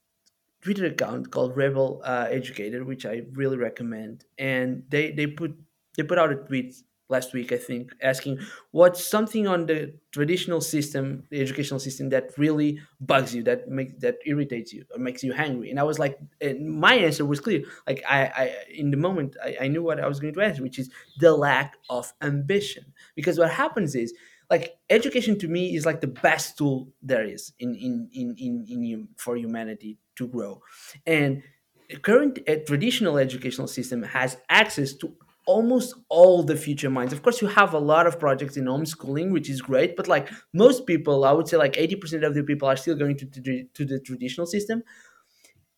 Twitter 0.62 0.86
account 0.86 1.30
called 1.30 1.56
Rebel 1.56 2.00
uh, 2.04 2.26
Educator, 2.30 2.84
which 2.84 3.06
I 3.06 3.22
really 3.32 3.56
recommend. 3.56 4.24
And 4.38 4.84
they 4.88 5.12
they 5.12 5.26
put 5.26 5.56
they 5.96 6.02
put 6.02 6.18
out 6.18 6.32
a 6.32 6.36
tweet 6.36 6.74
last 7.10 7.32
week, 7.32 7.52
I 7.52 7.56
think, 7.56 7.92
asking 8.02 8.38
what's 8.72 9.04
something 9.04 9.46
on 9.46 9.66
the 9.66 9.94
traditional 10.12 10.60
system, 10.60 11.24
the 11.30 11.40
educational 11.40 11.80
system, 11.80 12.10
that 12.10 12.36
really 12.36 12.80
bugs 13.00 13.34
you, 13.34 13.42
that 13.44 13.68
makes 13.68 14.00
that 14.02 14.16
irritates 14.26 14.72
you 14.72 14.84
or 14.92 14.98
makes 14.98 15.24
you 15.24 15.32
angry. 15.32 15.70
And 15.70 15.80
I 15.80 15.84
was 15.84 15.98
like, 15.98 16.18
my 16.60 16.94
answer 16.94 17.24
was 17.24 17.40
clear. 17.40 17.62
Like 17.86 18.02
I, 18.08 18.20
I 18.26 18.54
in 18.74 18.90
the 18.90 18.96
moment, 18.96 19.36
I, 19.42 19.56
I 19.62 19.68
knew 19.68 19.82
what 19.82 20.00
I 20.00 20.08
was 20.08 20.20
going 20.20 20.34
to 20.34 20.40
answer, 20.40 20.62
which 20.62 20.78
is 20.78 20.90
the 21.20 21.34
lack 21.34 21.76
of 21.88 22.12
ambition. 22.20 22.92
Because 23.14 23.38
what 23.38 23.50
happens 23.50 23.94
is 23.94 24.12
like 24.50 24.78
education 24.88 25.38
to 25.40 25.48
me 25.48 25.74
is 25.74 25.84
like 25.84 26.00
the 26.00 26.06
best 26.06 26.56
tool 26.58 26.88
there 27.02 27.24
is 27.24 27.52
in 27.58 27.74
in 27.74 28.08
in 28.12 28.34
in, 28.38 28.64
in 28.68 28.90
hum- 28.92 29.08
for 29.16 29.36
humanity 29.36 29.98
to 30.16 30.26
grow. 30.28 30.62
And 31.06 31.42
the 31.88 31.96
current 31.98 32.38
uh, 32.48 32.56
traditional 32.66 33.18
educational 33.18 33.66
system 33.68 34.02
has 34.02 34.36
access 34.48 34.92
to 34.94 35.14
almost 35.46 35.94
all 36.10 36.42
the 36.42 36.56
future 36.56 36.90
minds. 36.90 37.12
Of 37.14 37.22
course 37.22 37.40
you 37.40 37.48
have 37.48 37.72
a 37.72 37.78
lot 37.78 38.06
of 38.06 38.18
projects 38.18 38.56
in 38.58 38.64
homeschooling 38.64 39.32
which 39.32 39.48
is 39.48 39.62
great 39.62 39.96
but 39.96 40.06
like 40.06 40.28
most 40.52 40.86
people 40.86 41.24
i 41.24 41.32
would 41.32 41.48
say 41.48 41.56
like 41.56 41.76
80% 41.78 42.26
of 42.26 42.34
the 42.34 42.42
people 42.42 42.68
are 42.68 42.76
still 42.76 42.94
going 42.96 43.16
to, 43.16 43.26
to, 43.26 43.64
to 43.64 43.84
the 43.84 43.98
traditional 44.00 44.46
system. 44.46 44.82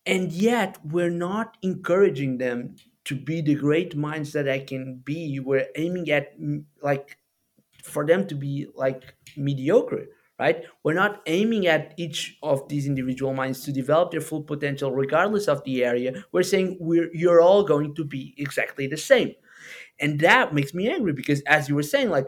And 0.05 0.31
yet 0.31 0.77
we're 0.83 1.09
not 1.11 1.57
encouraging 1.61 2.37
them 2.37 2.75
to 3.05 3.15
be 3.15 3.41
the 3.41 3.55
great 3.55 3.95
minds 3.95 4.33
that 4.33 4.49
I 4.49 4.59
can 4.59 4.97
be. 5.03 5.39
We're 5.39 5.67
aiming 5.75 6.09
at 6.09 6.39
mm, 6.39 6.65
like 6.81 7.17
for 7.83 8.05
them 8.05 8.27
to 8.27 8.35
be 8.35 8.67
like 8.75 9.15
mediocre, 9.37 10.05
right? 10.39 10.63
We're 10.83 10.93
not 10.93 11.21
aiming 11.25 11.67
at 11.67 11.93
each 11.97 12.37
of 12.43 12.67
these 12.67 12.87
individual 12.87 13.33
minds 13.33 13.61
to 13.65 13.71
develop 13.71 14.11
their 14.11 14.21
full 14.21 14.43
potential, 14.43 14.91
regardless 14.91 15.47
of 15.47 15.63
the 15.63 15.83
area. 15.83 16.23
We're 16.31 16.43
saying 16.43 16.77
we're 16.79 17.09
you're 17.13 17.41
all 17.41 17.63
going 17.63 17.95
to 17.95 18.03
be 18.05 18.33
exactly 18.37 18.87
the 18.87 18.97
same, 18.97 19.33
and 19.99 20.19
that 20.21 20.53
makes 20.53 20.73
me 20.73 20.89
angry 20.89 21.13
because, 21.13 21.41
as 21.41 21.69
you 21.69 21.75
were 21.75 21.83
saying, 21.83 22.09
like. 22.09 22.27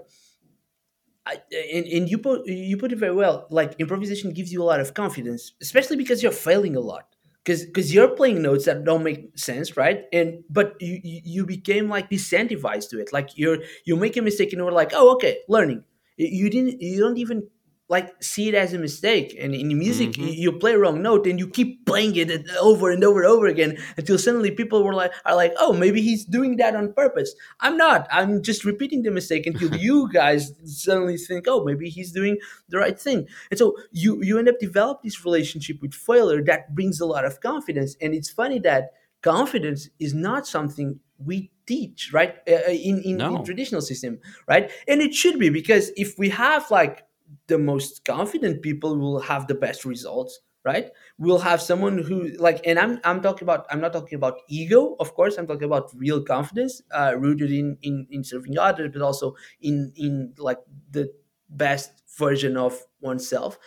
I, 1.26 1.38
and, 1.74 1.86
and 1.86 2.10
you 2.10 2.18
put 2.18 2.46
you 2.48 2.76
put 2.76 2.92
it 2.92 2.98
very 2.98 3.16
well. 3.16 3.48
Like 3.50 3.80
improvisation 3.80 4.34
gives 4.34 4.52
you 4.52 4.62
a 4.62 4.66
lot 4.66 4.82
of 4.82 4.94
confidence, 4.94 5.54
especially 5.62 5.96
because 5.96 6.22
you're 6.22 6.34
failing 6.34 6.76
a 6.76 6.82
lot 6.82 7.13
because 7.44 7.66
because 7.66 7.94
you're 7.94 8.10
playing 8.10 8.42
notes 8.42 8.66
that 8.66 8.84
don't 8.84 9.04
make 9.04 9.38
sense 9.38 9.76
right? 9.78 10.06
And 10.14 10.44
but 10.50 10.76
you 10.82 11.00
you 11.04 11.46
became 11.46 11.90
like 11.90 12.10
decentivized 12.10 12.90
to 12.92 13.00
it. 13.00 13.12
Like 13.14 13.38
you're 13.38 13.60
you 13.86 13.96
make 13.96 14.18
a 14.18 14.22
mistake 14.22 14.54
and 14.54 14.60
you're 14.62 14.72
like 14.72 14.92
oh 14.94 15.14
okay 15.16 15.40
learning. 15.50 15.84
You 16.18 16.50
didn't 16.50 16.82
you 16.82 17.00
don't 17.00 17.18
even 17.18 17.48
like 17.90 18.24
see 18.24 18.50
it 18.50 18.56
as 18.56 18.74
a 18.74 18.80
mistake. 18.80 19.36
And 19.40 19.54
in 19.54 19.78
music 19.78 20.18
you, 20.18 20.26
hmm 20.26 20.34
you 20.44 20.52
play 20.54 20.74
a 20.74 20.80
wrong 20.80 21.02
note 21.02 21.28
and 21.28 21.40
you 21.40 21.48
keep 21.48 21.86
playing 21.86 22.16
it 22.16 22.50
over 22.60 22.90
and 22.92 23.04
over 23.04 23.22
and 23.22 23.30
over 23.30 23.46
again 23.46 23.78
until 23.98 24.18
suddenly 24.18 24.52
people 24.52 24.84
were 24.84 24.94
like 24.94 25.12
are 25.26 25.36
like 25.36 25.54
oh 25.58 25.74
maybe 25.74 26.02
he's 26.02 26.26
doing 26.26 26.58
that 26.58 26.76
on 26.76 26.94
purpose. 26.94 27.34
I'm 27.60 27.78
not. 27.78 28.08
I'm 28.12 28.42
just 28.42 28.66
repeating 28.66 29.04
the 29.04 29.12
mistake 29.12 29.46
until 29.46 29.76
you 29.88 30.10
guys 30.12 30.54
suddenly 30.66 31.18
think 31.18 31.46
oh 31.48 31.64
maybe 31.64 31.90
he's 31.90 32.12
doing 32.12 32.38
the 32.70 32.78
right 32.78 33.00
thing. 33.00 33.28
And 33.52 33.58
so 33.58 33.76
you 33.92 34.22
you 34.24 34.40
end 34.40 34.50
up 34.50 34.60
develop 34.60 35.04
this 35.04 35.24
relationship 35.24 35.82
with 35.82 35.94
failure 35.94 36.44
that 36.46 36.74
brings 36.74 37.00
a 37.00 37.06
lot 37.06 37.26
of 37.26 37.42
confidence. 37.42 37.96
And 38.02 38.14
it's 38.14 38.30
funny 38.30 38.60
that 38.60 38.94
confidence 39.22 39.90
is 40.00 40.14
not 40.14 40.48
something 40.48 41.00
we 41.18 41.52
teach 41.66 42.12
right? 42.12 42.36
Uh, 42.48 42.56
uh, 42.68 42.72
in, 42.72 43.02
in 43.04 43.22
in 43.22 43.44
traditional 43.44 43.82
system 43.82 44.20
right? 44.48 44.72
And 44.88 45.02
it 45.02 45.14
should 45.14 45.40
be 45.40 45.50
because 45.50 45.92
if 45.96 46.18
we 46.18 46.30
have 46.30 46.70
like 46.72 47.06
the 47.48 47.58
most 47.58 48.06
confident 48.06 48.62
people 48.62 48.98
will 48.98 49.20
have 49.20 49.48
the 49.48 49.56
best 49.56 49.86
results 49.86 50.40
right? 50.66 50.92
We'll 51.18 51.40
have 51.40 51.62
someone 51.62 51.98
who 51.98 52.30
like 52.40 52.62
and 52.66 52.80
i'm 52.80 53.00
i'm 53.04 53.22
talking 53.22 53.46
about 53.46 53.66
i'm 53.70 53.82
not 53.82 53.92
talking 53.92 54.16
about 54.16 54.40
ego 54.48 54.96
of 55.00 55.14
course 55.14 55.38
i'm 55.38 55.46
talking 55.46 55.66
about 55.66 55.92
real 55.94 56.24
confidence 56.24 56.82
uh, 56.92 57.16
rooted 57.18 57.52
in 57.52 57.78
in 57.82 58.08
in 58.10 58.24
serving 58.24 58.58
others 58.58 58.90
but 58.94 59.02
also 59.02 59.36
in 59.62 59.92
in 59.98 60.34
like 60.38 60.60
the 60.92 61.12
best 61.50 62.02
version 62.18 62.58
of 62.58 62.80
oneself. 63.02 63.58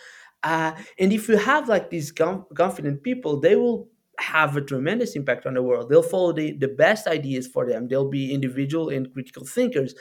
Uh, 0.43 0.71
and 0.99 1.13
if 1.13 1.27
you 1.27 1.37
have 1.37 1.67
like 1.69 1.89
these 1.89 2.11
com- 2.11 2.45
confident 2.55 3.03
people 3.03 3.39
they 3.39 3.55
will 3.55 3.87
have 4.19 4.57
a 4.57 4.61
tremendous 4.61 5.15
impact 5.15 5.45
on 5.45 5.53
the 5.53 5.61
world. 5.61 5.89
They'll 5.89 6.01
follow 6.01 6.33
the, 6.33 6.51
the 6.53 6.67
best 6.67 7.05
ideas 7.05 7.45
for 7.45 7.67
them. 7.67 7.87
They'll 7.87 8.09
be 8.09 8.33
individual 8.33 8.89
and 8.89 9.13
critical 9.13 9.45
thinkers. 9.45 9.93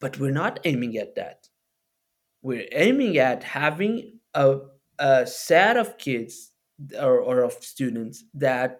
But 0.00 0.18
we're 0.20 0.30
not 0.30 0.60
aiming 0.64 0.96
at 0.98 1.16
that 1.16 1.48
we're 2.44 2.68
aiming 2.72 3.18
at 3.18 3.42
having 3.42 4.20
a, 4.34 4.58
a 5.00 5.26
set 5.26 5.76
of 5.76 5.98
kids 5.98 6.52
or, 7.00 7.18
or 7.18 7.42
of 7.42 7.54
students 7.54 8.22
that 8.34 8.78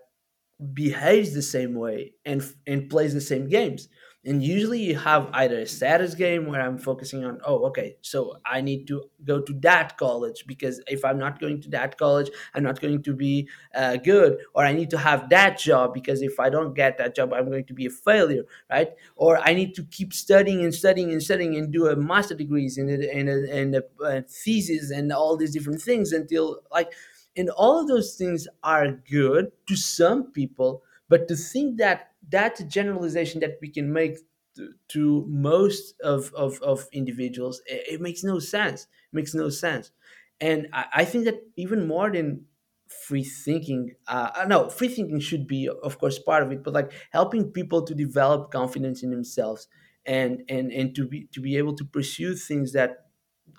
behaves 0.72 1.34
the 1.34 1.42
same 1.42 1.74
way 1.74 2.12
and 2.24 2.44
and 2.66 2.88
plays 2.88 3.12
the 3.12 3.20
same 3.20 3.48
games 3.48 3.88
and 4.26 4.42
usually 4.42 4.80
you 4.80 4.96
have 4.96 5.28
either 5.34 5.60
a 5.60 5.66
status 5.66 6.14
game 6.14 6.46
where 6.46 6.60
i'm 6.60 6.78
focusing 6.78 7.24
on 7.24 7.38
oh 7.44 7.64
okay 7.66 7.96
so 8.00 8.36
i 8.46 8.60
need 8.60 8.86
to 8.86 9.02
go 9.24 9.40
to 9.40 9.52
that 9.54 9.96
college 9.98 10.44
because 10.46 10.80
if 10.86 11.04
i'm 11.04 11.18
not 11.18 11.38
going 11.40 11.60
to 11.60 11.68
that 11.68 11.96
college 11.98 12.30
i'm 12.54 12.62
not 12.62 12.80
going 12.80 13.02
to 13.02 13.12
be 13.12 13.48
uh, 13.74 13.96
good. 13.96 14.38
Or 14.54 14.64
i 14.64 14.72
need 14.72 14.90
to 14.90 14.98
have 14.98 15.28
that 15.30 15.58
job 15.58 15.94
because 15.94 16.22
if 16.22 16.38
i 16.40 16.48
don't 16.48 16.74
get 16.74 16.98
that 16.98 17.14
job 17.14 17.32
i'm 17.32 17.46
going 17.46 17.64
to 17.64 17.74
be 17.74 17.86
a 17.86 17.90
failure 17.90 18.44
right? 18.70 18.90
Or 19.16 19.38
i 19.38 19.54
need 19.54 19.74
to 19.74 19.84
keep 19.84 20.12
studying 20.12 20.62
and 20.62 20.74
studying 20.74 21.10
and 21.12 21.22
studying 21.22 21.56
and 21.56 21.72
do 21.72 21.88
a 21.88 21.96
master 21.96 22.34
degrees 22.34 22.78
and 22.78 22.90
a, 22.90 23.14
and 23.14 23.28
a, 23.28 23.52
and 23.52 23.76
a, 23.76 23.82
a 24.04 24.22
thesis 24.22 24.90
and 24.90 25.12
all 25.12 25.36
these 25.36 25.52
different 25.52 25.82
things 25.82 26.12
until 26.12 26.60
like 26.70 26.92
and 27.36 27.50
all 27.50 27.80
of 27.80 27.88
those 27.88 28.14
things 28.14 28.46
are 28.62 28.90
good 29.10 29.50
to 29.66 29.76
some 29.76 30.32
people 30.32 30.82
but 31.08 31.28
to 31.28 31.36
think 31.36 31.78
that 31.78 32.13
that's 32.28 32.60
a 32.60 32.64
generalization 32.66 33.40
that 33.40 33.58
we 33.60 33.70
can 33.70 33.92
make 33.92 34.18
to, 34.56 34.72
to 34.88 35.24
most 35.28 36.00
of, 36.00 36.32
of, 36.34 36.60
of 36.62 36.88
individuals. 36.92 37.60
It, 37.66 37.94
it 37.94 38.00
makes 38.00 38.22
no 38.24 38.38
sense. 38.38 38.84
It 38.84 38.88
makes 39.12 39.34
no 39.34 39.48
sense. 39.50 39.90
And 40.40 40.68
I, 40.72 40.86
I 40.94 41.04
think 41.04 41.24
that 41.24 41.42
even 41.56 41.86
more 41.86 42.10
than 42.10 42.46
free 42.86 43.24
thinking 43.24 43.94
uh 44.08 44.30
uh, 44.36 44.44
no 44.46 44.68
free 44.68 44.88
thinking 44.88 45.18
should 45.18 45.46
be 45.48 45.68
of 45.82 45.98
course 45.98 46.18
part 46.18 46.42
of 46.42 46.52
it 46.52 46.62
but 46.62 46.74
like 46.74 46.92
helping 47.10 47.50
people 47.50 47.82
to 47.82 47.94
develop 47.94 48.50
confidence 48.52 49.02
in 49.02 49.10
themselves 49.10 49.66
and 50.04 50.44
and 50.50 50.70
and 50.70 50.94
to 50.94 51.08
be 51.08 51.26
to 51.32 51.40
be 51.40 51.56
able 51.56 51.74
to 51.74 51.84
pursue 51.84 52.34
things 52.36 52.72
that 52.72 53.08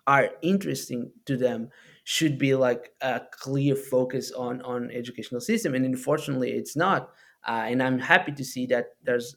are 0.08 0.32
interesting 0.42 1.12
to 1.26 1.38
them 1.38 1.70
should 2.04 2.38
be 2.38 2.56
like 2.56 2.94
a 3.02 3.22
clear 3.32 3.76
focus 3.76 4.32
on 4.32 4.62
on 4.62 4.92
educational 4.92 5.42
system. 5.42 5.74
And 5.74 5.86
unfortunately 5.86 6.52
it's 6.52 6.76
not 6.76 7.12
uh, 7.48 7.66
and 7.68 7.82
i'm 7.82 8.00
happy 8.00 8.32
to 8.32 8.44
see 8.44 8.66
that 8.66 8.96
there's 9.04 9.36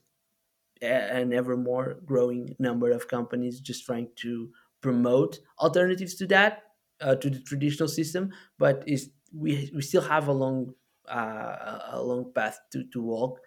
an 0.80 1.32
ever 1.32 1.56
more 1.56 2.00
growing 2.04 2.54
number 2.58 2.90
of 2.90 3.08
companies 3.08 3.60
just 3.60 3.84
trying 3.84 4.08
to 4.16 4.50
promote 4.80 5.40
alternatives 5.58 6.14
to 6.14 6.26
that 6.26 6.62
uh, 7.00 7.16
to 7.16 7.28
the 7.30 7.40
traditional 7.40 7.88
system 7.88 8.32
but 8.58 8.84
is 8.86 9.10
we 9.32 9.70
we 9.74 9.82
still 9.82 10.02
have 10.02 10.28
a 10.28 10.32
long 10.32 10.72
uh, 11.08 11.80
a 11.92 12.02
long 12.02 12.32
path 12.34 12.58
to 12.70 12.84
to 12.92 13.02
walk. 13.02 13.40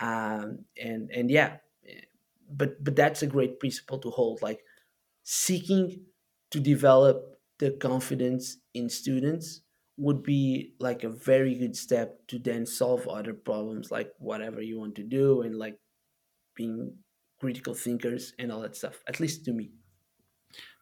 Um, 0.00 0.64
and 0.80 1.10
and 1.10 1.28
yeah 1.30 1.58
but 2.50 2.82
but 2.82 2.96
that's 2.96 3.22
a 3.22 3.26
great 3.26 3.60
principle 3.60 3.98
to 3.98 4.10
hold 4.10 4.40
like 4.42 4.64
seeking 5.24 6.06
to 6.50 6.60
develop 6.60 7.40
the 7.58 7.72
confidence 7.72 8.58
in 8.74 8.88
students 8.88 9.62
would 9.98 10.22
be 10.22 10.74
like 10.78 11.04
a 11.04 11.08
very 11.08 11.54
good 11.54 11.76
step 11.76 12.26
to 12.28 12.38
then 12.38 12.64
solve 12.66 13.06
other 13.08 13.34
problems 13.34 13.90
like 13.90 14.12
whatever 14.18 14.62
you 14.62 14.78
want 14.78 14.94
to 14.94 15.02
do 15.02 15.42
and 15.42 15.58
like 15.58 15.78
being 16.54 16.96
critical 17.40 17.74
thinkers 17.74 18.34
and 18.38 18.52
all 18.52 18.60
that 18.60 18.76
stuff 18.76 19.02
at 19.08 19.20
least 19.20 19.44
to 19.44 19.52
me 19.52 19.70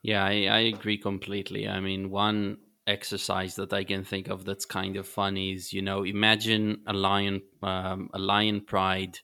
yeah, 0.03 0.25
I, 0.25 0.47
I 0.47 0.59
agree 0.61 0.99
completely. 0.99 1.69
I 1.69 1.81
mean, 1.81 2.11
one 2.11 2.59
exercise 2.87 3.57
that 3.57 3.73
I 3.73 3.83
can 3.83 4.05
think 4.05 4.29
of 4.29 4.45
that's 4.45 4.65
kind 4.65 4.97
of 4.97 5.09
funny 5.09 5.53
is, 5.53 5.73
you 5.73 5.83
know, 5.83 6.05
imagine 6.05 6.83
a 6.87 6.93
lion, 6.93 7.43
um, 7.63 8.11
a 8.15 8.19
lion 8.19 8.61
pride 8.61 9.19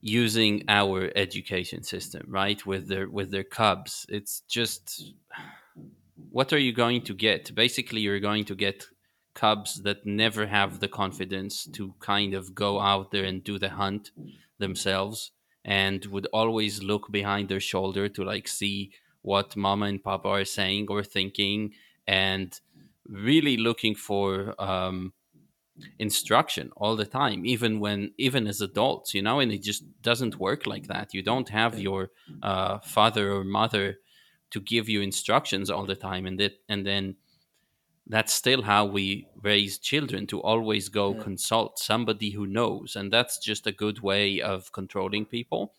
using 0.00 0.64
our 0.68 1.10
education 1.16 1.82
system, 1.82 2.24
right? 2.28 2.64
With 2.64 2.88
their 2.88 3.10
with 3.10 3.30
their 3.30 3.44
cubs, 3.44 4.06
it's 4.08 4.40
just 4.48 5.12
what 6.30 6.52
are 6.52 6.58
you 6.58 6.72
going 6.72 7.02
to 7.02 7.14
get? 7.14 7.54
Basically, 7.54 8.00
you're 8.00 8.20
going 8.20 8.44
to 8.46 8.54
get 8.54 8.86
cubs 9.34 9.82
that 9.82 10.04
never 10.04 10.46
have 10.46 10.80
the 10.80 10.88
confidence 10.88 11.64
to 11.64 11.94
kind 12.00 12.34
of 12.34 12.54
go 12.54 12.80
out 12.80 13.10
there 13.10 13.24
and 13.24 13.44
do 13.44 13.58
the 13.58 13.70
hunt 13.70 14.10
themselves 14.58 15.32
and 15.64 16.06
would 16.06 16.26
always 16.32 16.82
look 16.82 17.10
behind 17.10 17.48
their 17.48 17.60
shoulder 17.60 18.08
to 18.08 18.24
like 18.24 18.48
see 18.48 18.92
what 19.22 19.56
mama 19.56 19.86
and 19.86 20.02
papa 20.02 20.28
are 20.28 20.44
saying 20.44 20.86
or 20.88 21.02
thinking 21.04 21.72
and 22.06 22.60
really 23.06 23.56
looking 23.56 23.94
for 23.94 24.54
um, 24.60 25.12
instruction 25.98 26.70
all 26.76 26.96
the 26.96 27.06
time 27.06 27.44
even 27.44 27.80
when 27.80 28.12
even 28.18 28.46
as 28.46 28.60
adults 28.60 29.14
you 29.14 29.22
know 29.22 29.40
and 29.40 29.52
it 29.52 29.62
just 29.62 29.84
doesn't 30.02 30.38
work 30.38 30.66
like 30.66 30.86
that 30.86 31.12
you 31.14 31.22
don't 31.22 31.50
have 31.50 31.78
your 31.78 32.10
uh, 32.42 32.78
father 32.80 33.32
or 33.32 33.44
mother 33.44 33.98
to 34.50 34.60
give 34.60 34.88
you 34.88 35.00
instructions 35.00 35.70
all 35.70 35.86
the 35.86 35.94
time 35.94 36.26
and 36.26 36.38
that 36.38 36.52
and 36.68 36.86
then 36.86 37.16
that's 38.06 38.32
still 38.32 38.62
how 38.62 38.84
we 38.84 39.26
raise 39.42 39.78
children 39.78 40.26
to 40.26 40.40
always 40.42 40.88
go 40.88 41.14
yeah 41.14 41.22
consult 41.22 41.78
somebody 41.78 42.30
who 42.30 42.46
knows 42.46 42.96
and 42.96 43.12
that's 43.12 43.38
just 43.38 43.66
a 43.66 43.72
good 43.72 44.00
way 44.00 44.40
of 44.40 44.72
controlling 44.72 45.24
people 45.24 45.74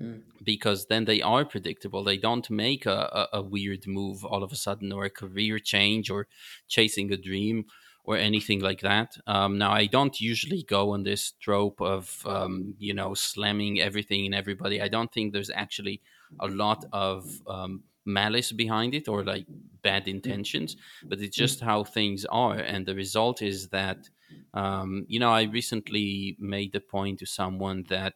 mm, 0.00 0.20
because 0.42 0.86
then 0.86 1.04
they 1.04 1.20
are 1.22 1.44
predictable. 1.44 2.02
They 2.02 2.16
don't 2.16 2.48
make 2.50 2.86
a, 2.86 3.28
a, 3.32 3.38
a 3.38 3.42
weird 3.42 3.86
move 3.86 4.24
all 4.24 4.42
of 4.42 4.52
a 4.52 4.56
sudden 4.56 4.92
or 4.92 5.04
a 5.04 5.10
career 5.10 5.58
change 5.58 6.10
or 6.10 6.26
chasing 6.68 7.12
a 7.12 7.16
dream 7.16 7.66
or 8.04 8.16
anything 8.16 8.60
like 8.60 8.80
that. 8.80 9.16
Um, 9.26 9.58
now, 9.58 9.72
I 9.72 9.86
don't 9.86 10.20
usually 10.20 10.62
go 10.62 10.92
on 10.92 11.02
this 11.02 11.32
trope 11.40 11.80
of, 11.80 12.22
um, 12.26 12.74
you 12.78 12.94
know, 12.94 13.14
slamming 13.14 13.80
everything 13.80 14.24
and 14.26 14.34
everybody. 14.34 14.80
I 14.80 14.88
don't 14.88 15.12
think 15.12 15.32
there's 15.32 15.50
actually 15.50 16.00
a 16.40 16.48
lot 16.48 16.84
of 16.92 17.40
um, 17.46 17.82
malice 18.04 18.52
behind 18.52 18.94
it 18.94 19.08
or 19.08 19.24
like 19.24 19.46
bad 19.82 20.08
mm, 20.24 20.34
intentions, 20.34 20.76
but 21.08 21.20
it's 21.20 21.36
mm, 21.36 21.46
just 21.46 21.60
how 21.60 21.84
things 21.84 22.24
are. 22.26 22.58
And 22.58 22.86
the 22.86 22.94
result 22.94 23.42
is 23.42 23.68
that 23.70 24.08
Um, 24.52 25.04
you 25.08 25.20
know, 25.20 25.30
I 25.30 25.42
recently 25.44 26.36
made 26.38 26.72
the 26.72 26.80
point 26.80 27.18
to 27.20 27.26
someone 27.26 27.84
that 27.88 28.14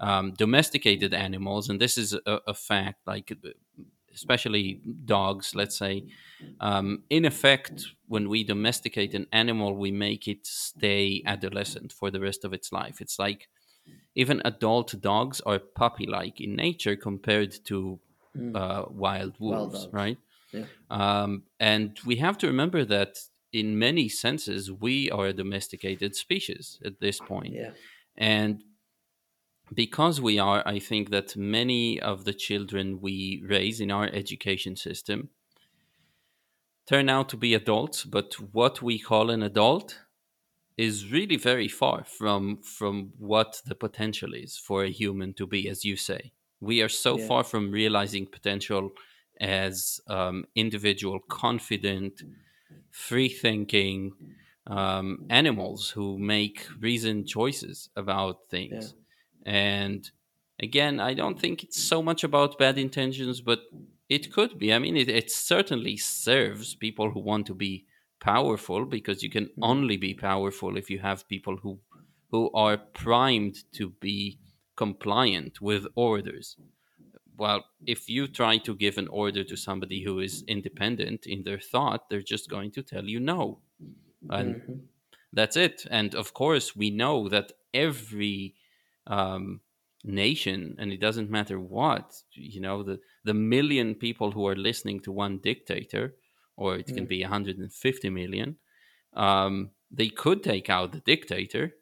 um, 0.00 0.32
domesticated 0.34 1.12
animals, 1.14 1.68
and 1.68 1.78
this 1.80 1.98
is 1.98 2.14
a, 2.14 2.40
a 2.46 2.54
fact, 2.54 3.06
like 3.06 3.32
especially 4.12 4.80
dogs, 5.04 5.54
let's 5.54 5.76
say, 5.76 6.06
um, 6.60 7.04
in 7.10 7.24
effect, 7.24 7.86
when 8.06 8.28
we 8.28 8.44
domesticate 8.44 9.14
an 9.14 9.26
animal, 9.32 9.76
we 9.76 9.90
make 9.90 10.28
it 10.28 10.46
stay 10.46 11.22
adolescent 11.26 11.92
for 11.92 12.10
the 12.10 12.20
rest 12.20 12.44
of 12.44 12.52
its 12.52 12.70
life. 12.72 13.00
It's 13.00 13.18
like 13.18 13.48
even 14.14 14.42
adult 14.44 15.00
dogs 15.00 15.40
are 15.42 15.58
puppy 15.58 16.06
like 16.06 16.40
in 16.40 16.56
nature 16.56 16.96
compared 16.96 17.52
to 17.66 18.00
Mm. 18.36 18.56
uh, 18.56 18.86
wild 18.90 19.34
Wild 19.38 19.40
wolves, 19.40 19.84
dogs. 19.84 19.92
right? 19.92 20.18
Yeah. 20.52 20.64
Um, 20.90 21.44
and 21.58 21.98
we 22.06 22.16
have 22.16 22.38
to 22.38 22.46
remember 22.46 22.84
that 22.84 23.18
in 23.52 23.78
many 23.78 24.08
senses, 24.08 24.70
we 24.70 25.10
are 25.10 25.26
a 25.26 25.32
domesticated 25.32 26.14
species 26.16 26.78
at 26.84 27.00
this 27.00 27.20
point. 27.20 27.54
Yeah. 27.54 27.70
And 28.16 28.62
because 29.72 30.20
we 30.20 30.38
are, 30.38 30.62
I 30.66 30.78
think 30.78 31.10
that 31.10 31.36
many 31.36 32.00
of 32.00 32.24
the 32.24 32.34
children 32.34 33.00
we 33.00 33.42
raise 33.48 33.80
in 33.80 33.90
our 33.90 34.06
education 34.12 34.76
system 34.76 35.30
turn 36.86 37.08
out 37.08 37.28
to 37.30 37.36
be 37.36 37.54
adults, 37.54 38.04
but 38.04 38.34
what 38.34 38.82
we 38.82 38.98
call 38.98 39.30
an 39.30 39.42
adult 39.42 40.00
is 40.76 41.10
really 41.10 41.36
very 41.36 41.68
far 41.68 42.04
from 42.04 42.58
from 42.62 43.12
what 43.18 43.62
the 43.64 43.74
potential 43.74 44.34
is 44.34 44.56
for 44.58 44.82
a 44.84 44.90
human 44.90 45.32
to 45.32 45.46
be 45.46 45.68
as 45.68 45.84
you 45.84 45.96
say 45.96 46.32
we 46.64 46.82
are 46.82 46.88
so 46.88 47.16
Yeah. 47.16 47.28
far 47.28 47.44
from 47.44 47.70
realizing 47.70 48.26
potential 48.26 48.90
as 49.40 50.00
um, 50.08 50.44
individual 50.54 51.20
confident 51.20 52.22
free 52.90 53.28
thinking 53.28 54.12
um, 54.66 55.18
animals 55.28 55.90
who 55.90 56.18
make 56.18 56.66
reasoned 56.80 57.26
choices 57.28 57.90
about 57.96 58.48
Yeah. 58.68 58.88
things. 58.88 58.94
And 59.44 60.10
again, 60.60 61.00
I 61.00 61.14
don't 61.14 61.38
think 61.38 61.62
it's 61.62 61.78
so 61.78 62.02
much 62.02 62.24
about 62.24 62.58
bad 62.58 62.78
intentions, 62.78 63.40
but 63.40 63.60
it 64.08 64.32
could 64.32 64.58
be. 64.58 64.72
I 64.72 64.78
mean, 64.78 64.96
it, 64.96 65.08
it 65.08 65.30
certainly 65.30 65.96
serves 65.96 66.74
people 66.74 67.10
who 67.10 67.20
want 67.20 67.46
to 67.46 67.54
be 67.54 67.86
powerful 68.20 68.86
because 68.86 69.22
you 69.22 69.30
can 69.30 69.50
Mhm. 69.56 69.74
only 69.74 69.96
be 69.96 70.14
powerful 70.14 70.76
if 70.76 70.88
you 70.90 70.98
have 71.00 71.28
people 71.28 71.56
who 71.58 71.80
who 72.30 72.50
are 72.52 72.76
primed 72.76 73.56
to 73.72 73.90
be 73.90 74.40
compliant 74.76 75.60
with 75.60 75.86
orders 75.96 76.56
well, 77.36 77.64
if 77.86 78.08
you 78.08 78.28
try 78.28 78.58
to 78.58 78.74
give 78.76 78.98
an 78.98 79.08
order 79.08 79.44
to 79.44 79.56
somebody 79.56 80.02
who 80.04 80.20
is 80.20 80.44
independent 80.46 81.26
in 81.26 81.42
their 81.42 81.58
thought, 81.58 82.08
they're 82.08 82.22
just 82.22 82.48
going 82.48 82.70
to 82.72 82.82
tell 82.82 83.04
you 83.04 83.18
no. 83.20 83.62
And 84.30 84.56
Mhm. 84.56 84.88
that's 85.32 85.56
it. 85.56 85.86
And 85.90 86.14
of 86.14 86.34
course, 86.34 86.76
we 86.76 86.90
know 86.90 87.28
that 87.28 87.52
every 87.72 88.56
um, 89.06 89.60
nation, 90.04 90.76
and 90.78 90.92
it 90.92 91.00
doesn't 91.00 91.30
matter 91.30 91.58
what, 91.60 92.22
you 92.32 92.60
know, 92.60 92.82
the, 92.82 93.00
the 93.24 93.34
million 93.34 93.94
people 93.94 94.32
who 94.32 94.46
are 94.46 94.56
listening 94.56 95.00
to 95.00 95.12
one 95.12 95.38
dictator, 95.38 96.16
or 96.56 96.76
it 96.76 96.92
can 96.94 97.06
Mm. 97.06 97.08
be 97.08 97.22
150 97.22 98.10
million, 98.10 98.58
um, 99.14 99.72
they 99.90 100.08
could 100.08 100.42
take 100.42 100.70
out 100.70 100.92
the 100.92 101.00
dictator. 101.00 101.74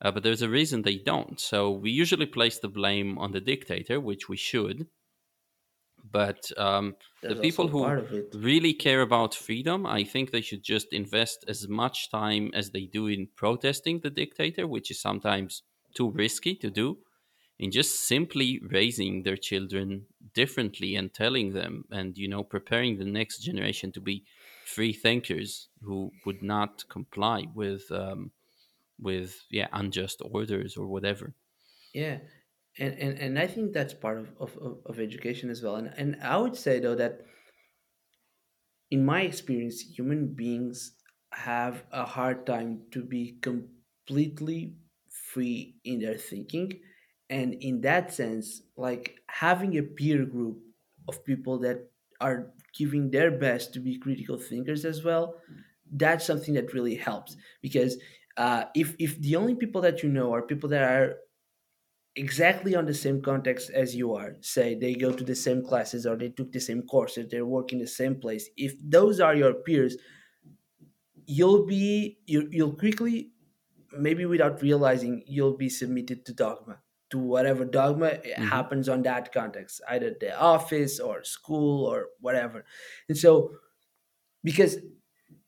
Uh, 0.00 0.10
but 0.12 0.22
there's 0.22 0.42
a 0.42 0.48
reason 0.48 0.82
they 0.82 0.98
don't. 0.98 1.40
So 1.40 1.70
we 1.70 1.90
usually 1.90 2.26
place 2.26 2.58
the 2.58 2.68
blame 2.68 3.18
on 3.18 3.32
the 3.32 3.40
dictator, 3.40 4.00
which 4.00 4.28
we 4.28 4.36
should 4.36 4.86
but 6.10 6.50
um, 6.56 6.94
the 7.22 7.36
people 7.36 7.68
who 7.68 7.82
part 7.84 7.98
of 7.98 8.12
it. 8.12 8.34
really 8.34 8.72
care 8.72 9.02
about 9.02 9.34
freedom, 9.34 9.86
I 9.86 10.04
think 10.04 10.30
they 10.30 10.40
should 10.40 10.62
just 10.62 10.92
invest 10.92 11.44
as 11.48 11.68
much 11.68 12.10
time 12.10 12.50
as 12.54 12.70
they 12.70 12.86
do 12.86 13.06
in 13.06 13.28
protesting 13.36 14.00
the 14.00 14.10
dictator, 14.10 14.66
which 14.66 14.90
is 14.90 15.00
sometimes 15.00 15.62
too 15.94 16.10
risky 16.10 16.54
to 16.56 16.70
do, 16.70 16.98
in 17.58 17.70
just 17.70 18.06
simply 18.06 18.60
raising 18.70 19.22
their 19.22 19.36
children 19.36 20.06
differently 20.34 20.94
and 20.94 21.12
telling 21.12 21.52
them 21.52 21.84
and, 21.90 22.16
you 22.16 22.28
know, 22.28 22.42
preparing 22.42 22.98
the 22.98 23.04
next 23.04 23.38
generation 23.38 23.92
to 23.92 24.00
be 24.00 24.24
free 24.64 24.92
thinkers 24.92 25.68
who 25.82 26.10
would 26.24 26.42
not 26.42 26.88
comply 26.88 27.44
with, 27.54 27.90
um, 27.90 28.30
with 28.98 29.44
yeah, 29.50 29.68
unjust 29.72 30.22
orders 30.24 30.76
or 30.76 30.86
whatever. 30.86 31.34
Yeah. 31.94 32.18
And, 32.78 32.94
and, 32.98 33.18
and 33.18 33.38
I 33.38 33.46
think 33.46 33.72
that's 33.72 33.94
part 33.94 34.18
of, 34.18 34.28
of, 34.38 34.78
of 34.86 35.00
education 35.00 35.50
as 35.50 35.62
well. 35.62 35.76
And, 35.76 35.92
and 35.96 36.16
I 36.22 36.36
would 36.36 36.56
say, 36.56 36.78
though, 36.78 36.94
that 36.94 37.22
in 38.90 39.04
my 39.04 39.22
experience, 39.22 39.80
human 39.80 40.34
beings 40.34 40.92
have 41.32 41.82
a 41.92 42.04
hard 42.04 42.46
time 42.46 42.82
to 42.92 43.02
be 43.02 43.38
completely 43.42 44.76
free 45.32 45.76
in 45.84 46.00
their 46.00 46.16
thinking. 46.16 46.80
And 47.28 47.54
in 47.54 47.82
that 47.82 48.14
sense, 48.14 48.62
like 48.76 49.16
having 49.28 49.76
a 49.76 49.82
peer 49.82 50.24
group 50.24 50.58
of 51.08 51.24
people 51.24 51.58
that 51.60 51.90
are 52.20 52.52
giving 52.76 53.10
their 53.10 53.30
best 53.30 53.74
to 53.74 53.80
be 53.80 53.98
critical 53.98 54.38
thinkers 54.38 54.84
as 54.84 55.04
well, 55.04 55.34
that's 55.92 56.24
something 56.24 56.54
that 56.54 56.72
really 56.72 56.94
helps. 56.94 57.36
Because 57.60 57.98
uh, 58.38 58.66
if, 58.74 58.96
if 59.00 59.20
the 59.20 59.36
only 59.36 59.56
people 59.56 59.82
that 59.82 60.02
you 60.02 60.10
know 60.10 60.32
are 60.34 60.42
people 60.42 60.70
that 60.70 60.82
are 60.84 61.16
exactly 62.16 62.74
on 62.74 62.86
the 62.86 62.94
same 62.94 63.22
context 63.22 63.70
as 63.70 63.94
you 63.94 64.12
are 64.14 64.36
say 64.40 64.74
they 64.74 64.94
go 64.94 65.12
to 65.12 65.22
the 65.22 65.36
same 65.36 65.64
classes 65.64 66.04
or 66.04 66.16
they 66.16 66.28
took 66.28 66.50
the 66.52 66.60
same 66.60 66.82
courses 66.82 67.28
they 67.30 67.42
work 67.42 67.72
in 67.72 67.78
the 67.78 67.86
same 67.86 68.18
place 68.18 68.50
if 68.56 68.74
those 68.82 69.20
are 69.20 69.36
your 69.36 69.54
peers 69.54 69.96
you'll 71.26 71.66
be 71.66 72.18
you, 72.26 72.48
you'll 72.50 72.74
quickly 72.76 73.32
maybe 73.92 74.26
without 74.26 74.62
realizing 74.62 75.24
you'll 75.26 75.56
be 75.56 75.68
submitted 75.68 76.26
to 76.26 76.34
dogma 76.34 76.80
to 77.10 77.18
whatever 77.18 77.64
dogma 77.64 78.18
hmm 78.36 78.48
happens 78.50 78.88
on 78.88 79.02
that 79.02 79.32
context 79.32 79.80
either 79.88 80.14
the 80.20 80.38
office 80.40 81.00
or 81.00 81.24
school 81.24 81.86
or 81.86 82.08
whatever. 82.20 82.64
And 83.08 83.18
so 83.18 83.54
because 84.44 84.78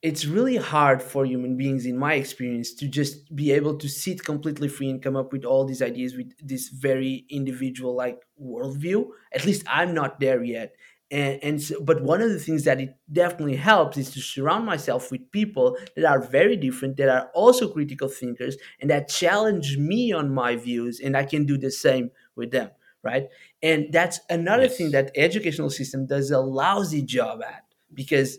it's 0.03 0.25
really 0.25 0.57
hard 0.57 1.03
for 1.03 1.27
human 1.27 1.57
beings 1.57 1.85
in 1.85 1.97
my 1.99 2.15
experience 2.15 2.73
to 2.75 2.89
just 2.89 3.35
be 3.37 3.53
able 3.53 3.77
to 3.77 3.89
sit 3.89 4.25
completely 4.25 4.69
free 4.69 4.89
and 4.89 5.03
come 5.03 5.15
up 5.17 5.33
with 5.33 5.45
all 5.45 5.67
these 5.67 5.83
ideas 5.83 6.17
with 6.17 6.33
this 6.43 6.69
very 6.69 7.27
individual 7.29 7.95
like 7.95 8.23
worldview. 8.43 9.07
At 9.33 9.45
least 9.45 9.65
i'm 9.69 9.95
not 9.95 10.19
there 10.21 10.43
yet. 10.43 10.75
And, 11.13 11.43
and 11.43 11.61
so, 11.63 11.81
but 11.83 12.03
one 12.03 12.23
of 12.23 12.31
the 12.31 12.39
things 12.39 12.63
that 12.65 12.81
it 12.81 12.95
definitely 13.13 13.57
helps 13.57 13.97
is 13.99 14.11
to 14.13 14.21
surround 14.21 14.65
myself 14.65 15.11
with 15.11 15.31
people 15.33 15.77
that 15.97 16.05
are 16.05 16.21
very 16.23 16.57
different 16.57 16.97
that 16.99 17.09
are 17.09 17.31
also 17.35 17.69
critical 17.69 18.09
thinkers 18.09 18.57
and 18.81 18.89
that 18.91 19.09
challenge 19.09 19.77
me 19.77 20.13
on 20.13 20.33
my 20.33 20.55
views 20.57 21.01
and 21.01 21.17
i 21.17 21.25
can 21.25 21.45
do 21.45 21.59
the 21.59 21.71
same 21.71 22.11
with 22.37 22.51
them 22.53 22.71
right? 23.03 23.29
And 23.63 23.91
that's 23.93 24.21
another 24.29 24.69
thing 24.69 24.91
Yes. 24.91 24.93
that 24.93 25.11
educational 25.17 25.71
system 25.71 26.05
does 26.05 26.31
a 26.31 26.39
lousy 26.39 27.01
job 27.01 27.41
at 27.43 27.65
because 27.95 28.39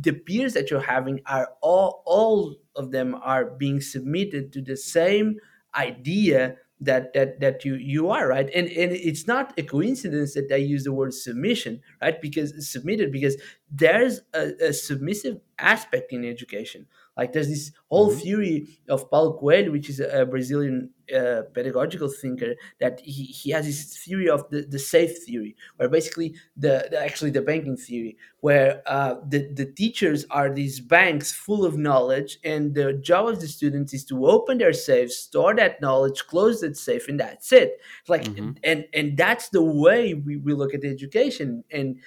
the 0.00 0.12
peers 0.12 0.54
that 0.54 0.70
you're 0.70 0.80
having 0.80 1.20
are 1.26 1.48
all 1.60 2.02
all 2.06 2.56
of 2.76 2.90
them 2.90 3.14
are 3.22 3.44
being 3.44 3.80
submitted 3.80 4.52
to 4.52 4.62
the 4.62 4.76
same 4.76 5.36
idea 5.74 6.56
that 6.80 7.12
that 7.14 7.40
that 7.40 7.64
you 7.64 7.74
you 7.76 8.10
are 8.10 8.28
right? 8.28 8.50
And 8.54 8.68
and 8.68 8.92
it's 8.92 9.26
not 9.26 9.52
a 9.58 9.62
coincidence 9.62 10.34
that 10.34 10.50
i 10.52 10.56
use 10.56 10.84
the 10.84 10.92
word 10.92 11.14
submission 11.14 11.80
right? 12.00 12.20
Because 12.20 12.68
submitted 12.68 13.12
because 13.12 13.36
there's 13.70 14.20
a, 14.34 14.52
a 14.60 14.72
submissive 14.72 15.38
aspect 15.58 16.12
in 16.12 16.24
education 16.24 16.86
like 17.16 17.32
there's 17.32 17.48
this 17.48 17.72
whole 17.88 18.08
hmm 18.08 18.22
theory 18.22 18.66
of 18.88 19.10
paulo 19.10 19.38
coelho 19.38 19.70
which 19.72 19.88
is 19.88 20.00
a 20.00 20.24
brazilian 20.26 20.90
uh, 21.14 21.42
pedagogical 21.52 22.08
thinker 22.08 22.54
that 22.80 23.00
he, 23.00 23.24
he 23.24 23.50
has 23.50 23.66
this 23.66 23.98
theory 24.04 24.30
of 24.30 24.48
the, 24.50 24.62
the 24.62 24.78
safe 24.78 25.18
theory 25.24 25.54
where 25.76 25.88
basically 25.88 26.34
the, 26.56 26.88
the 26.90 26.98
actually 26.98 27.30
the 27.30 27.42
banking 27.42 27.76
theory 27.76 28.16
where 28.40 28.82
uh, 28.86 29.16
the, 29.28 29.52
the 29.52 29.66
teachers 29.66 30.24
are 30.30 30.52
these 30.52 30.80
banks 30.80 31.32
full 31.32 31.64
of 31.66 31.76
knowledge 31.76 32.38
and 32.44 32.74
the 32.74 32.94
job 32.94 33.28
of 33.28 33.40
the 33.40 33.48
students 33.48 33.92
is 33.92 34.04
to 34.04 34.26
open 34.26 34.58
their 34.58 34.72
safes 34.72 35.18
store 35.18 35.54
that 35.54 35.80
knowledge 35.80 36.26
close 36.26 36.60
that 36.60 36.76
safe 36.76 37.08
and 37.08 37.20
that's 37.20 37.52
it. 37.52 37.78
Like 38.08 38.32
hmm 38.34 38.52
and 38.62 38.86
and 38.94 39.16
that's 39.16 39.48
the 39.50 39.62
way 39.62 40.14
we, 40.14 40.36
we 40.36 40.54
look 40.54 40.74
at 40.74 40.84
education. 40.84 41.64
And 41.70 42.00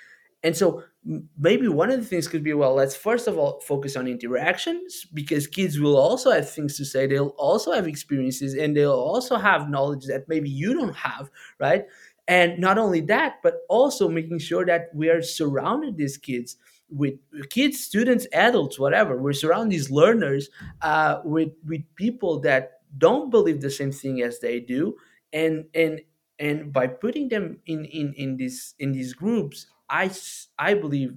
and 0.44 0.56
so 0.56 0.84
maybe 1.38 1.68
one 1.68 1.92
of 1.92 2.00
the 2.00 2.06
things 2.06 2.28
could 2.28 2.44
be 2.44 2.54
well 2.54 2.74
let's 2.74 2.96
first 2.96 3.28
of 3.28 3.38
all 3.38 3.60
focus 3.60 3.96
on 3.96 4.08
interactions 4.08 5.06
because 5.14 5.46
kids 5.46 5.80
will 5.80 5.98
also 5.98 6.32
have 6.32 6.50
things 6.50 6.76
to 6.78 6.86
say 6.86 7.06
they'll 7.06 7.36
also 7.38 7.72
have 7.72 7.88
experiences 7.88 8.56
and 8.56 8.76
they'll 8.76 8.92
also 8.92 9.36
have 9.36 9.70
knowledge 9.70 10.06
that 10.06 10.28
maybe 10.28 10.50
you 10.50 10.74
don't 10.74 10.96
have 10.96 11.30
right? 11.60 11.86
And 12.28 12.58
not 12.58 12.80
only 12.80 13.02
that 13.02 13.36
but 13.44 13.58
also 13.70 14.10
making 14.10 14.40
sure 14.40 14.66
that 14.66 14.90
we 14.96 15.10
are 15.10 15.22
surrounded 15.22 15.98
these 15.98 16.18
kids 16.18 16.58
with 16.90 17.14
kids 17.50 17.80
students 17.80 18.28
adults 18.34 18.80
whatever. 18.80 19.22
We're 19.22 19.34
surrounding 19.34 19.70
these 19.70 19.92
learners 19.92 20.50
uh, 20.82 21.20
with 21.24 21.50
with 21.66 21.82
people 21.96 22.40
that 22.42 22.80
don't 22.98 23.30
believe 23.30 23.62
the 23.62 23.70
same 23.70 23.92
thing 23.92 24.22
as 24.22 24.40
they 24.40 24.60
do. 24.60 24.96
And 25.34 25.66
and 25.76 26.02
and 26.40 26.74
by 26.74 26.88
putting 26.88 27.30
them 27.30 27.60
in 27.66 27.86
in 27.86 28.14
in 28.14 28.38
these 28.38 28.74
in 28.80 28.92
these 28.92 29.14
groups 29.14 29.68
i 29.90 30.10
i 30.58 30.74
believe 30.74 31.16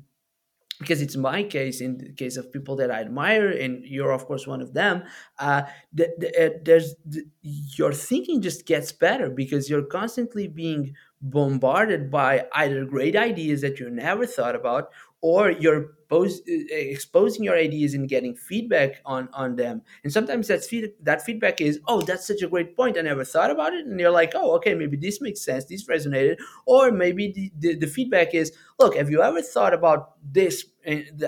because 0.79 1.03
it's 1.03 1.17
my 1.17 1.43
case 1.43 1.81
in 1.81 1.99
the 1.99 2.13
case 2.13 2.37
of 2.37 2.53
people 2.53 2.77
that 2.77 2.91
I 2.91 3.01
admire, 3.01 3.49
and 3.49 3.85
you're 3.85 4.13
of 4.13 4.27
course 4.27 4.47
one 4.47 4.61
of 4.61 4.75
them. 4.75 5.03
Uh, 5.39 5.63
the, 5.93 6.15
the, 6.19 6.47
uh, 6.47 6.59
there's 6.65 6.95
the, 7.05 7.25
your 7.43 7.93
thinking 7.93 8.41
just 8.41 8.67
gets 8.67 8.93
better 8.93 9.29
because 9.29 9.69
you're 9.69 9.85
constantly 9.85 10.47
being 10.47 10.95
bombarded 11.21 12.11
by 12.11 12.47
either 12.55 12.85
great 12.85 13.17
ideas 13.17 13.61
that 13.63 13.81
you 13.81 13.91
never 13.91 14.25
thought 14.25 14.55
about 14.55 14.91
or 15.21 15.51
you're 15.51 15.95
pos- 16.09 16.41
uh, 16.41 16.65
exposing 16.71 17.45
your 17.45 17.57
ideas 17.57 17.95
and 17.95 18.09
getting 18.09 18.35
feedback 18.35 19.01
on 19.05 19.29
on 19.33 19.57
them. 19.57 19.83
And 20.03 20.13
sometimes 20.13 20.49
that's 20.49 20.67
feed- 20.67 20.95
that 21.03 21.23
feedback 21.23 21.61
is 21.61 21.81
oh 21.87 22.01
that's 22.01 22.27
such 22.27 22.43
a 22.43 22.49
great 22.49 22.77
point. 22.77 22.99
I 22.99 23.03
never 23.03 23.25
thought 23.25 23.51
about 23.51 23.75
it. 23.75 23.87
And 23.87 23.99
you're 24.01 24.11
like 24.11 24.33
oh 24.35 24.53
okay 24.57 24.75
maybe 24.75 24.97
this 24.97 25.21
makes 25.21 25.41
sense. 25.41 25.65
This 25.67 25.87
resonated. 25.87 26.37
Or 26.67 26.91
maybe 26.91 27.33
the, 27.33 27.53
the, 27.59 27.75
the 27.77 27.87
feedback 27.87 28.35
is 28.35 28.53
look 28.79 28.97
have 28.97 29.11
you 29.11 29.23
ever 29.23 29.43
thought 29.43 29.75
about 29.75 30.15
this 30.23 30.65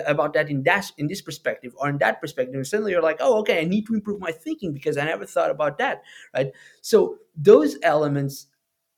about 0.07 0.33
that 0.33 0.49
in 0.49 0.63
that 0.63 0.91
in 0.97 1.07
this 1.07 1.21
perspective 1.21 1.73
or 1.77 1.89
in 1.89 1.97
that 1.99 2.19
perspective? 2.19 2.55
And 2.55 2.67
suddenly 2.67 2.91
you're 2.91 3.01
like 3.01 3.17
oh 3.19 3.39
okay 3.39 3.61
i 3.61 3.65
need 3.65 3.85
to 3.87 3.93
improve 3.93 4.19
my 4.19 4.31
thinking 4.31 4.73
because 4.73 4.97
i 4.97 5.05
never 5.05 5.25
thought 5.25 5.51
about 5.51 5.77
that. 5.77 6.03
Right? 6.33 6.51
So 6.81 7.17
those 7.35 7.77
elements 7.83 8.47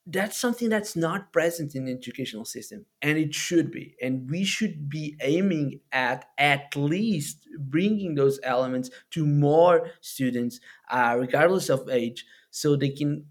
that's 0.05 0.37
something 0.37 0.67
that's 0.69 0.95
not 0.97 1.31
present 1.31 1.75
in 1.75 1.85
the 1.85 1.93
educational 1.93 2.43
system 2.43 2.85
and 3.01 3.17
it 3.17 3.33
should 3.33 3.71
be. 3.71 3.95
And 4.01 4.29
we 4.29 4.43
should 4.43 4.89
be 4.89 5.15
aiming 5.21 5.79
at 5.93 6.25
at 6.37 6.75
least 6.75 7.47
bringing 7.57 8.15
those 8.15 8.39
elements 8.43 8.89
to 9.11 9.25
more 9.25 9.91
students 10.01 10.59
uh, 10.89 11.15
regardless 11.17 11.69
of 11.69 11.87
age 11.89 12.25
so 12.51 12.75
they 12.75 12.89
can 12.89 13.27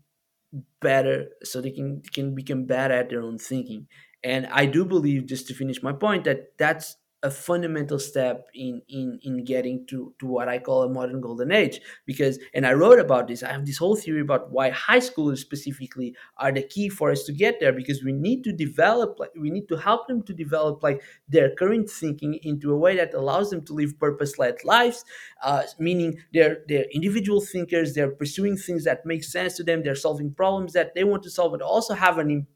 better 0.81 1.29
so 1.43 1.61
they 1.61 1.71
can 1.71 2.03
can 2.03 2.35
become 2.35 2.67
better 2.67 2.95
at 2.95 3.11
their 3.11 3.23
own 3.23 3.39
thinking. 3.39 3.89
And 4.25 4.47
i 4.47 4.67
do 4.67 4.85
believe 4.85 5.27
just 5.27 5.49
to 5.49 5.55
finish 5.55 5.83
my 5.83 5.93
point 5.93 6.25
that 6.25 6.57
that's 6.59 6.97
a 7.23 7.31
fundamental 7.31 7.99
step 7.99 8.49
in 8.55 8.83
in 8.89 9.19
in 9.23 9.45
getting 9.45 9.87
to 9.87 10.13
to 10.19 10.27
what 10.27 10.49
I 10.49 10.59
call 10.59 10.83
a 10.83 10.89
modern 10.89 11.21
golden 11.21 11.53
age. 11.53 11.81
Because 12.05 12.39
and 12.55 12.67
I 12.67 12.73
wrote 12.73 12.99
about 12.99 13.29
this 13.29 13.43
I 13.43 13.53
have 13.53 13.65
this 13.65 13.79
whole 13.79 13.97
theory 13.97 14.21
about 14.21 14.51
why 14.51 14.71
high 14.71 14.99
schoolers 14.99 15.39
specifically 15.39 16.17
are 16.39 16.53
the 16.53 16.63
key 16.63 16.89
for 16.89 17.11
us 17.11 17.25
to 17.25 17.33
get 17.33 17.61
there 17.61 17.73
because 17.73 18.03
we 18.03 18.13
need 18.13 18.43
to 18.45 18.53
develop 18.53 19.19
like 19.19 19.31
we 19.39 19.51
need 19.51 19.69
to 19.69 19.77
help 19.77 20.09
them 20.09 20.23
to 20.25 20.35
develop 20.35 20.83
like 20.83 21.03
their 21.29 21.55
current 21.55 21.89
thinking 21.89 22.39
into 22.43 22.73
a 22.73 22.77
way 22.77 22.97
that 22.97 23.15
allows 23.15 23.51
them 23.51 23.65
to 23.67 23.73
live 23.73 23.99
purpose-led 23.99 24.57
lives 24.65 25.05
uh, 25.43 25.63
meaning 25.79 26.19
they're 26.33 26.59
they're 26.69 26.87
individual 26.93 27.41
thinkers 27.41 27.95
they're 27.95 28.11
pursuing 28.11 28.57
things 28.57 28.85
that 28.85 29.07
make 29.07 29.23
sense 29.23 29.57
to 29.57 29.63
them 29.63 29.83
they're 29.83 29.95
solving 29.95 30.33
problems 30.33 30.73
that 30.73 30.95
they 30.95 31.05
want 31.05 31.23
to 31.23 31.31
solve 31.31 31.53
but 31.53 31.63
also 31.63 31.95
have 31.95 32.19
an 32.19 32.47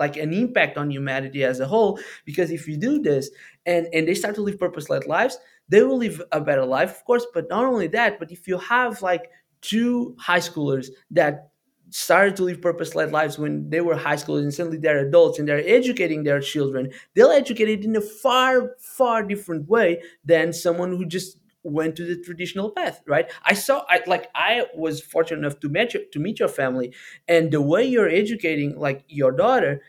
like 0.00 0.16
an 0.16 0.32
impact 0.32 0.76
on 0.76 0.90
humanity 0.90 1.44
as 1.44 1.60
a 1.60 1.66
whole 1.66 2.00
because 2.24 2.50
if 2.50 2.66
you 2.66 2.76
do 2.76 3.00
this 3.00 3.30
and 3.66 3.86
and 3.92 4.08
they 4.08 4.14
start 4.14 4.34
to 4.34 4.42
live 4.42 4.58
purpose-led 4.58 5.06
lives 5.06 5.38
they 5.68 5.82
will 5.82 5.98
live 5.98 6.20
a 6.32 6.40
better 6.40 6.64
life 6.64 6.90
of 6.90 7.04
course 7.04 7.26
but 7.32 7.48
not 7.48 7.64
only 7.64 7.86
that 7.86 8.18
but 8.18 8.32
if 8.32 8.48
you 8.48 8.58
have 8.58 9.02
like 9.02 9.30
two 9.60 10.16
high 10.18 10.38
schoolers 10.38 10.88
that 11.10 11.50
started 11.90 12.36
to 12.36 12.44
live 12.44 12.62
purpose-led 12.62 13.10
lives 13.10 13.38
when 13.38 13.68
they 13.68 13.80
were 13.80 13.96
high 13.96 14.16
schoolers 14.16 14.42
and 14.42 14.54
suddenly 14.54 14.78
they're 14.78 15.06
adults 15.06 15.38
and 15.38 15.48
they're 15.48 15.66
educating 15.66 16.22
their 16.22 16.40
children 16.40 16.90
they'll 17.14 17.30
educate 17.30 17.68
it 17.68 17.84
in 17.84 17.96
a 17.96 18.00
far 18.00 18.76
far 18.78 19.22
different 19.22 19.68
way 19.68 20.00
than 20.24 20.52
someone 20.52 20.96
who 20.96 21.04
just 21.04 21.38
went 21.62 21.96
to 21.96 22.04
the 22.04 22.22
traditional 22.22 22.70
path 22.70 23.02
right? 23.06 23.30
I 23.44 23.54
saw 23.54 23.84
i 23.88 24.00
like 24.06 24.28
i 24.34 24.64
was 24.74 25.00
fortunate 25.00 25.38
enough 25.38 25.60
to 25.60 25.68
meet 25.68 25.94
your, 25.94 26.02
to 26.12 26.18
meet 26.18 26.38
your 26.38 26.48
family 26.48 26.94
and 27.28 27.50
the 27.50 27.60
way 27.60 27.84
you're 27.84 28.08
educating 28.08 28.78
like 28.78 29.04
your 29.08 29.32
daughter 29.32 29.82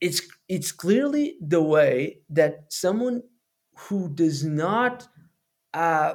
it's 0.00 0.22
it's 0.48 0.72
clearly 0.72 1.36
the 1.40 1.62
way 1.62 2.20
that 2.30 2.66
someone 2.68 3.22
who 3.76 4.08
does 4.14 4.44
not 4.44 5.08
uh, 5.74 6.14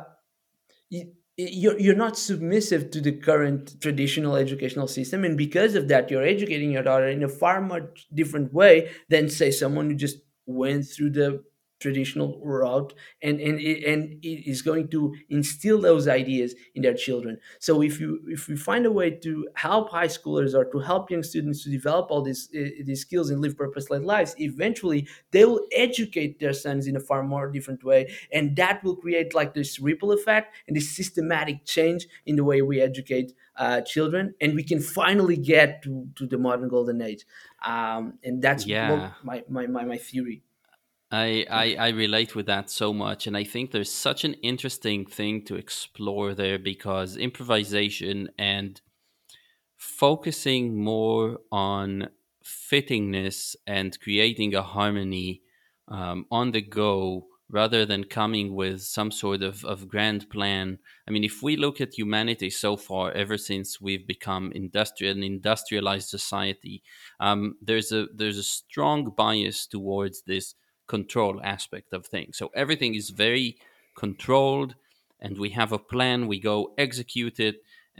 you're, 1.37 1.79
you're 1.79 1.95
not 1.95 2.17
submissive 2.17 2.91
to 2.91 3.01
the 3.01 3.11
current 3.13 3.79
traditional 3.81 4.35
educational 4.35 4.87
system 4.87 5.23
and 5.23 5.37
because 5.37 5.75
of 5.75 5.87
that 5.87 6.11
you're 6.11 6.23
educating 6.23 6.71
your 6.71 6.83
daughter 6.83 7.07
in 7.07 7.23
a 7.23 7.29
far 7.29 7.61
much 7.61 8.07
different 8.13 8.53
way 8.53 8.91
than 9.09 9.29
say 9.29 9.49
someone 9.49 9.89
who 9.89 9.95
just 9.95 10.17
went 10.45 10.85
through 10.85 11.09
the 11.09 11.43
traditional 11.81 12.39
route 12.43 12.93
and 13.21 13.39
and 13.41 13.59
it, 13.59 13.83
and 13.91 14.23
it 14.23 14.49
is 14.49 14.61
going 14.61 14.87
to 14.89 15.13
instill 15.29 15.81
those 15.81 16.07
ideas 16.07 16.55
in 16.75 16.81
their 16.83 16.93
children. 16.93 17.37
So 17.59 17.81
if 17.81 17.99
you 17.99 18.21
if 18.27 18.47
we 18.47 18.55
find 18.55 18.85
a 18.85 18.91
way 18.91 19.11
to 19.11 19.47
help 19.55 19.89
high 19.89 20.07
schoolers 20.07 20.53
or 20.53 20.65
to 20.71 20.79
help 20.79 21.09
young 21.11 21.23
students 21.23 21.63
to 21.63 21.69
develop 21.69 22.11
all 22.11 22.21
these 22.21 22.49
uh, 22.55 22.69
these 22.85 23.01
skills 23.01 23.29
and 23.29 23.41
live 23.41 23.57
purpose-led 23.57 24.03
lives 24.03 24.35
eventually 24.37 25.07
they 25.31 25.45
will 25.45 25.65
educate 25.71 26.39
their 26.39 26.53
sons 26.53 26.87
in 26.87 26.95
a 26.95 26.99
far 26.99 27.23
more 27.23 27.49
different 27.51 27.83
way 27.83 28.11
and 28.31 28.55
that 28.55 28.83
will 28.83 28.95
create 28.95 29.33
like 29.33 29.53
this 29.53 29.79
ripple 29.79 30.11
effect 30.11 30.55
and 30.67 30.75
this 30.75 30.95
systematic 30.95 31.65
change 31.65 32.07
in 32.25 32.35
the 32.35 32.43
way 32.43 32.61
we 32.61 32.81
educate 32.81 33.33
uh, 33.55 33.81
children 33.81 34.33
and 34.41 34.55
we 34.55 34.63
can 34.63 34.79
finally 34.79 35.37
get 35.37 35.81
to, 35.83 36.07
to 36.15 36.25
the 36.25 36.37
modern 36.37 36.69
golden 36.69 37.01
age. 37.01 37.25
Um, 37.65 38.17
and 38.23 38.41
that's 38.41 38.65
Yeah. 38.65 39.13
my, 39.23 39.43
my, 39.47 39.67
my, 39.67 39.85
my 39.85 39.97
theory 39.97 40.43
I, 41.11 41.45
I 41.49 41.75
I 41.75 41.89
relate 41.89 42.35
with 42.35 42.45
that 42.45 42.69
so 42.69 42.93
much, 42.93 43.27
and 43.27 43.35
I 43.35 43.43
think 43.43 43.71
there's 43.71 43.91
such 43.91 44.23
an 44.23 44.35
interesting 44.35 45.05
thing 45.05 45.43
to 45.45 45.55
explore 45.55 46.33
there 46.33 46.57
because 46.57 47.17
improvisation 47.17 48.29
and 48.37 48.79
focusing 49.75 50.77
more 50.77 51.39
on 51.51 52.09
fittingness 52.43 53.55
and 53.67 53.99
creating 53.99 54.55
a 54.55 54.63
harmony 54.63 55.41
um, 55.87 56.25
on 56.31 56.51
the 56.51 56.61
go 56.61 57.27
rather 57.49 57.85
than 57.85 58.05
coming 58.05 58.55
with 58.55 58.81
some 58.81 59.11
sort 59.11 59.41
of, 59.43 59.65
of 59.65 59.89
grand 59.89 60.29
plan. 60.29 60.79
I 61.05 61.11
mean, 61.11 61.25
if 61.25 61.43
we 61.43 61.57
look 61.57 61.81
at 61.81 61.97
humanity 61.97 62.49
so 62.49 62.77
far, 62.77 63.11
ever 63.11 63.37
since 63.37 63.81
we've 63.81 64.07
become 64.07 64.53
industrial 64.53 65.17
an 65.17 65.23
industrialized 65.23 66.07
society, 66.07 66.83
um, 67.19 67.55
there's 67.61 67.91
a 67.91 68.07
there's 68.15 68.37
a 68.37 68.43
strong 68.43 69.09
bias 69.17 69.67
towards 69.67 70.21
this 70.21 70.55
control 70.95 71.35
aspect 71.55 71.89
of 71.93 72.05
things. 72.05 72.37
So 72.37 72.45
everything 72.63 72.93
is 73.01 73.07
very 73.27 73.49
controlled, 74.03 74.71
and 75.25 75.33
we 75.43 75.49
have 75.59 75.71
a 75.71 75.85
plan. 75.93 76.27
We 76.33 76.39
go 76.51 76.57
execute 76.85 77.37
it, 77.39 77.55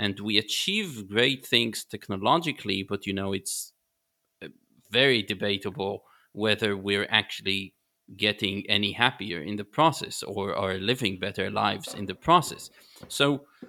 and 0.05 0.13
we 0.19 0.33
achieve 0.45 0.89
great 1.15 1.41
things 1.53 1.85
technologically. 1.95 2.79
But 2.91 3.01
you 3.07 3.13
know, 3.19 3.31
it's 3.39 3.55
uh, 4.43 4.49
very 4.99 5.21
debatable 5.33 5.95
whether 6.33 6.71
we're 6.87 7.09
actually 7.09 7.63
getting 8.17 8.57
any 8.77 8.91
happier 8.93 9.39
in 9.49 9.55
the 9.55 9.69
process 9.77 10.23
or 10.23 10.55
are 10.63 10.77
living 10.91 11.19
better 11.27 11.49
lives 11.49 11.93
in 11.99 12.05
the 12.07 12.15
process. 12.27 12.69
So 13.07 13.25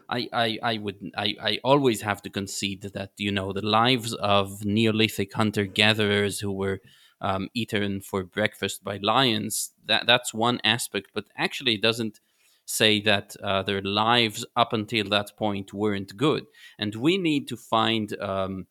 I, 0.08 0.20
I, 0.32 0.58
I 0.72 0.78
would 0.84 1.00
I, 1.16 1.28
I 1.50 1.52
always 1.62 2.02
have 2.02 2.20
to 2.22 2.30
concede 2.30 2.82
that 2.98 3.12
you 3.16 3.32
know 3.32 3.52
the 3.52 3.66
lives 3.82 4.14
of 4.14 4.64
Neolithic 4.64 5.32
hunter 5.40 5.66
gatherers 5.82 6.40
who 6.40 6.52
were 6.62 6.78
um, 7.22 7.48
eaten 7.54 8.02
for 8.02 8.22
breakfast 8.24 8.84
by 8.84 8.98
lions 8.98 9.72
that 9.86 10.06
that's 10.06 10.34
one 10.34 10.60
aspect, 10.64 11.08
but 11.14 11.24
actually 11.38 11.74
it 11.76 11.82
doesn't 11.82 12.20
say 12.66 13.00
that 13.00 13.34
uh, 13.42 13.62
their 13.62 13.80
lives 13.80 14.44
up 14.56 14.72
until 14.72 15.08
that 15.08 15.36
point 15.38 15.72
weren't 15.72 16.16
good, 16.16 16.46
and 16.78 16.94
we 16.94 17.16
need 17.16 17.48
to 17.48 17.56
find. 17.56 18.18
Um, 18.20 18.66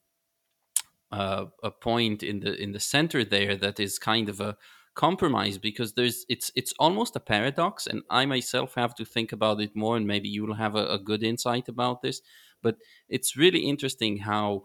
uh, 1.11 1.45
a 1.61 1.71
point 1.71 2.23
in 2.23 2.39
the 2.39 2.55
in 2.61 2.71
the 2.71 2.79
center 2.79 3.25
there 3.25 3.57
that 3.57 3.79
is 3.79 3.99
kind 3.99 4.29
of 4.29 4.39
a 4.39 4.55
compromise 4.93 5.57
because 5.57 5.93
there's 5.93 6.25
it's 6.29 6.51
it's 6.55 6.73
almost 6.79 7.15
a 7.15 7.19
paradox 7.19 7.87
and 7.87 8.01
i 8.09 8.25
myself 8.25 8.75
have 8.75 8.93
to 8.93 9.05
think 9.05 9.31
about 9.31 9.61
it 9.61 9.75
more 9.75 9.95
and 9.95 10.05
maybe 10.05 10.27
you 10.27 10.45
will 10.45 10.55
have 10.55 10.75
a, 10.75 10.85
a 10.87 10.99
good 10.99 11.23
insight 11.23 11.69
about 11.69 12.01
this 12.01 12.21
but 12.61 12.77
it's 13.07 13.37
really 13.37 13.59
interesting 13.59 14.17
how 14.17 14.63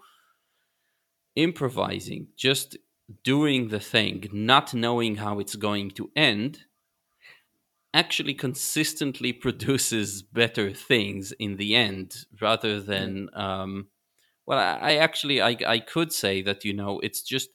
improvising 1.37 2.26
just 2.37 2.76
doing 3.23 3.69
the 3.69 3.81
thing 3.81 4.29
not 4.33 4.75
knowing 4.75 5.17
how 5.17 5.39
it's 5.39 5.55
going 5.55 5.91
to 5.91 6.11
end 6.17 6.65
actually 7.95 8.35
consistently 8.35 9.33
produces 9.47 10.23
better 10.23 10.71
things 10.71 11.33
in 11.39 11.57
the 11.57 11.75
end 11.75 12.27
rather 12.41 12.81
than 12.81 13.29
um, 13.35 13.89
well, 14.47 14.59
I, 14.59 14.97
actually 14.97 15.43
I, 15.43 15.57
I 15.67 15.81
could 15.81 16.13
say 16.13 16.41
that 16.43 16.65
you 16.65 16.73
know 16.73 17.01
it's 17.01 17.23
just 17.23 17.51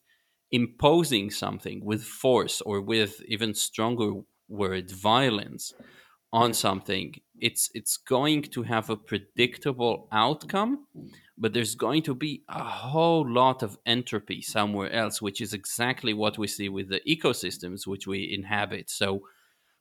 imposing 0.52 1.32
something 1.32 1.84
with 1.84 2.04
force 2.04 2.62
or 2.62 2.82
with 2.82 3.22
even 3.28 3.54
stronger 3.54 4.12
word 4.50 4.92
violence 4.92 5.74
on 6.34 6.54
something. 6.54 7.16
It's 7.42 7.70
it's 7.74 7.98
going 7.98 8.44
to 8.44 8.64
have 8.64 8.90
a 8.90 8.96
predictable 8.96 10.08
outcome, 10.12 10.86
but 11.38 11.54
there's 11.54 11.76
going 11.76 12.04
to 12.04 12.16
be 12.16 12.44
a 12.48 12.64
whole 12.64 13.28
lot 13.28 13.64
of 13.64 13.78
entropy 13.86 14.42
somewhere 14.42 14.92
else, 14.92 15.22
which 15.22 15.42
is 15.42 15.54
exactly 15.54 16.14
what 16.14 16.38
we 16.38 16.48
see 16.48 16.70
with 16.70 16.90
the 16.90 17.02
ecosystems 17.08 17.88
which 17.88 18.08
we 18.08 18.32
inhabit. 18.34 18.90
So 18.90 19.24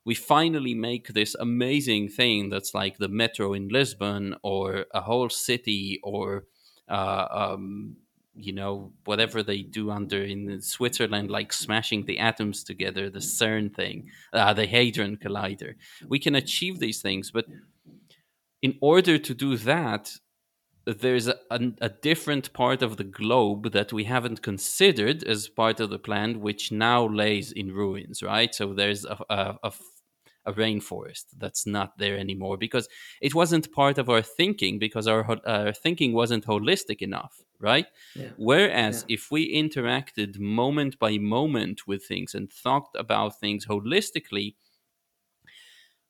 we 0.03 0.15
finally 0.15 0.73
make 0.73 1.09
this 1.09 1.35
amazing 1.35 2.09
thing 2.09 2.49
that's 2.49 2.73
like 2.73 2.97
the 2.97 3.07
metro 3.07 3.53
in 3.53 3.67
Lisbon 3.69 4.35
or 4.41 4.85
a 4.93 5.01
whole 5.01 5.29
city 5.29 5.99
or 6.03 6.45
uh, 6.89 7.27
um, 7.31 7.97
you 8.35 8.53
know 8.53 8.91
whatever 9.05 9.43
they 9.43 9.61
do 9.61 9.91
under 9.91 10.23
in 10.23 10.61
Switzerland, 10.61 11.29
like 11.29 11.51
smashing 11.51 12.05
the 12.05 12.19
atoms 12.19 12.63
together, 12.63 13.09
the 13.09 13.19
CERN 13.19 13.73
thing, 13.73 14.09
uh, 14.33 14.53
the 14.53 14.67
Hadron 14.67 15.17
Collider. 15.17 15.75
We 16.07 16.19
can 16.19 16.35
achieve 16.35 16.79
these 16.79 17.01
things, 17.01 17.31
but 17.31 17.45
in 18.61 18.77
order 18.81 19.17
to 19.17 19.33
do 19.33 19.57
that, 19.57 20.13
there's 20.85 21.27
a, 21.27 21.35
a, 21.51 21.59
a, 21.81 21.89
different 21.89 22.53
part 22.53 22.81
of 22.81 22.97
the 22.97 23.03
globe 23.03 23.71
that 23.71 23.93
we 23.93 24.05
haven't 24.05 24.41
considered 24.41 25.23
as 25.23 25.47
part 25.47 25.79
of 25.79 25.91
the 25.91 25.99
plan, 25.99 26.41
which 26.41 26.71
now 26.71 27.07
lays 27.07 27.51
in 27.51 27.71
ruins, 27.71 28.23
right? 28.23 28.53
So 28.53 28.73
there's 28.73 29.05
a, 29.05 29.17
a, 29.29 29.71
a 30.45 30.53
rainforest 30.53 31.25
that's 31.37 31.67
not 31.67 31.97
there 31.97 32.17
anymore 32.17 32.57
because 32.57 32.87
it 33.21 33.35
wasn't 33.35 33.71
part 33.71 33.97
of 33.97 34.09
our 34.09 34.21
thinking 34.21 34.79
because 34.79 35.07
our, 35.07 35.37
our 35.45 35.71
thinking 35.71 36.13
wasn't 36.13 36.45
holistic 36.45 37.01
enough, 37.01 37.41
right? 37.61 37.87
Yeah. 38.15 38.33
Whereas 38.35 39.03
Yeah. 39.03 39.07
if 39.07 39.31
we 39.31 39.53
interacted 39.53 40.39
moment 40.39 40.99
by 40.99 41.17
moment 41.17 41.87
with 41.87 42.05
things 42.05 42.33
and 42.35 42.51
thought 42.51 42.89
about 42.95 43.39
things 43.39 43.65
holistically, 43.67 44.55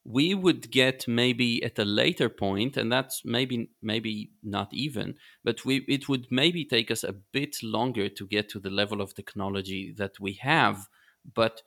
we 0.03 0.33
would 0.33 0.71
get 0.71 1.07
maybe 1.07 1.63
at 1.63 1.77
a 1.77 1.85
later 1.85 2.27
point 2.27 2.75
and 2.75 2.91
that's 2.91 3.23
maybe 3.23 3.69
maybe 3.83 4.31
not 4.41 4.73
even 4.73 5.15
but 5.43 5.63
we 5.63 5.85
it 5.87 6.09
would 6.09 6.25
maybe 6.31 6.65
take 6.65 6.89
us 6.89 7.03
a 7.03 7.13
bit 7.13 7.57
longer 7.61 8.09
to 8.09 8.25
get 8.25 8.49
to 8.49 8.59
the 8.59 8.69
level 8.71 8.99
of 8.99 9.13
technology 9.13 9.93
that 9.95 10.19
we 10.19 10.33
have 10.33 10.87
but 11.35 11.61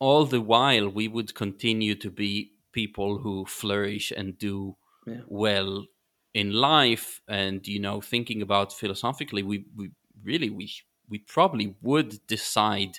all 0.00 0.26
the 0.26 0.40
while 0.40 0.88
we 0.88 1.08
would 1.08 1.34
continue 1.34 1.94
to 1.94 2.10
be 2.10 2.52
people 2.72 3.18
who 3.18 3.46
flourish 3.46 4.12
and 4.12 4.38
do 4.38 4.76
Yeah. 5.06 5.22
well 5.26 5.86
in 6.34 6.52
life 6.52 7.20
and 7.28 7.66
you 7.66 7.78
know 7.80 8.00
thinking 8.00 8.42
about 8.42 8.72
philosophically 8.72 9.42
we, 9.42 9.66
we 9.76 9.90
really 10.22 10.50
we 10.50 10.70
we 11.08 11.18
probably 11.18 11.76
would 11.82 12.26
decide 12.26 12.98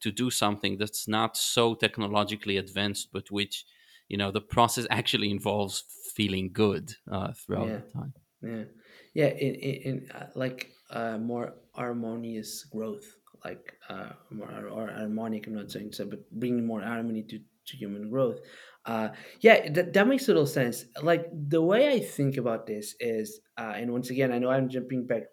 to 0.00 0.10
do 0.10 0.30
something 0.30 0.78
that's 0.78 1.06
not 1.06 1.36
so 1.36 1.74
technologically 1.74 2.56
advanced 2.56 3.10
but 3.12 3.30
which 3.30 3.66
you 4.08 4.16
know 4.16 4.30
the 4.30 4.40
process 4.40 4.86
actually 4.90 5.30
involves 5.30 5.84
feeling 6.14 6.52
good 6.52 6.94
uh, 7.10 7.32
throughout 7.32 7.74
Yeah. 7.74 7.82
the 7.92 7.98
time 7.98 8.14
Yeah, 8.42 8.64
yeah, 9.12 9.26
in 9.26 9.54
in, 9.56 9.74
in 10.02 10.10
uh, 10.12 10.30
like 10.34 10.72
uh, 10.88 11.18
more 11.18 11.56
harmonious 11.74 12.64
growth, 12.64 13.16
like 13.44 13.76
uh, 13.88 14.14
more 14.30 14.48
or 14.68 14.88
harmonic. 14.90 15.46
I'm 15.46 15.54
not 15.54 15.70
saying 15.70 15.92
so, 15.92 16.06
but 16.06 16.30
bringing 16.30 16.64
more 16.66 16.80
harmony 16.80 17.22
to 17.24 17.44
to 17.66 17.76
human 17.76 18.08
growth. 18.08 18.40
Uh, 18.84 19.10
yeah, 19.40 19.70
that 19.70 19.92
that 19.92 20.06
makes 20.06 20.26
little 20.26 20.46
sense. 20.46 20.86
Like 21.02 21.26
the 21.32 21.62
way 21.62 21.88
I 21.92 22.00
think 22.00 22.36
about 22.36 22.66
this 22.66 22.94
is, 22.98 23.40
uh, 23.58 23.74
and 23.76 23.92
once 23.92 24.10
again, 24.10 24.32
I 24.32 24.38
know 24.38 24.50
I'm 24.50 24.68
jumping 24.68 25.06
back 25.06 25.24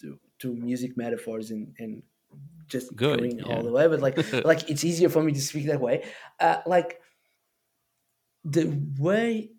to, 0.00 0.18
to 0.40 0.54
music 0.54 0.96
metaphors 0.96 1.50
and 1.50 1.74
and 1.78 2.02
just 2.68 2.96
good 2.96 3.18
going 3.18 3.42
all 3.44 3.62
the 3.62 3.70
way, 3.70 3.86
but 3.86 4.00
like 4.00 4.16
like 4.44 4.70
it's 4.70 4.84
easier 4.84 5.08
for 5.08 5.22
me 5.22 5.32
to 5.32 5.40
speak 5.40 5.66
that 5.66 5.80
way. 5.80 6.04
Uh, 6.40 6.58
like 6.66 7.00
the 8.44 8.80
way 8.98 9.50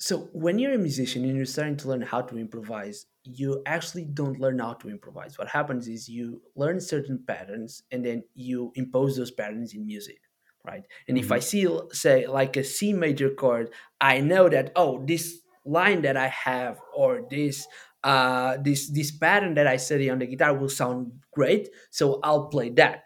so 0.00 0.28
when 0.32 0.60
you're 0.60 0.74
a 0.74 0.78
musician 0.78 1.24
and 1.24 1.36
you're 1.36 1.44
starting 1.44 1.76
to 1.78 1.88
learn 1.88 2.02
how 2.02 2.22
to 2.22 2.38
improvise, 2.38 3.06
you 3.24 3.62
actually 3.66 4.04
don't 4.04 4.38
learn 4.38 4.60
how 4.60 4.74
to 4.74 4.88
improvise. 4.88 5.36
What 5.36 5.48
happens 5.48 5.88
is 5.88 6.08
you 6.08 6.40
learn 6.54 6.80
certain 6.80 7.24
patterns 7.26 7.82
and 7.90 8.06
then 8.06 8.22
you 8.34 8.70
impose 8.76 9.16
those 9.16 9.32
patterns 9.32 9.74
in 9.74 9.84
music, 9.84 10.20
right? 10.64 10.82
And 11.08 11.18
if 11.18 11.32
I 11.32 11.38
hmm 11.38 11.40
see 11.40 11.66
say 11.92 12.26
like 12.26 12.56
a 12.56 12.64
C 12.64 12.92
major 12.92 13.30
chord, 13.30 13.70
I 14.00 14.20
know 14.20 14.48
that 14.48 14.72
oh 14.76 15.04
this 15.06 15.38
line 15.64 16.02
that 16.02 16.16
I 16.16 16.28
have 16.28 16.80
or 16.94 17.22
this 17.30 17.66
uh 18.04 18.58
this 18.62 18.90
this 18.90 19.10
pattern 19.10 19.54
that 19.54 19.66
I 19.66 19.76
study 19.76 20.08
on 20.10 20.18
the 20.18 20.26
guitar 20.26 20.54
will 20.54 20.68
sound 20.68 21.12
great, 21.32 21.68
so 21.90 22.20
I'll 22.22 22.46
play 22.48 22.70
that. 22.70 23.04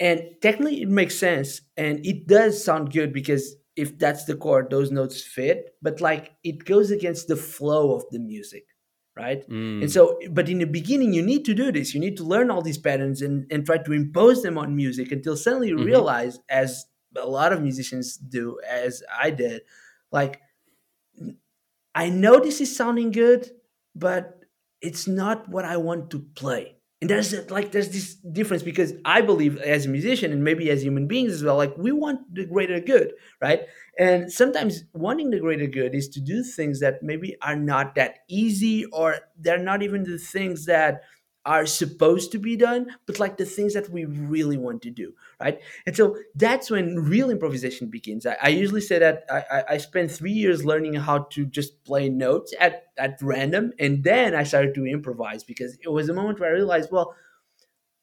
And 0.00 0.22
technically 0.42 0.82
it 0.82 0.88
makes 0.88 1.16
sense 1.18 1.60
and 1.76 2.04
it 2.04 2.26
does 2.26 2.62
sound 2.64 2.92
good 2.92 3.12
because 3.12 3.56
if 3.76 3.98
that's 3.98 4.24
the 4.24 4.36
chord 4.36 4.70
those 4.70 4.90
notes 4.90 5.22
fit 5.22 5.76
but 5.82 6.00
like 6.00 6.32
it 6.44 6.64
goes 6.64 6.90
against 6.90 7.28
the 7.28 7.36
flow 7.36 7.94
of 7.94 8.04
the 8.10 8.18
music 8.18 8.66
right? 9.16 9.44
And 9.80 9.90
mm, 9.90 9.92
so 9.92 10.18
but 10.30 10.48
in 10.48 10.58
the 10.58 10.66
beginning 10.66 11.12
you 11.12 11.22
need 11.22 11.44
to 11.46 11.54
do 11.54 11.72
this. 11.72 11.94
You 11.94 12.00
need 12.00 12.16
to 12.18 12.24
learn 12.24 12.50
all 12.50 12.62
these 12.62 12.78
patterns 12.78 13.22
and, 13.22 13.46
and 13.50 13.64
try 13.66 13.78
to 13.78 13.92
impose 13.92 14.42
them 14.42 14.58
on 14.58 14.76
music 14.76 15.12
until 15.12 15.36
suddenly 15.36 15.68
you 15.68 15.78
hmm 15.78 15.78
realize 15.78 16.38
as 16.48 16.86
a 17.16 17.26
lot 17.26 17.52
of 17.52 17.62
musicians 17.62 18.16
do 18.16 18.58
as 18.68 19.00
i 19.08 19.30
did 19.30 19.62
like 20.10 20.40
I 21.94 22.08
know 22.10 22.40
this 22.40 22.60
is 22.60 22.74
sounding 22.74 23.10
good, 23.10 23.50
but 23.94 24.44
it's 24.80 25.06
not 25.06 25.48
what 25.48 25.64
I 25.64 25.76
want 25.76 26.10
to 26.10 26.20
play. 26.20 26.78
And 27.04 27.10
there's 27.10 27.34
like 27.50 27.70
there's 27.72 27.90
this 27.90 28.14
difference 28.14 28.62
because 28.62 28.94
I 29.04 29.20
believe 29.20 29.58
as 29.58 29.84
a 29.84 29.90
musician 29.90 30.32
and 30.32 30.42
maybe 30.42 30.70
as 30.70 30.82
human 30.82 31.06
beings 31.06 31.32
as 31.34 31.44
well, 31.44 31.56
like 31.56 31.76
we 31.76 31.92
want 31.92 32.34
the 32.34 32.46
greater 32.46 32.80
good, 32.80 33.12
right? 33.42 33.60
And 33.98 34.32
sometimes 34.32 34.84
wanting 34.94 35.28
the 35.28 35.38
greater 35.38 35.66
good 35.66 35.94
is 35.94 36.08
to 36.10 36.20
do 36.20 36.42
things 36.42 36.80
that 36.80 37.02
maybe 37.02 37.36
are 37.42 37.56
not 37.56 37.94
that 37.96 38.20
easy 38.28 38.86
or 38.86 39.16
they're 39.36 39.58
not 39.58 39.82
even 39.82 40.04
the 40.04 40.16
things 40.16 40.64
that 40.64 41.02
are 41.46 41.66
supposed 41.66 42.32
to 42.32 42.38
be 42.38 42.56
done, 42.56 42.86
but 43.06 43.20
like 43.20 43.36
the 43.36 43.44
things 43.44 43.74
that 43.74 43.90
we 43.90 44.04
really 44.06 44.56
want 44.56 44.80
to 44.82 44.90
do, 44.90 45.12
right? 45.40 45.60
And 45.86 45.94
so 45.94 46.16
that's 46.34 46.70
when 46.70 46.96
real 46.96 47.30
improvisation 47.30 47.88
begins. 47.88 48.24
I, 48.24 48.36
I 48.42 48.48
usually 48.48 48.80
say 48.80 48.98
that 48.98 49.24
I, 49.30 49.64
I, 49.68 49.76
spent 49.78 50.10
three 50.10 50.32
years 50.32 50.64
learning 50.64 50.94
how 50.94 51.18
to 51.32 51.44
just 51.44 51.84
play 51.84 52.08
notes 52.08 52.54
at, 52.58 52.84
at 52.96 53.18
random, 53.20 53.72
and 53.78 54.02
then 54.02 54.34
I 54.34 54.44
started 54.44 54.74
to 54.76 54.86
improvise 54.86 55.44
because 55.44 55.76
it 55.82 55.88
was 55.90 56.08
a 56.08 56.14
moment 56.14 56.40
where 56.40 56.48
I 56.48 56.52
realized, 56.54 56.90
well, 56.90 57.14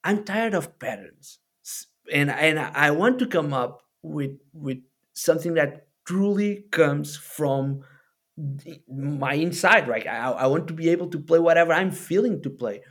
I'm 0.04 0.24
tired 0.24 0.54
of 0.54 0.80
patterns, 0.80 1.40
and 2.12 2.30
and 2.32 2.60
I 2.60 2.92
want 2.92 3.20
to 3.20 3.28
come 3.28 3.54
up 3.54 3.84
with 4.02 4.40
with 4.54 4.80
something 5.14 5.54
that 5.56 5.88
truly 6.06 6.66
comes 6.72 7.16
from 7.16 7.82
the- 8.38 8.82
my 8.90 9.34
inside. 9.36 9.88
Right, 9.88 10.08
I, 10.08 10.32
I 10.32 10.48
want 10.48 10.68
to 10.70 10.74
be 10.74 10.90
able 10.90 11.10
to 11.10 11.20
play 11.20 11.40
whatever 11.40 11.74
I'm 11.74 11.92
feeling 11.92 12.42
to 12.44 12.50
play, 12.50 12.82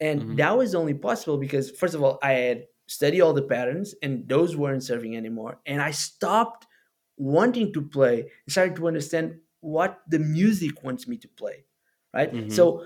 and 0.00 0.26
hmm 0.26 0.38
that 0.38 0.56
was 0.56 0.74
only 0.74 0.94
possible 0.94 1.38
because 1.38 1.70
first 1.70 1.94
of 1.94 2.02
all, 2.02 2.18
I 2.22 2.32
had 2.32 2.66
studied 2.88 3.20
all 3.20 3.32
the 3.34 3.42
patterns, 3.42 3.94
and 4.02 4.28
those 4.28 4.56
weren't 4.56 4.82
serving 4.82 5.16
anymore, 5.16 5.60
and 5.66 5.80
I 5.82 5.90
stopped 5.92 6.66
wanting 7.16 7.72
to 7.74 7.82
play 7.82 8.20
and 8.22 8.30
started 8.52 8.76
to 8.76 8.88
understand 8.88 9.40
what 9.60 10.00
the 10.08 10.18
music 10.18 10.82
wants 10.82 11.06
me 11.06 11.18
to 11.18 11.28
play. 11.28 11.66
Right, 12.14 12.32
hmm 12.32 12.50
so 12.50 12.84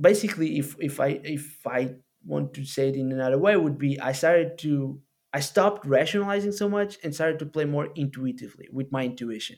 basically 0.00 0.58
if 0.58 0.76
if 0.80 1.00
i 1.00 1.08
if 1.24 1.66
i 1.66 1.94
want 2.24 2.52
to 2.54 2.64
say 2.64 2.88
it 2.88 2.96
in 2.96 3.12
another 3.12 3.38
way 3.38 3.56
would 3.56 3.78
be 3.78 3.98
i 4.00 4.12
started 4.12 4.58
to 4.58 5.00
i 5.32 5.40
stopped 5.40 5.86
rationalizing 5.86 6.52
so 6.52 6.68
much 6.68 6.98
and 7.04 7.14
started 7.14 7.38
to 7.38 7.46
play 7.46 7.64
more 7.64 7.88
intuitively 7.94 8.68
with 8.72 8.90
my 8.92 9.04
intuition. 9.04 9.56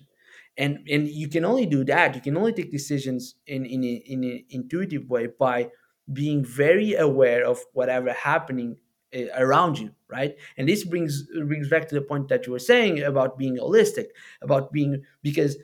And 0.57 0.87
and 0.91 1.09
you 1.09 1.29
can 1.29 1.45
only 1.45 1.65
do 1.65 1.85
that. 1.85 2.15
You 2.17 2.21
can 2.21 2.37
only 2.37 2.53
take 2.53 2.71
decisions 2.73 3.37
in 3.47 3.65
in 3.65 3.85
a, 3.85 3.95
in 4.15 4.25
an 4.25 4.45
intuitive 4.51 5.09
way 5.09 5.29
by 5.29 5.71
being 6.13 6.45
very 6.45 6.95
aware 6.95 7.45
of 7.47 7.61
whatever 7.73 8.13
happening 8.13 8.77
uh, 9.15 9.25
around 9.37 9.79
you 9.79 9.91
right? 10.11 10.37
And 10.57 10.69
this 10.69 10.85
brings 10.85 11.25
brings 11.47 11.69
back 11.69 11.89
to 11.89 11.95
the 11.95 12.03
point 12.03 12.29
that 12.29 12.47
you 12.47 12.53
were 12.53 12.59
saying 12.59 13.03
about 13.03 13.39
being 13.39 13.57
holistic 13.57 14.07
about 14.43 14.73
being 14.73 15.03
because 15.23 15.57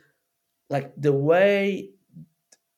like 0.69 0.93
the 0.97 1.13
way 1.13 1.91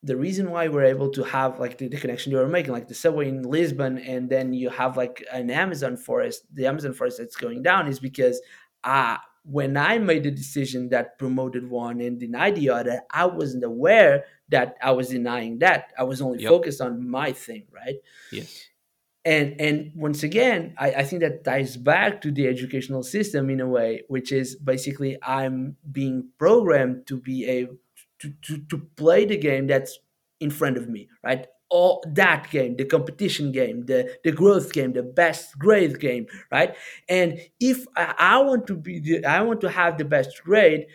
the 0.02 0.16
reason 0.16 0.50
why 0.50 0.66
we're 0.68 0.84
able 0.84 1.10
to 1.10 1.22
have 1.22 1.60
like 1.60 1.76
the, 1.76 1.86
the 1.88 1.96
connection 1.96 2.32
you 2.32 2.38
were 2.38 2.48
making, 2.48 2.72
like 2.72 2.88
the 2.88 2.94
subway 2.94 3.28
in 3.28 3.42
Lisbon, 3.42 3.98
and 3.98 4.30
then 4.30 4.54
you 4.54 4.70
have 4.70 4.96
like 4.96 5.22
an 5.30 5.50
Amazon 5.50 5.96
forest, 5.96 6.46
the 6.54 6.66
Amazon 6.66 6.94
forest 6.94 7.18
that's 7.18 7.36
going 7.36 7.62
down, 7.62 7.86
is 7.86 8.00
because 8.00 8.40
uh, 8.82 9.18
when 9.44 9.76
I 9.76 9.98
made 9.98 10.24
the 10.24 10.30
decision 10.30 10.90
that 10.90 11.18
promoted 11.18 11.68
one 11.68 12.00
and 12.00 12.20
denied 12.20 12.56
the 12.56 12.70
other, 12.70 13.02
I 13.10 13.26
wasn't 13.26 13.64
aware 13.64 14.24
that 14.50 14.76
I 14.82 14.92
was 14.92 15.08
denying 15.08 15.60
that. 15.60 15.92
I 15.98 16.04
was 16.04 16.20
only 16.20 16.42
yep 16.42 16.50
focused 16.50 16.80
on 16.80 17.08
my 17.08 17.32
thing, 17.32 17.64
right? 17.72 17.96
yes 18.30 18.66
and 19.24 19.60
and 19.60 19.92
once 19.94 20.22
again 20.22 20.74
I, 20.78 20.92
I 20.92 21.04
think 21.04 21.22
that 21.22 21.44
ties 21.44 21.76
back 21.76 22.20
to 22.22 22.30
the 22.30 22.46
educational 22.48 23.02
system 23.02 23.50
in 23.50 23.60
a 23.60 23.68
way 23.68 24.02
which 24.08 24.32
is 24.32 24.56
basically 24.56 25.18
i'm 25.22 25.76
being 25.90 26.28
programmed 26.38 27.06
to 27.08 27.18
be 27.18 27.48
a 27.48 27.66
to, 28.20 28.32
to, 28.42 28.58
to 28.68 28.78
play 28.96 29.24
the 29.24 29.36
game 29.36 29.66
that's 29.66 29.98
in 30.40 30.50
front 30.50 30.76
of 30.76 30.88
me 30.88 31.08
right 31.22 31.46
all 31.70 32.02
that 32.14 32.50
game 32.50 32.76
the 32.76 32.84
competition 32.84 33.52
game 33.52 33.86
the 33.86 34.10
the 34.24 34.32
growth 34.32 34.72
game 34.72 34.92
the 34.92 35.02
best 35.02 35.56
grade 35.58 36.00
game 36.00 36.26
right 36.50 36.74
and 37.08 37.38
if 37.60 37.86
i, 37.96 38.14
I 38.18 38.38
want 38.42 38.66
to 38.68 38.76
be 38.76 38.98
the, 38.98 39.24
i 39.24 39.40
want 39.42 39.60
to 39.62 39.70
have 39.70 39.96
the 39.96 40.04
best 40.04 40.42
grade 40.44 40.86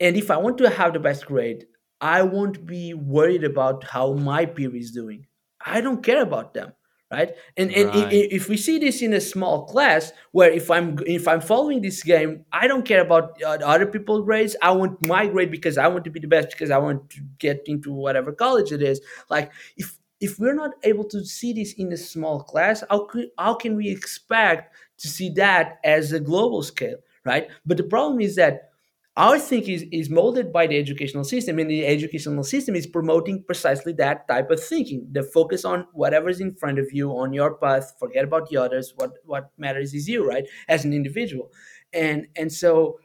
and 0.00 0.16
if 0.16 0.30
I 0.30 0.36
want 0.36 0.58
to 0.58 0.68
have 0.70 0.92
the 0.92 1.00
best 1.00 1.26
grade, 1.26 1.66
I 2.00 2.22
won't 2.22 2.66
be 2.66 2.94
worried 2.94 3.44
about 3.44 3.84
how 3.84 4.12
my 4.12 4.44
peer 4.46 4.74
is 4.74 4.90
doing. 4.90 5.26
I 5.64 5.80
don't 5.80 6.02
care 6.02 6.22
about 6.22 6.54
them, 6.54 6.72
right? 7.10 7.34
And 7.56 7.72
and 7.72 7.88
right 7.88 8.12
if 8.12 8.48
we 8.48 8.56
see 8.56 8.78
this 8.78 9.02
in 9.02 9.12
a 9.12 9.20
small 9.20 9.64
class, 9.64 10.12
where 10.32 10.50
if 10.50 10.70
I'm 10.70 10.98
if 11.06 11.28
I'm 11.28 11.40
following 11.40 11.82
this 11.82 12.02
game, 12.02 12.44
I 12.52 12.66
don't 12.66 12.84
care 12.84 13.00
about 13.02 13.40
uh, 13.42 13.58
other 13.64 13.86
people's 13.86 14.24
grades. 14.24 14.56
I 14.62 14.72
want 14.72 15.04
my 15.06 15.26
grade 15.26 15.50
because 15.50 15.78
I 15.78 15.88
want 15.88 16.04
to 16.04 16.10
be 16.10 16.20
the 16.20 16.28
best 16.28 16.50
because 16.50 16.70
I 16.70 16.78
want 16.78 17.10
to 17.10 17.20
get 17.38 17.62
into 17.66 17.92
whatever 17.92 18.32
college 18.32 18.72
it 18.72 18.82
is. 18.82 19.00
Like 19.30 19.52
if 19.76 19.98
if 20.20 20.38
we're 20.38 20.54
not 20.54 20.72
able 20.82 21.04
to 21.04 21.24
see 21.24 21.52
this 21.52 21.74
in 21.74 21.92
a 21.92 21.96
small 21.96 22.42
class 22.42 22.82
how, 22.88 23.04
could, 23.04 23.28
how 23.38 23.54
can 23.54 23.76
we 23.76 23.90
expect 23.90 24.74
to 24.98 25.08
see 25.08 25.28
that 25.30 25.78
as 25.84 26.12
a 26.12 26.20
global 26.20 26.62
scale 26.62 26.96
right 27.24 27.48
but 27.66 27.76
the 27.76 27.82
problem 27.82 28.20
is 28.20 28.36
that 28.36 28.72
our 29.16 29.38
thinking 29.38 29.74
is, 29.74 29.84
is 29.92 30.10
molded 30.10 30.52
by 30.52 30.66
the 30.66 30.76
educational 30.78 31.24
system 31.24 31.58
and 31.58 31.70
the 31.70 31.86
educational 31.86 32.44
system 32.44 32.74
is 32.76 32.86
promoting 32.86 33.42
precisely 33.44 33.92
that 33.94 34.28
type 34.28 34.50
of 34.50 34.62
thinking. 34.62 35.08
The 35.10 35.22
focus 35.22 35.64
on 35.64 35.86
whatever's 35.92 36.40
in 36.40 36.54
front 36.54 36.78
of 36.78 36.92
you 36.92 37.10
on 37.12 37.32
your 37.32 37.54
path 37.56 37.94
forget 37.98 38.24
about 38.24 38.50
the 38.50 38.58
others 38.58 38.92
what 38.96 39.12
what 39.24 39.50
matters 39.56 39.94
is 39.94 40.08
you 40.08 40.26
right 40.28 40.44
as 40.68 40.84
an 40.84 40.92
individual. 40.92 41.50
And 41.94 42.26
and 42.36 42.52
so 42.52 42.98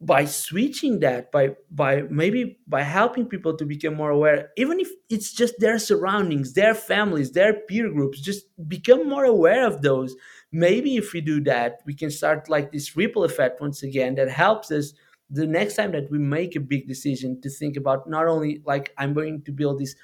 by 0.00 0.24
switching 0.24 1.00
that 1.00 1.30
by 1.32 1.50
by 1.70 2.02
maybe 2.10 2.58
by 2.66 2.82
helping 2.82 3.26
people 3.26 3.56
to 3.56 3.64
become 3.64 3.94
more 3.94 4.10
aware 4.10 4.50
even 4.56 4.80
if 4.80 4.88
it's 5.08 5.32
just 5.32 5.54
their 5.60 5.78
surroundings 5.78 6.52
their 6.54 6.74
families 6.74 7.30
their 7.32 7.54
peer 7.68 7.88
groups 7.90 8.20
just 8.20 8.44
become 8.68 9.08
more 9.08 9.24
aware 9.24 9.64
of 9.66 9.82
those 9.82 10.14
maybe 10.52 10.96
if 10.96 11.12
we 11.12 11.20
do 11.20 11.40
that 11.40 11.78
we 11.86 11.94
can 11.94 12.10
start 12.10 12.50
like 12.50 12.72
this 12.72 12.96
ripple 12.96 13.24
effect 13.24 13.60
once 13.60 13.82
again 13.82 14.16
that 14.16 14.28
helps 14.28 14.70
us 14.72 14.92
the 15.34 15.46
next 15.46 15.76
time 15.76 15.92
that 15.92 16.10
we 16.10 16.18
make 16.18 16.56
a 16.56 16.60
big 16.60 16.86
decision 16.88 17.40
to 17.40 17.50
think 17.50 17.76
about 17.76 18.08
not 18.08 18.26
only 18.26 18.62
like 18.66 18.92
i'm 18.98 19.14
going 19.14 19.42
to 19.42 19.52
build 19.52 19.78
this 19.80 19.96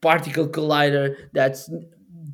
particle 0.00 0.48
collider 0.48 1.28
that's 1.32 1.70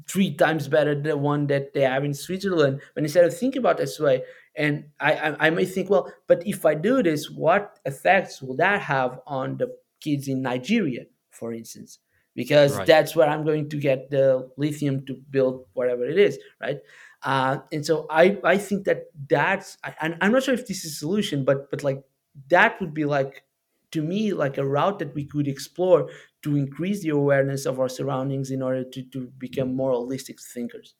three 0.08 0.34
times 0.34 0.68
better 0.68 0.94
than 0.94 1.02
the 1.04 1.16
one 1.16 1.46
that 1.48 1.72
they 1.74 1.82
have 1.82 2.04
in 2.04 2.14
Switzerland. 2.14 2.80
But 2.94 3.04
instead 3.04 3.24
of 3.24 3.36
thinking 3.36 3.60
about 3.60 3.78
this 3.78 3.98
way, 4.00 4.24
and 4.56 4.90
I, 5.00 5.14
I, 5.14 5.46
I 5.46 5.50
may 5.50 5.64
think, 5.64 5.90
well, 5.90 6.12
but 6.28 6.46
if 6.46 6.64
I 6.64 6.74
do 6.74 7.02
this, 7.02 7.30
what 7.30 7.80
effects 7.84 8.42
will 8.42 8.56
that 8.56 8.82
have 8.82 9.20
on 9.26 9.58
the 9.58 9.76
kids 10.00 10.28
in 10.28 10.42
Nigeria, 10.42 11.06
for 11.30 11.52
instance? 11.52 11.98
Because 12.34 12.78
Right. 12.78 12.86
that's 12.86 13.16
where 13.16 13.28
I'm 13.28 13.44
going 13.44 13.68
to 13.70 13.78
get 13.78 14.10
the 14.10 14.50
lithium 14.56 15.06
to 15.06 15.14
build 15.30 15.66
whatever 15.74 16.04
it 16.06 16.18
is, 16.18 16.38
right? 16.60 16.78
Uh, 17.22 17.58
and 17.72 17.84
so 17.84 18.06
I, 18.10 18.38
I 18.44 18.58
think 18.58 18.84
that 18.84 19.06
that's 19.28 19.78
I, 19.82 20.14
I'm 20.20 20.32
not 20.32 20.42
sure 20.42 20.54
if 20.54 20.66
this 20.66 20.84
is 20.84 20.92
a 20.92 20.96
solution, 20.96 21.44
but 21.44 21.70
but 21.70 21.82
like 21.82 22.04
that 22.48 22.80
would 22.80 22.94
be 22.94 23.04
like 23.04 23.44
to 23.92 24.02
me 24.02 24.32
like 24.32 24.58
a 24.58 24.66
route 24.66 24.98
that 24.98 25.14
we 25.14 25.24
could 25.24 25.48
explore 25.48 26.10
to 26.42 26.56
increase 26.56 27.02
the 27.02 27.08
awareness 27.08 27.66
of 27.66 27.80
our 27.80 27.88
surroundings 27.88 28.50
in 28.50 28.62
order 28.62 28.84
to, 28.84 29.02
to 29.02 29.32
become 29.38 29.74
more 29.74 29.92
holistic 29.92 30.40
thinkers. 30.54 30.94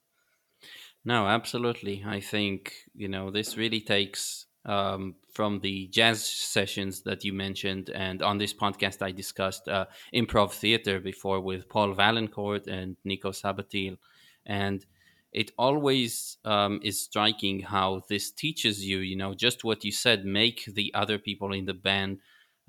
No, 1.05 1.27
absolutely. 1.27 2.03
I 2.05 2.19
think, 2.19 2.73
you 2.93 3.07
know, 3.07 3.31
this 3.31 3.55
really 3.55 3.79
takes 3.79 4.45
um, 4.65 5.15
from 5.31 5.61
the 5.61 5.87
jazz 5.87 6.25
sessions 6.25 7.03
that 7.03 7.23
you 7.23 7.31
mentioned. 7.31 7.89
And 7.89 8.21
on 8.21 8.37
this 8.37 8.53
podcast, 8.53 9.01
I 9.01 9.11
discussed 9.11 9.69
uh, 9.69 9.85
improv 10.13 10.51
theater 10.51 10.99
before 10.99 11.39
with 11.39 11.69
Paul 11.69 11.93
Valancourt 11.93 12.67
and 12.67 12.97
Nico 13.05 13.31
Sabatil. 13.31 13.97
And 14.45 14.85
it 15.31 15.51
always 15.57 16.37
um, 16.45 16.79
is 16.83 17.03
striking 17.03 17.61
how 17.61 18.01
this 18.09 18.31
teaches 18.31 18.85
you, 18.85 18.99
you 18.99 19.15
know, 19.15 19.33
just 19.33 19.63
what 19.63 19.83
you 19.83 19.91
said, 19.91 20.25
make 20.25 20.65
the 20.65 20.91
other 20.93 21.19
people 21.19 21.53
in 21.53 21.65
the 21.65 21.73
band 21.73 22.19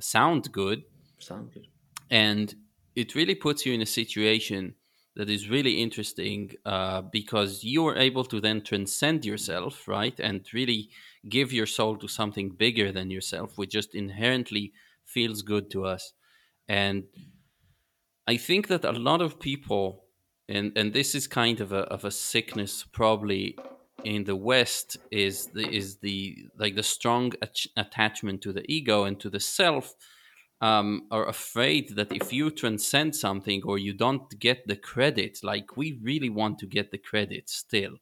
sound 0.01 0.53
good 0.53 0.85
Sound 1.19 1.53
good. 1.53 1.67
and 2.11 2.55
it 2.95 3.15
really 3.15 3.35
puts 3.35 3.65
you 3.67 3.73
in 3.73 3.83
a 3.83 3.87
situation 3.87 4.75
that 5.17 5.29
is 5.29 5.49
really 5.51 5.83
interesting 5.83 6.53
uh, 6.65 7.03
because 7.03 7.65
you 7.65 7.85
are 7.87 7.97
able 7.97 8.25
to 8.25 8.41
then 8.41 8.63
transcend 8.63 9.25
yourself 9.25 9.89
right 9.89 10.19
and 10.21 10.47
really 10.53 10.91
give 11.29 11.53
your 11.53 11.67
soul 11.67 11.97
to 11.97 12.07
something 12.09 12.51
bigger 12.51 12.93
than 12.93 13.11
yourself 13.11 13.59
which 13.59 13.71
just 13.71 13.95
inherently 13.95 14.73
feels 15.05 15.43
good 15.43 15.71
to 15.71 15.85
us 15.85 16.13
and 16.69 17.05
i 18.27 18.37
think 18.37 18.69
that 18.69 18.85
a 18.85 18.93
lot 18.93 19.21
of 19.21 19.41
people 19.41 20.05
and 20.49 20.73
and 20.77 20.93
this 20.93 21.15
is 21.15 21.27
kind 21.27 21.61
of 21.61 21.73
a, 21.73 21.81
of 21.81 22.05
a 22.05 22.11
sickness 22.11 22.85
probably 22.93 23.57
in 24.05 24.25
the 24.25 24.37
west 24.37 24.97
is 25.11 25.47
the 25.47 25.69
is 25.69 25.97
the 25.97 26.49
like 26.57 26.75
the 26.75 26.83
strong 26.83 27.33
ach- 27.43 27.69
attachment 27.77 28.41
to 28.43 28.53
the 28.53 28.65
ego 28.71 29.05
and 29.05 29.19
to 29.21 29.29
the 29.29 29.41
self 29.41 29.95
um, 30.61 31.07
are 31.11 31.29
afraid 31.29 31.95
that 31.97 32.13
if 32.13 32.33
you 32.33 32.51
transcend 32.51 33.15
something 33.15 33.63
or 33.65 33.79
you 33.79 33.93
don't 33.93 34.39
get 34.41 34.67
the 34.67 34.77
credit, 34.77 35.39
like 35.43 35.77
we 35.77 36.01
really 36.03 36.31
want 36.31 36.59
to 36.59 36.67
get 36.67 36.91
the 36.91 36.99
credit 36.99 37.49
still, 37.49 37.95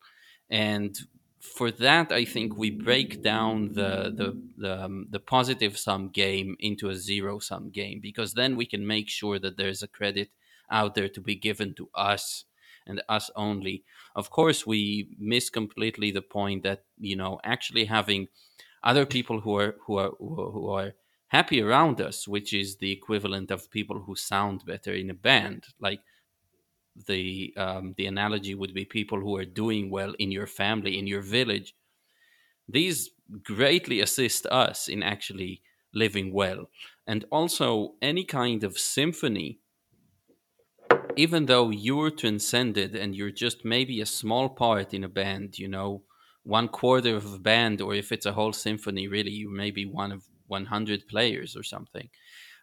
and 0.49 0.99
for 1.39 1.71
that, 1.71 2.11
I 2.11 2.25
think 2.25 2.57
we 2.57 2.71
break 2.71 3.23
down 3.23 3.75
the 3.75 4.13
the 4.15 4.43
the, 4.57 4.85
um, 4.85 5.07
the 5.11 5.21
positive 5.21 5.79
sum 5.79 6.09
game 6.09 6.57
into 6.59 6.89
a 6.89 6.95
zero 6.95 7.39
sum 7.39 7.71
game 7.71 8.01
because 8.01 8.33
then 8.35 8.57
we 8.57 8.67
can 8.67 8.87
make 8.87 9.09
sure 9.09 9.39
that 9.39 9.57
there's 9.57 9.83
a 9.83 9.89
credit 9.89 10.31
out 10.71 10.95
there 10.95 11.09
to 11.09 11.21
be 11.21 11.35
given 11.35 11.75
to 11.75 11.89
us 11.95 12.45
and 12.87 13.03
us 13.09 13.31
only. 13.35 13.85
Of 14.15 14.31
course, 14.31 14.67
we 14.67 15.09
miss 15.19 15.51
completely 15.51 16.11
the 16.11 16.23
point 16.23 16.63
that 16.63 16.85
you 16.99 17.17
know 17.17 17.41
actually 17.45 17.85
having 17.87 18.29
other 18.83 19.07
people 19.07 19.41
who 19.41 19.57
are 19.59 19.77
who 19.87 19.97
are 19.99 20.13
who 20.19 20.69
are 20.69 20.95
happy 21.29 21.61
around 21.61 22.01
us, 22.01 22.29
which 22.29 22.53
is 22.53 22.77
the 22.77 22.93
equivalent 22.93 23.51
of 23.51 23.71
people 23.71 24.01
who 24.01 24.15
sound 24.15 24.65
better 24.65 24.93
in 24.93 25.11
a 25.11 25.15
band. 25.15 25.65
Like 25.81 26.01
the 27.07 27.53
um, 27.57 27.95
the 27.97 28.07
analogy 28.07 28.55
would 28.55 28.73
be 28.73 28.85
people 28.85 29.21
who 29.21 29.37
are 29.37 29.45
doing 29.45 29.91
well 29.91 30.15
in 30.19 30.31
your 30.31 30.47
family, 30.47 30.99
in 30.99 31.07
your 31.07 31.23
village. 31.23 31.75
These 32.69 33.11
greatly 33.43 34.01
assist 34.01 34.47
us 34.47 34.89
in 34.89 35.03
actually 35.03 35.63
living 35.93 36.33
well, 36.33 36.71
and 37.07 37.25
also 37.31 37.95
any 38.01 38.25
kind 38.25 38.65
of 38.65 38.79
symphony. 38.79 39.59
Even 41.17 41.47
though 41.47 41.71
you're 41.71 42.11
transcended 42.11 42.95
and 42.95 43.15
you're 43.17 43.31
just 43.31 43.65
maybe 43.65 44.01
a 44.01 44.07
small 44.07 44.49
part 44.51 44.93
in 44.95 45.03
a 45.05 45.09
band, 45.09 45.59
you 45.59 45.69
know, 45.69 46.03
one 46.43 46.69
quarter 46.69 47.17
of 47.17 47.33
a 47.35 47.39
band, 47.39 47.81
or 47.81 47.95
if 47.95 48.13
it's 48.13 48.27
a 48.27 48.33
whole 48.33 48.53
symphony, 48.53 49.09
really, 49.09 49.31
you 49.31 49.51
may 49.51 49.71
be 49.71 49.85
one 49.87 50.13
of 50.13 50.25
100 50.47 51.09
players 51.09 51.57
or 51.57 51.63
something. 51.63 52.09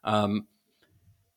Um, 0.03 0.47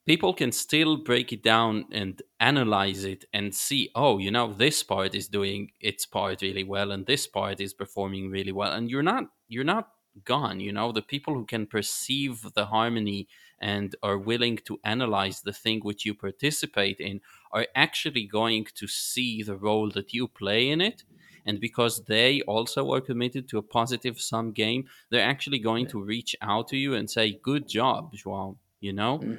people 0.07 0.33
can 0.35 0.53
still 0.53 0.97
break 0.97 1.33
it 1.33 1.43
down 1.43 1.85
and 1.93 2.23
analyze 2.41 3.05
it 3.05 3.25
and 3.33 3.55
see, 3.55 3.91
oh, 3.95 4.19
you 4.19 4.31
know, 4.31 4.53
this 4.53 4.83
part 4.83 5.15
is 5.15 5.29
doing 5.29 5.71
its 5.81 6.07
part 6.07 6.43
really 6.43 6.65
well, 6.65 6.93
and 6.93 7.07
this 7.07 7.27
part 7.27 7.61
is 7.61 7.75
performing 7.75 8.31
really 8.31 8.53
well, 8.53 8.73
and 8.73 8.91
you're 8.91 9.03
not 9.03 9.25
you're 9.49 9.65
not 9.65 9.91
gone. 10.25 10.61
You 10.61 10.73
know, 10.73 10.93
the 10.93 11.03
people 11.03 11.35
who 11.35 11.45
can 11.45 11.67
perceive 11.67 12.43
the 12.55 12.67
harmony 12.67 13.29
and 13.59 13.95
are 14.03 14.19
willing 14.19 14.59
to 14.67 14.81
analyze 14.85 15.41
the 15.41 15.53
thing 15.53 15.81
which 15.81 16.05
you 16.05 16.15
participate 16.15 17.01
in 17.01 17.21
are 17.53 17.67
actually 17.75 18.27
going 18.27 18.67
to 18.75 18.87
see 18.87 19.43
the 19.43 19.57
role 19.57 19.91
that 19.91 20.13
you 20.13 20.29
play 20.29 20.69
in 20.69 20.81
it 20.81 21.05
and 21.45 21.61
because 21.61 22.05
they 22.07 22.43
also 22.43 22.93
are 22.93 23.01
committed 23.01 23.49
to 23.49 23.59
a 23.59 23.63
positive 23.63 24.21
sum 24.21 24.53
game, 24.53 24.87
they're 25.11 25.23
actually 25.29 25.61
going 25.61 25.87
to 25.89 26.03
reach 26.03 26.35
out 26.43 26.69
to 26.69 26.77
you 26.77 26.95
and 26.95 27.09
say, 27.09 27.39
"Good 27.43 27.69
job, 27.69 28.13
Joao." 28.15 28.59
You 28.81 28.93
know, 28.93 29.19
hmm 29.19 29.35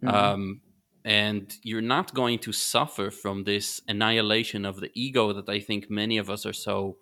hmm 0.00 0.08
um, 0.08 0.62
and 1.04 1.56
you're 1.62 1.80
not 1.96 2.14
going 2.14 2.38
to 2.40 2.52
suffer 2.52 3.10
from 3.10 3.44
this 3.44 3.80
annihilation 3.88 4.64
of 4.64 4.80
the 4.80 4.90
ego 4.94 5.32
that 5.32 5.48
I 5.48 5.60
think 5.60 5.90
many 5.90 6.18
of 6.18 6.28
us 6.30 6.44
are 6.46 6.52
so 6.52 6.98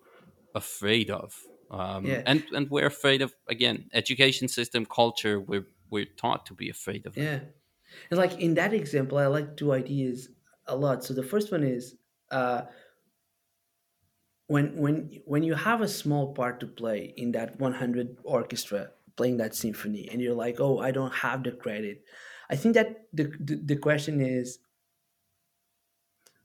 afraid 0.55 1.09
of. 1.11 1.47
Um, 1.75 2.05
Yeah. 2.05 2.23
and 2.25 2.43
and 2.53 2.69
we're 2.69 2.85
afraid 2.85 3.21
of 3.21 3.33
again 3.47 3.89
education 3.93 4.47
system 4.47 4.85
culture. 4.85 5.39
We're 5.39 5.67
we're 5.89 6.05
taught 6.05 6.45
to 6.47 6.53
be 6.53 6.69
afraid 6.69 7.05
of. 7.05 7.17
Yeah. 7.17 7.39
And 8.09 8.17
like 8.17 8.39
in 8.39 8.55
that 8.55 8.73
example, 8.73 9.17
I 9.17 9.27
like 9.27 9.57
two 9.57 9.71
ideas 9.73 10.29
a 10.67 10.75
lot. 10.75 11.03
So 11.03 11.13
the 11.13 11.23
first 11.23 11.51
one 11.51 11.63
is 11.63 11.95
uh, 12.31 12.63
when 14.47 14.75
when 14.77 15.21
when 15.25 15.43
you 15.43 15.53
have 15.55 15.81
a 15.81 15.87
small 15.87 16.33
part 16.33 16.59
to 16.59 16.67
play 16.67 17.13
in 17.17 17.31
that 17.31 17.59
100 17.59 18.17
orchestra 18.23 18.91
playing 19.15 19.37
that 19.37 19.55
symphony, 19.55 20.09
and 20.11 20.21
you're 20.21 20.35
like, 20.35 20.59
oh, 20.59 20.79
I 20.79 20.91
don't 20.91 21.13
have 21.13 21.43
the 21.43 21.51
credit. 21.51 22.03
I 22.49 22.55
think 22.55 22.75
that 22.75 23.07
the 23.13 23.25
the, 23.39 23.55
the 23.55 23.75
question 23.77 24.21
is 24.21 24.59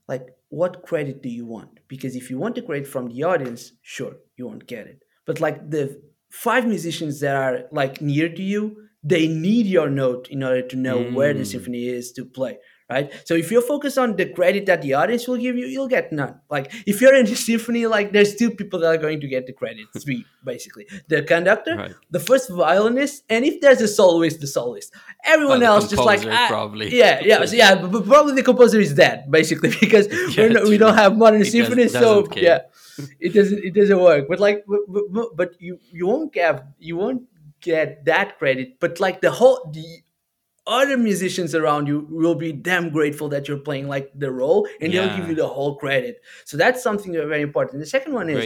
like 0.07 0.35
what 0.49 0.83
credit 0.83 1.21
do 1.21 1.29
you 1.29 1.45
want 1.45 1.79
because 1.87 2.15
if 2.15 2.29
you 2.29 2.37
want 2.37 2.55
the 2.55 2.61
credit 2.61 2.87
from 2.87 3.07
the 3.09 3.23
audience 3.23 3.73
sure 3.81 4.17
you 4.35 4.45
won't 4.47 4.67
get 4.67 4.87
it 4.87 5.03
but 5.25 5.39
like 5.39 5.69
the 5.69 6.01
five 6.29 6.65
musicians 6.67 7.19
that 7.19 7.35
are 7.35 7.63
like 7.71 8.01
near 8.01 8.29
to 8.29 8.41
you 8.41 8.77
they 9.03 9.27
need 9.27 9.65
your 9.65 9.89
note 9.89 10.27
in 10.29 10.43
order 10.43 10.61
to 10.61 10.75
know 10.75 11.01
where 11.01 11.33
the 11.33 11.41
Mm, 11.41 11.47
symphony 11.47 11.87
is 11.87 12.11
to 12.13 12.23
play 12.23 12.57
right 12.89 13.11
so 13.25 13.33
if 13.33 13.51
you're 13.51 13.61
focused 13.61 13.97
on 13.97 14.15
the 14.15 14.27
credit 14.27 14.65
that 14.67 14.81
the 14.81 14.93
audience 14.93 15.27
will 15.27 15.37
give 15.37 15.55
you 15.57 15.65
you'll 15.65 15.87
get 15.87 16.11
none 16.11 16.39
like 16.49 16.71
if 16.85 17.01
you're 17.01 17.15
in 17.15 17.25
a 17.25 17.35
symphony 17.35 17.87
like 17.87 18.11
there's 18.13 18.35
two 18.35 18.51
people 18.51 18.79
that 18.79 18.87
are 18.87 18.97
going 18.97 19.19
to 19.19 19.27
get 19.27 19.47
the 19.47 19.53
credit 19.53 19.87
three 20.03 20.23
basically 20.45 20.87
the 21.07 21.23
conductor 21.23 21.75
right. 21.75 21.95
the 22.11 22.19
first 22.19 22.49
violinist 22.49 23.23
and 23.29 23.43
if 23.43 23.59
there's 23.61 23.81
a 23.81 23.87
soloist 23.87 24.39
the 24.39 24.47
soloist 24.47 24.93
everyone 25.23 25.63
else 25.63 25.89
just 25.89 26.03
like 26.03 26.25
ah, 26.25 26.47
probably. 26.47 26.95
yeah, 26.95 27.21
yeah, 27.23 27.45
so 27.45 27.55
yeah. 27.55 27.75
But, 27.75 27.91
but 27.91 28.05
probably 28.05 28.35
the 28.35 28.43
composer 28.43 28.79
is 28.79 28.93
dead, 28.93 29.29
basically, 29.29 29.71
because 29.79 30.07
Yeah, 30.35 30.43
we're 30.43 30.49
no, 30.49 30.63
we 30.69 30.77
don't 30.77 30.95
have 30.95 31.17
modern 31.17 31.39
does, 31.39 31.51
symphonies. 31.51 31.93
So 31.93 32.23
care. 32.23 32.43
yeah, 32.43 32.59
it 33.19 33.33
doesn't 33.33 33.63
it 33.63 33.73
doesn't 33.73 33.99
work. 33.99 34.27
But 34.27 34.39
like, 34.39 34.65
but, 34.67 34.79
but, 35.11 35.35
but 35.35 35.61
you 35.61 35.79
you 35.91 36.07
won't 36.07 36.33
get 36.33 36.65
you 36.79 36.97
won't 36.97 37.23
get 37.61 38.05
that 38.05 38.37
credit. 38.39 38.79
But 38.79 38.99
like 38.99 39.21
the 39.21 39.31
whole 39.31 39.69
the 39.71 40.01
other 40.67 40.97
musicians 40.97 41.55
around 41.55 41.87
you 41.87 42.07
will 42.09 42.35
be 42.35 42.51
damn 42.51 42.89
grateful 42.89 43.27
that 43.29 43.47
you're 43.47 43.57
playing 43.57 43.87
like 43.87 44.11
the 44.15 44.31
role 44.31 44.67
and 44.79 44.93
they'll 44.93 45.17
give 45.17 45.27
you 45.27 45.35
the 45.35 45.47
whole 45.47 45.75
credit 45.75 46.21
so 46.45 46.55
that's 46.55 46.83
something 46.83 47.13
very 47.13 47.41
important 47.41 47.79
the 47.79 47.85
second 47.85 48.13
one 48.13 48.29
is 48.29 48.37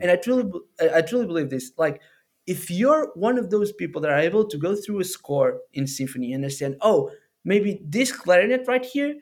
and 0.00 0.08
i 0.10 0.14
truly 0.14 0.48
I 0.80 1.02
truly 1.02 1.26
believe 1.26 1.50
this 1.50 1.72
like 1.76 2.00
if 2.46 2.70
you're 2.70 3.10
one 3.14 3.38
of 3.38 3.50
those 3.50 3.72
people 3.72 4.00
that 4.02 4.10
are 4.12 4.18
able 4.18 4.46
to 4.46 4.56
go 4.56 4.76
through 4.76 5.00
a 5.00 5.04
score 5.04 5.60
in 5.72 5.88
symphony 5.88 6.32
and 6.32 6.44
understand 6.44 6.76
oh 6.80 7.10
maybe 7.44 7.80
this 7.84 8.12
clarinet 8.12 8.68
right 8.68 8.84
here 8.84 9.16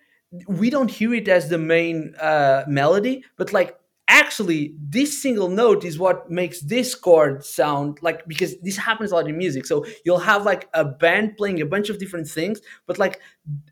we 0.47 0.69
don't 0.69 0.91
hear 0.91 1.15
it 1.15 1.29
as 1.29 1.49
the 1.49 1.59
main 1.59 2.15
uh, 2.21 2.65
melody 2.69 3.25
but 3.39 3.53
like 3.53 3.79
actually 4.13 4.75
this 4.79 5.23
single 5.23 5.49
note 5.49 5.85
is 5.85 5.99
what 5.99 6.31
makes 6.31 6.61
this 6.61 6.95
chord 6.95 7.45
sound 7.45 7.99
like 8.03 8.27
because 8.29 8.59
this 8.61 8.77
happens 8.77 9.11
a 9.11 9.15
lot 9.17 9.29
in 9.29 9.39
music. 9.39 9.67
So 9.67 9.85
you'll 10.05 10.19
have 10.19 10.45
like 10.45 10.69
a 10.75 10.85
band 10.85 11.37
playing 11.39 11.61
a 11.63 11.67
bunch 11.67 11.89
of 11.91 11.99
different 11.99 12.29
things 12.29 12.61
but 12.87 12.99
like 12.99 13.21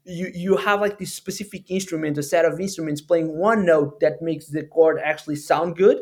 you 0.04 0.30
you 0.34 0.56
have 0.56 0.80
like 0.80 0.98
this 0.98 1.12
specific 1.12 1.70
instrument 1.70 2.18
a 2.18 2.22
set 2.22 2.44
of 2.44 2.60
instruments 2.60 3.00
playing 3.00 3.36
one 3.38 3.64
note 3.66 4.00
that 4.00 4.22
makes 4.22 4.46
the 4.48 4.64
chord 4.64 4.98
actually 5.02 5.36
sound 5.36 5.76
good. 5.76 5.98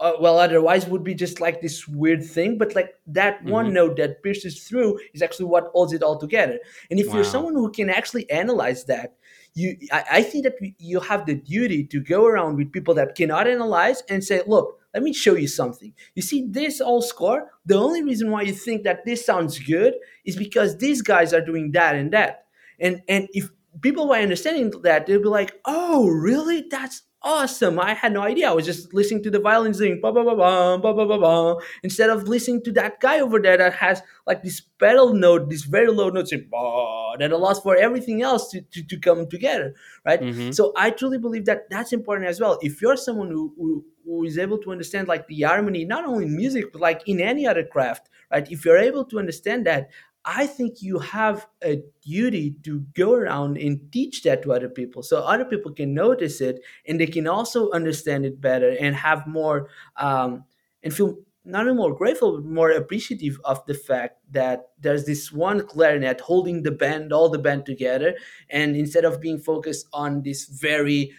Uh, 0.00 0.14
well 0.18 0.38
otherwise 0.38 0.86
would 0.86 1.04
be 1.04 1.14
just 1.14 1.42
like 1.42 1.60
this 1.60 1.86
weird 1.86 2.24
thing 2.24 2.56
but 2.56 2.74
like 2.74 2.94
that 3.06 3.44
one 3.44 3.70
hmm 3.70 3.74
note 3.74 3.96
that 3.98 4.22
pierces 4.22 4.64
through 4.66 4.98
is 5.12 5.20
actually 5.20 5.44
what 5.44 5.70
holds 5.74 5.92
it 5.92 6.02
all 6.02 6.18
together. 6.18 6.58
And 6.90 6.98
if 6.98 7.12
you're 7.12 7.22
someone 7.24 7.54
who 7.54 7.70
can 7.70 7.90
actually 7.90 8.28
analyze 8.30 8.84
that 8.86 9.14
you 9.54 9.76
I, 9.92 10.04
I 10.12 10.22
think 10.22 10.44
that 10.44 10.54
you 10.78 11.00
have 11.00 11.26
the 11.26 11.34
duty 11.34 11.84
to 11.84 12.00
go 12.00 12.26
around 12.26 12.56
with 12.56 12.72
people 12.72 12.94
that 12.94 13.14
cannot 13.14 13.46
analyze 13.46 14.02
and 14.08 14.22
say 14.22 14.42
look 14.46 14.76
let 14.92 15.04
me 15.04 15.12
show 15.12 15.36
you 15.36 15.46
something. 15.46 15.92
You 16.16 16.22
see 16.22 16.48
this 16.48 16.80
all 16.80 17.02
score 17.02 17.50
the 17.66 17.76
only 17.76 18.02
reason 18.02 18.30
why 18.30 18.42
you 18.42 18.52
think 18.52 18.84
that 18.84 19.04
this 19.04 19.24
sounds 19.24 19.58
good 19.58 19.94
is 20.24 20.36
because 20.36 20.78
these 20.78 21.02
guys 21.02 21.32
are 21.32 21.44
doing 21.44 21.72
that 21.72 21.94
and 21.94 22.12
that. 22.12 22.46
And 22.80 23.02
and 23.08 23.28
if 23.32 23.50
people 23.82 24.08
were 24.08 24.16
understanding 24.16 24.72
that 24.82 25.06
they'll 25.06 25.22
be 25.22 25.28
like 25.28 25.60
oh 25.64 26.08
really? 26.08 26.66
That's 26.70 27.02
awesome. 27.22 27.78
I 27.78 27.94
had 27.94 28.12
no 28.12 28.22
idea. 28.22 28.50
I 28.50 28.52
was 28.52 28.64
just 28.64 28.94
listening 28.94 29.22
to 29.24 29.30
the 29.30 29.40
violins 29.40 29.78
doing 29.78 30.00
ba 30.00 30.12
ba 30.12 30.24
ba 30.24 30.34
ba 30.34 30.78
ba 30.78 30.94
ba 30.94 31.06
ba 31.06 31.18
ba 31.18 31.56
instead 31.82 32.10
of 32.10 32.28
listening 32.28 32.62
to 32.64 32.72
that 32.72 33.00
guy 33.00 33.20
over 33.20 33.38
there 33.38 33.56
that 33.56 33.74
has 33.74 34.02
like 34.26 34.42
this 34.42 34.60
pedal 34.78 35.12
note 35.12 35.50
this 35.50 35.64
very 35.64 35.88
low 35.88 36.08
note 36.08 36.28
saying 36.28 36.48
ba 36.50 37.12
that 37.18 37.32
allows 37.32 37.60
for 37.60 37.76
everything 37.76 38.22
else 38.22 38.48
to, 38.50 38.60
to, 38.62 38.82
to 38.82 38.96
come 38.98 39.28
together 39.28 39.74
right? 40.06 40.20
Hmm 40.20 40.52
so 40.52 40.72
i 40.76 40.90
truly 40.90 41.18
believe 41.18 41.44
that 41.44 41.68
that's 41.70 41.92
important 41.92 42.28
as 42.28 42.40
well. 42.40 42.58
If 42.62 42.80
you're 42.82 42.96
someone 42.96 43.28
who, 43.28 43.52
who 43.56 43.84
who 44.04 44.24
is 44.24 44.38
able 44.38 44.58
to 44.58 44.72
understand 44.72 45.06
like 45.08 45.26
the 45.26 45.42
harmony 45.42 45.84
not 45.84 46.04
only 46.04 46.24
in 46.24 46.36
music 46.36 46.72
but 46.72 46.80
like 46.80 47.02
in 47.06 47.20
any 47.20 47.46
other 47.46 47.64
craft 47.64 48.08
right? 48.30 48.50
If 48.50 48.64
you're 48.64 48.78
able 48.78 49.04
to 49.06 49.18
understand 49.18 49.66
that 49.66 49.90
I 50.24 50.46
think 50.46 50.82
you 50.82 50.98
have 50.98 51.46
a 51.62 51.82
duty 52.02 52.56
to 52.64 52.80
go 52.94 53.14
around 53.14 53.56
and 53.56 53.80
teach 53.90 54.22
that 54.24 54.42
to 54.42 54.52
other 54.52 54.68
people 54.68 55.02
so 55.02 55.22
other 55.22 55.46
people 55.46 55.72
can 55.72 55.94
notice 55.94 56.40
it 56.40 56.60
and 56.86 57.00
they 57.00 57.06
can 57.06 57.26
also 57.26 57.70
understand 57.70 58.26
it 58.26 58.40
better 58.40 58.76
and 58.78 58.94
have 58.94 59.26
more 59.26 59.70
um, 59.96 60.44
and 60.82 60.92
feel 60.92 61.16
not 61.46 61.66
only 61.66 61.74
more 61.74 61.94
grateful 61.94 62.36
but 62.36 62.44
more 62.44 62.70
appreciative 62.70 63.40
of 63.44 63.64
the 63.64 63.74
fact 63.74 64.18
that 64.30 64.68
there's 64.78 65.06
this 65.06 65.32
one 65.32 65.66
clarinet 65.66 66.20
holding 66.20 66.62
the 66.62 66.70
band 66.70 67.14
all 67.14 67.30
the 67.30 67.38
band 67.38 67.64
together 67.64 68.14
and 68.50 68.76
instead 68.76 69.06
of 69.06 69.20
being 69.22 69.38
focused 69.38 69.86
on 69.94 70.22
this 70.22 70.44
very 70.44 71.12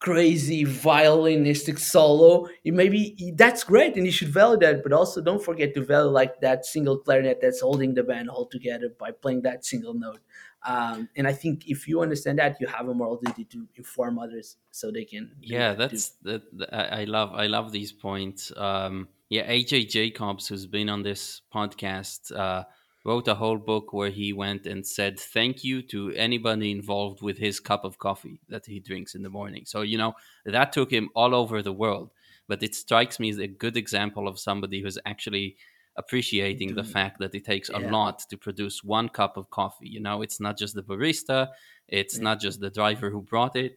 crazy 0.00 0.64
violinistic 0.64 1.78
solo 1.78 2.46
it 2.64 2.72
maybe 2.72 3.32
that's 3.34 3.64
great 3.64 3.96
and 3.96 4.06
you 4.06 4.12
should 4.12 4.28
value 4.28 4.58
that 4.58 4.82
but 4.84 4.92
also 4.92 5.20
don't 5.20 5.42
forget 5.42 5.74
to 5.74 5.84
value 5.84 6.08
like 6.10 6.40
that 6.40 6.64
single 6.64 6.98
clarinet 6.98 7.40
that's 7.42 7.60
holding 7.60 7.94
the 7.94 8.02
band 8.04 8.28
all 8.30 8.46
together 8.46 8.90
by 8.98 9.10
playing 9.10 9.42
that 9.42 9.64
single 9.64 9.94
note 9.94 10.20
um, 10.66 11.08
and 11.16 11.26
i 11.26 11.32
think 11.32 11.66
if 11.66 11.88
you 11.88 12.00
understand 12.00 12.38
that 12.38 12.56
you 12.60 12.66
have 12.68 12.88
a 12.88 12.94
moral 12.94 13.16
duty 13.16 13.44
to 13.44 13.66
inform 13.74 14.18
others 14.20 14.56
so 14.70 14.90
they 14.92 15.04
can 15.04 15.32
Yeah, 15.40 15.74
that 15.74 15.90
that's 15.90 16.10
that. 16.22 16.42
th- 16.56 16.70
I 16.72 17.00
I 17.00 17.04
love 17.04 17.30
I 17.34 17.46
love 17.46 17.72
these 17.72 17.92
points. 17.92 18.52
Um, 18.56 19.08
yeah, 19.28 19.50
AJ 19.50 19.88
Jacobs, 19.90 20.46
who's 20.48 20.66
been 20.66 20.88
on 20.88 21.02
this 21.02 21.42
podcast, 21.52 22.34
uh, 22.34 22.64
wrote 23.04 23.28
a 23.28 23.34
whole 23.34 23.58
book 23.58 23.92
where 23.92 24.10
he 24.10 24.32
went 24.32 24.66
and 24.66 24.86
said 24.86 25.18
thank 25.18 25.64
you 25.64 25.82
to 25.82 26.12
anybody 26.12 26.70
involved 26.70 27.22
with 27.22 27.38
his 27.38 27.60
cup 27.60 27.84
of 27.84 27.98
coffee 27.98 28.40
that 28.48 28.66
he 28.66 28.80
drinks 28.80 29.14
in 29.14 29.22
the 29.22 29.30
morning. 29.30 29.64
So 29.66 29.82
you 29.82 29.98
know 29.98 30.14
that 30.44 30.72
took 30.72 30.90
him 30.90 31.08
all 31.14 31.34
over 31.34 31.62
the 31.62 31.72
world. 31.72 32.10
But 32.48 32.62
it 32.62 32.74
strikes 32.74 33.20
me 33.20 33.28
as 33.28 33.38
a 33.38 33.46
good 33.46 33.76
example 33.76 34.26
of 34.26 34.38
somebody 34.38 34.80
who's 34.80 34.98
actually 35.04 35.56
appreciating 35.96 36.74
the 36.74 36.84
fact 36.84 37.18
that 37.18 37.34
it 37.34 37.44
takes 37.44 37.68
a 37.68 37.78
lot 37.78 38.20
to 38.30 38.36
produce 38.38 38.82
one 38.82 39.08
cup 39.10 39.36
of 39.36 39.50
coffee. 39.50 39.88
You 39.88 40.00
know, 40.00 40.22
it's 40.22 40.40
not 40.40 40.56
just 40.56 40.74
the 40.74 40.82
barista, 40.82 41.48
it's 41.88 42.16
yeah 42.16 42.24
not 42.24 42.40
just 42.40 42.60
the 42.60 42.70
driver 42.70 43.10
who 43.10 43.20
brought 43.20 43.54
it. 43.56 43.76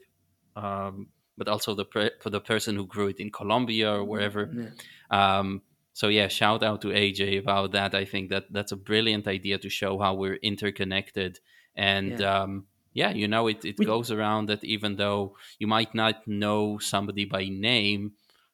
Um, 0.55 1.07
but 1.37 1.47
also 1.47 1.73
the 1.73 1.85
for 2.19 2.29
the 2.29 2.39
person 2.39 2.75
who 2.75 2.85
grew 2.85 3.07
it 3.07 3.19
in 3.19 3.31
Colombia 3.31 3.91
or 3.93 4.03
wherever. 4.03 4.51
yeah 4.53 5.39
Um, 5.39 5.61
so 5.93 6.07
yeah, 6.07 6.27
shout 6.27 6.63
out 6.63 6.81
to 6.81 6.87
AJ 6.89 7.39
about 7.39 7.71
that. 7.73 7.93
I 7.93 8.05
think 8.05 8.29
that 8.29 8.51
that's 8.51 8.71
a 8.71 8.77
brilliant 8.77 9.27
idea 9.27 9.57
to 9.57 9.69
show 9.69 9.99
how 9.99 10.13
we're 10.13 10.35
interconnected, 10.35 11.39
and 11.75 12.19
yeah 12.19 12.41
um, 12.41 12.65
yeah, 12.93 13.11
you 13.11 13.27
know, 13.27 13.47
it 13.47 13.63
it 13.63 13.77
we, 13.77 13.85
goes 13.85 14.11
around 14.11 14.47
that 14.47 14.63
even 14.63 14.95
though 14.97 15.35
you 15.59 15.67
might 15.67 15.95
not 15.95 16.27
know 16.27 16.77
somebody 16.79 17.25
by 17.25 17.47
name, 17.47 18.13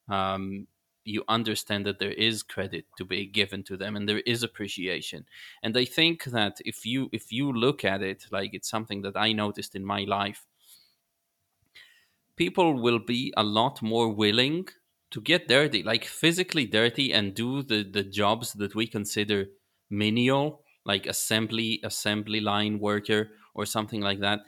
um, 0.09 0.67
you 1.03 1.23
understand 1.27 1.85
that 1.85 1.99
there 1.99 2.11
is 2.11 2.43
credit 2.43 2.85
to 2.97 3.05
be 3.05 3.25
given 3.25 3.63
to 3.63 3.77
them, 3.77 3.95
and 3.95 4.07
there 4.07 4.19
is 4.19 4.43
appreciation. 4.43 5.25
And 5.63 5.75
I 5.77 5.85
think 5.85 6.25
that 6.25 6.57
if 6.65 6.85
you 6.85 7.09
if 7.11 7.31
you 7.31 7.51
look 7.51 7.83
at 7.83 8.01
it 8.01 8.25
like 8.31 8.53
it's 8.53 8.69
something 8.69 9.01
that 9.01 9.17
I 9.17 9.33
noticed 9.33 9.75
in 9.75 9.85
my 9.85 10.03
life 10.03 10.45
people 12.37 12.79
will 12.79 12.99
be 12.99 13.33
a 13.35 13.43
lot 13.43 13.81
more 13.81 14.07
willing 14.07 14.67
to 15.11 15.21
get 15.21 15.47
dirty, 15.47 15.83
like 15.83 16.05
physically 16.05 16.65
dirty, 16.65 17.13
and 17.13 17.33
do 17.33 17.63
the 17.63 17.83
the 17.83 18.03
jobs 18.03 18.53
that 18.53 18.75
we 18.75 18.87
consider 18.87 19.47
menial, 19.89 20.63
like 20.85 21.05
assembly 21.05 21.79
assembly 21.83 22.39
line 22.39 22.79
worker 22.79 23.29
or 23.55 23.65
something 23.65 24.01
like 24.01 24.19
that. 24.19 24.39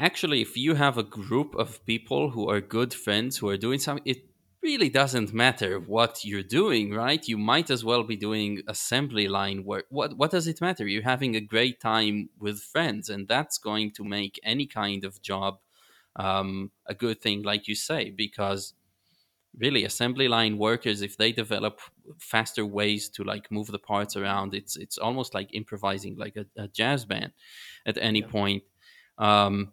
Actually, 0.00 0.40
if 0.40 0.56
you 0.56 0.74
have 0.74 0.96
a 0.96 1.02
group 1.02 1.54
of 1.56 1.84
people 1.84 2.30
who 2.30 2.48
are 2.48 2.60
good 2.60 2.94
friends 2.94 3.38
who 3.38 3.48
are 3.48 3.56
doing 3.56 3.80
something, 3.80 4.04
it 4.06 4.28
really 4.62 4.88
doesn't 4.88 5.32
matter 5.32 5.78
what 5.78 6.24
you're 6.24 6.42
doing, 6.42 6.92
right? 6.92 7.26
You 7.26 7.38
might 7.38 7.70
as 7.70 7.84
well 7.84 8.02
be 8.02 8.16
doing 8.16 8.62
assembly 8.68 9.28
line 9.28 9.64
work. 9.64 9.86
What 9.88 10.16
what 10.16 10.30
does 10.30 10.46
it 10.46 10.60
matter? 10.60 10.86
You're 10.86 11.02
having 11.02 11.36
a 11.36 11.40
great 11.40 11.80
time 11.80 12.30
with 12.38 12.60
friends, 12.60 13.08
and 13.08 13.28
that's 13.28 13.58
going 13.58 13.92
to 13.92 14.04
make 14.04 14.40
any 14.42 14.66
kind 14.66 15.04
of 15.04 15.22
job 15.22 15.58
um, 16.16 16.72
a 16.86 16.94
good 16.94 17.20
thing, 17.20 17.42
like 17.42 17.68
you 17.68 17.74
say, 17.74 18.10
because 18.10 18.74
really 19.58 19.84
assembly 19.84 20.28
line 20.28 20.58
workers, 20.58 21.02
if 21.02 21.16
they 21.16 21.32
develop 21.32 21.80
faster 22.18 22.64
ways 22.64 23.08
to 23.10 23.24
like 23.24 23.50
move 23.50 23.66
the 23.68 23.78
parts 23.78 24.16
around, 24.16 24.54
it's 24.54 24.76
it's 24.76 24.98
almost 24.98 25.34
like 25.34 25.48
improvising 25.52 26.16
like 26.16 26.36
a, 26.36 26.46
a 26.62 26.68
jazz 26.68 27.04
band 27.04 27.32
at 27.86 27.98
any 27.98 28.20
yeah 28.20 28.26
point. 28.28 28.62
Um, 29.18 29.72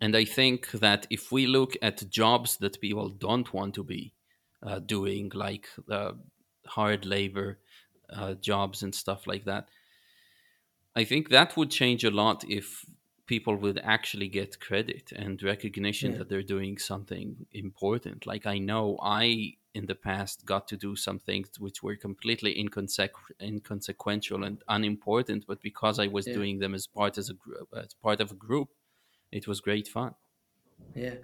and 0.00 0.16
I 0.16 0.24
think 0.24 0.70
that 0.72 1.06
if 1.10 1.30
we 1.30 1.46
look 1.46 1.76
at 1.80 2.10
jobs 2.10 2.56
that 2.58 2.80
people 2.80 3.08
don't 3.08 3.52
want 3.54 3.74
to 3.74 3.84
be 3.84 4.14
uh, 4.62 4.80
doing, 4.80 5.30
like 5.32 5.68
uh, 5.90 6.12
hard 6.66 7.06
labor 7.06 7.60
uh, 8.12 8.34
jobs 8.34 8.82
and 8.82 8.94
stuff 8.94 9.26
like 9.26 9.44
that, 9.44 9.68
I 10.96 11.04
think 11.04 11.28
that 11.28 11.56
would 11.56 11.70
change 11.70 12.04
a 12.04 12.10
lot 12.10 12.44
if 12.48 12.84
people 13.26 13.56
would 13.56 13.78
actually 13.78 14.28
get 14.28 14.60
credit 14.60 15.12
and 15.12 15.42
recognition 15.42 16.12
yeah 16.12 16.18
that 16.18 16.28
they're 16.28 16.42
doing 16.42 16.78
something 16.78 17.46
important. 17.52 18.26
Like 18.26 18.46
I 18.46 18.58
know 18.58 18.98
I 19.02 19.54
in 19.74 19.86
the 19.86 19.94
past 19.94 20.44
got 20.44 20.68
to 20.68 20.76
do 20.76 20.96
some 20.96 21.18
things 21.18 21.58
which 21.58 21.82
were 21.82 21.96
completely 21.96 22.54
inconsequ- 22.54 23.32
inconsequential 23.40 24.44
and 24.44 24.62
unimportant, 24.68 25.44
but 25.46 25.62
because 25.62 25.98
I 25.98 26.08
was 26.08 26.26
yeah 26.26 26.34
doing 26.38 26.58
them 26.58 26.74
as 26.74 26.86
part 26.86 27.18
as 27.18 27.30
a 27.30 27.34
group, 27.34 27.68
as 27.76 27.94
part 27.94 28.20
of 28.20 28.30
a 28.32 28.34
group, 28.34 28.70
it 29.32 29.46
was 29.48 29.60
great 29.60 29.88
fun. 29.88 30.14
Yeah, 30.94 31.16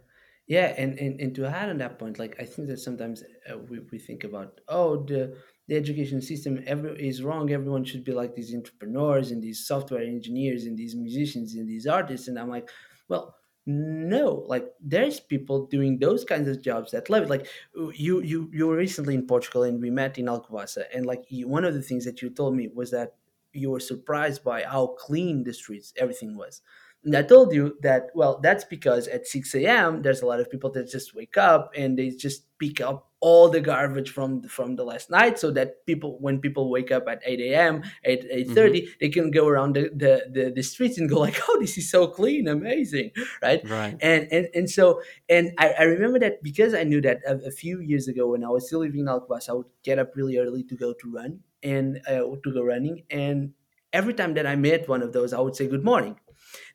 yeah, 0.46 0.74
and, 0.78 0.98
and 0.98 1.20
and 1.20 1.34
to 1.34 1.46
add 1.46 1.68
on 1.68 1.78
that 1.78 1.98
point, 1.98 2.18
like 2.18 2.36
I 2.40 2.44
think 2.44 2.68
that 2.68 2.78
sometimes 2.78 3.22
uh, 3.50 3.58
we, 3.58 3.80
we 3.80 3.98
think 3.98 4.24
about 4.24 4.60
oh 4.68 5.04
the 5.04 5.36
the 5.68 5.76
education 5.76 6.20
system 6.20 6.62
every 6.66 6.92
is 7.06 7.22
wrong. 7.22 7.50
Everyone 7.50 7.84
should 7.84 8.04
be 8.04 8.12
like 8.12 8.34
these 8.34 8.54
entrepreneurs 8.54 9.30
and 9.30 9.42
these 9.42 9.66
software 9.66 10.02
engineers 10.02 10.64
and 10.64 10.76
these 10.76 10.94
musicians 10.96 11.54
and 11.54 11.68
these 11.68 11.86
artists. 11.86 12.28
And 12.28 12.38
I'm 12.38 12.48
like, 12.48 12.68
well, 13.08 13.36
no, 13.66 14.44
like 14.46 14.66
there's 14.80 15.20
people 15.20 15.66
doing 15.66 15.98
those 15.98 16.24
kinds 16.24 16.48
of 16.48 16.62
jobs 16.62 16.92
that 16.92 17.10
love 17.10 17.24
it. 17.24 17.30
Like 17.30 17.46
you 17.94 18.22
you 18.22 18.48
you 18.52 18.66
were 18.66 18.76
recently 18.76 19.14
in 19.14 19.26
Portugal 19.26 19.62
and 19.62 19.80
we 19.80 19.90
met 19.90 20.18
in 20.18 20.24
Alcobaça, 20.26 20.84
and 20.94 21.04
like 21.04 21.24
you, 21.28 21.46
one 21.48 21.64
of 21.64 21.74
the 21.74 21.82
things 21.82 22.04
that 22.06 22.22
you 22.22 22.30
told 22.30 22.56
me 22.56 22.68
was 22.74 22.90
that 22.92 23.16
you 23.52 23.70
were 23.70 23.80
surprised 23.80 24.42
by 24.42 24.62
how 24.62 24.88
clean 24.98 25.44
the 25.44 25.52
streets 25.52 25.92
everything 25.98 26.36
was 26.36 26.62
and 27.04 27.16
I 27.16 27.22
told 27.22 27.54
you 27.54 27.76
that, 27.82 28.10
well, 28.14 28.40
that's 28.42 28.64
because 28.64 29.06
at 29.08 29.26
6 29.26 29.54
a.m., 29.54 30.02
there's 30.02 30.22
a 30.22 30.26
lot 30.26 30.40
of 30.40 30.50
people 30.50 30.70
that 30.72 30.90
just 30.90 31.14
wake 31.14 31.36
up 31.36 31.72
and 31.76 31.96
they 31.96 32.10
just 32.10 32.44
pick 32.58 32.80
up 32.80 33.07
all 33.20 33.48
the 33.48 33.60
garbage 33.60 34.10
from 34.10 34.42
from 34.44 34.76
the 34.76 34.84
last 34.84 35.10
night 35.10 35.38
so 35.38 35.50
that 35.50 35.84
people 35.86 36.18
when 36.20 36.38
people 36.40 36.70
wake 36.70 36.92
up 36.92 37.08
at 37.08 37.20
8 37.24 37.40
a.m 37.40 37.82
8 38.04 38.22
hmm 38.22 38.52
8.30 38.52 38.88
they 39.00 39.08
can 39.08 39.30
go 39.30 39.48
around 39.48 39.74
the, 39.74 39.90
the, 39.94 40.26
the, 40.30 40.52
the 40.54 40.62
streets 40.62 40.98
and 40.98 41.08
go 41.08 41.18
like 41.18 41.40
oh 41.48 41.58
this 41.60 41.76
is 41.76 41.90
so 41.90 42.06
clean 42.06 42.46
amazing 42.46 43.10
right? 43.42 43.68
Right. 43.68 43.96
and 44.00 44.28
and, 44.30 44.48
and 44.54 44.70
so 44.70 45.02
and 45.28 45.52
I, 45.58 45.74
I 45.80 45.82
remember 45.82 46.18
that 46.20 46.42
because 46.42 46.74
i 46.74 46.84
knew 46.84 47.00
that 47.00 47.18
a, 47.26 47.36
a 47.46 47.50
few 47.50 47.80
years 47.80 48.06
ago 48.06 48.28
when 48.28 48.44
i 48.44 48.48
was 48.48 48.66
still 48.66 48.80
living 48.80 49.00
in 49.00 49.06
Alcobaça 49.06 49.50
i 49.50 49.52
would 49.52 49.66
get 49.82 49.98
up 49.98 50.14
really 50.14 50.38
early 50.38 50.62
to 50.64 50.76
go 50.76 50.92
to 50.92 51.10
run 51.10 51.40
and 51.62 52.00
uh, 52.06 52.22
to 52.44 52.52
go 52.52 52.62
running. 52.62 53.02
And 53.10 53.52
every 53.92 54.14
time 54.14 54.34
that 54.34 54.46
i 54.46 54.54
met 54.54 54.88
one 54.88 55.02
of 55.02 55.12
those 55.12 55.32
i 55.32 55.40
would 55.40 55.56
say 55.56 55.66
good 55.66 55.84
morning 55.84 56.16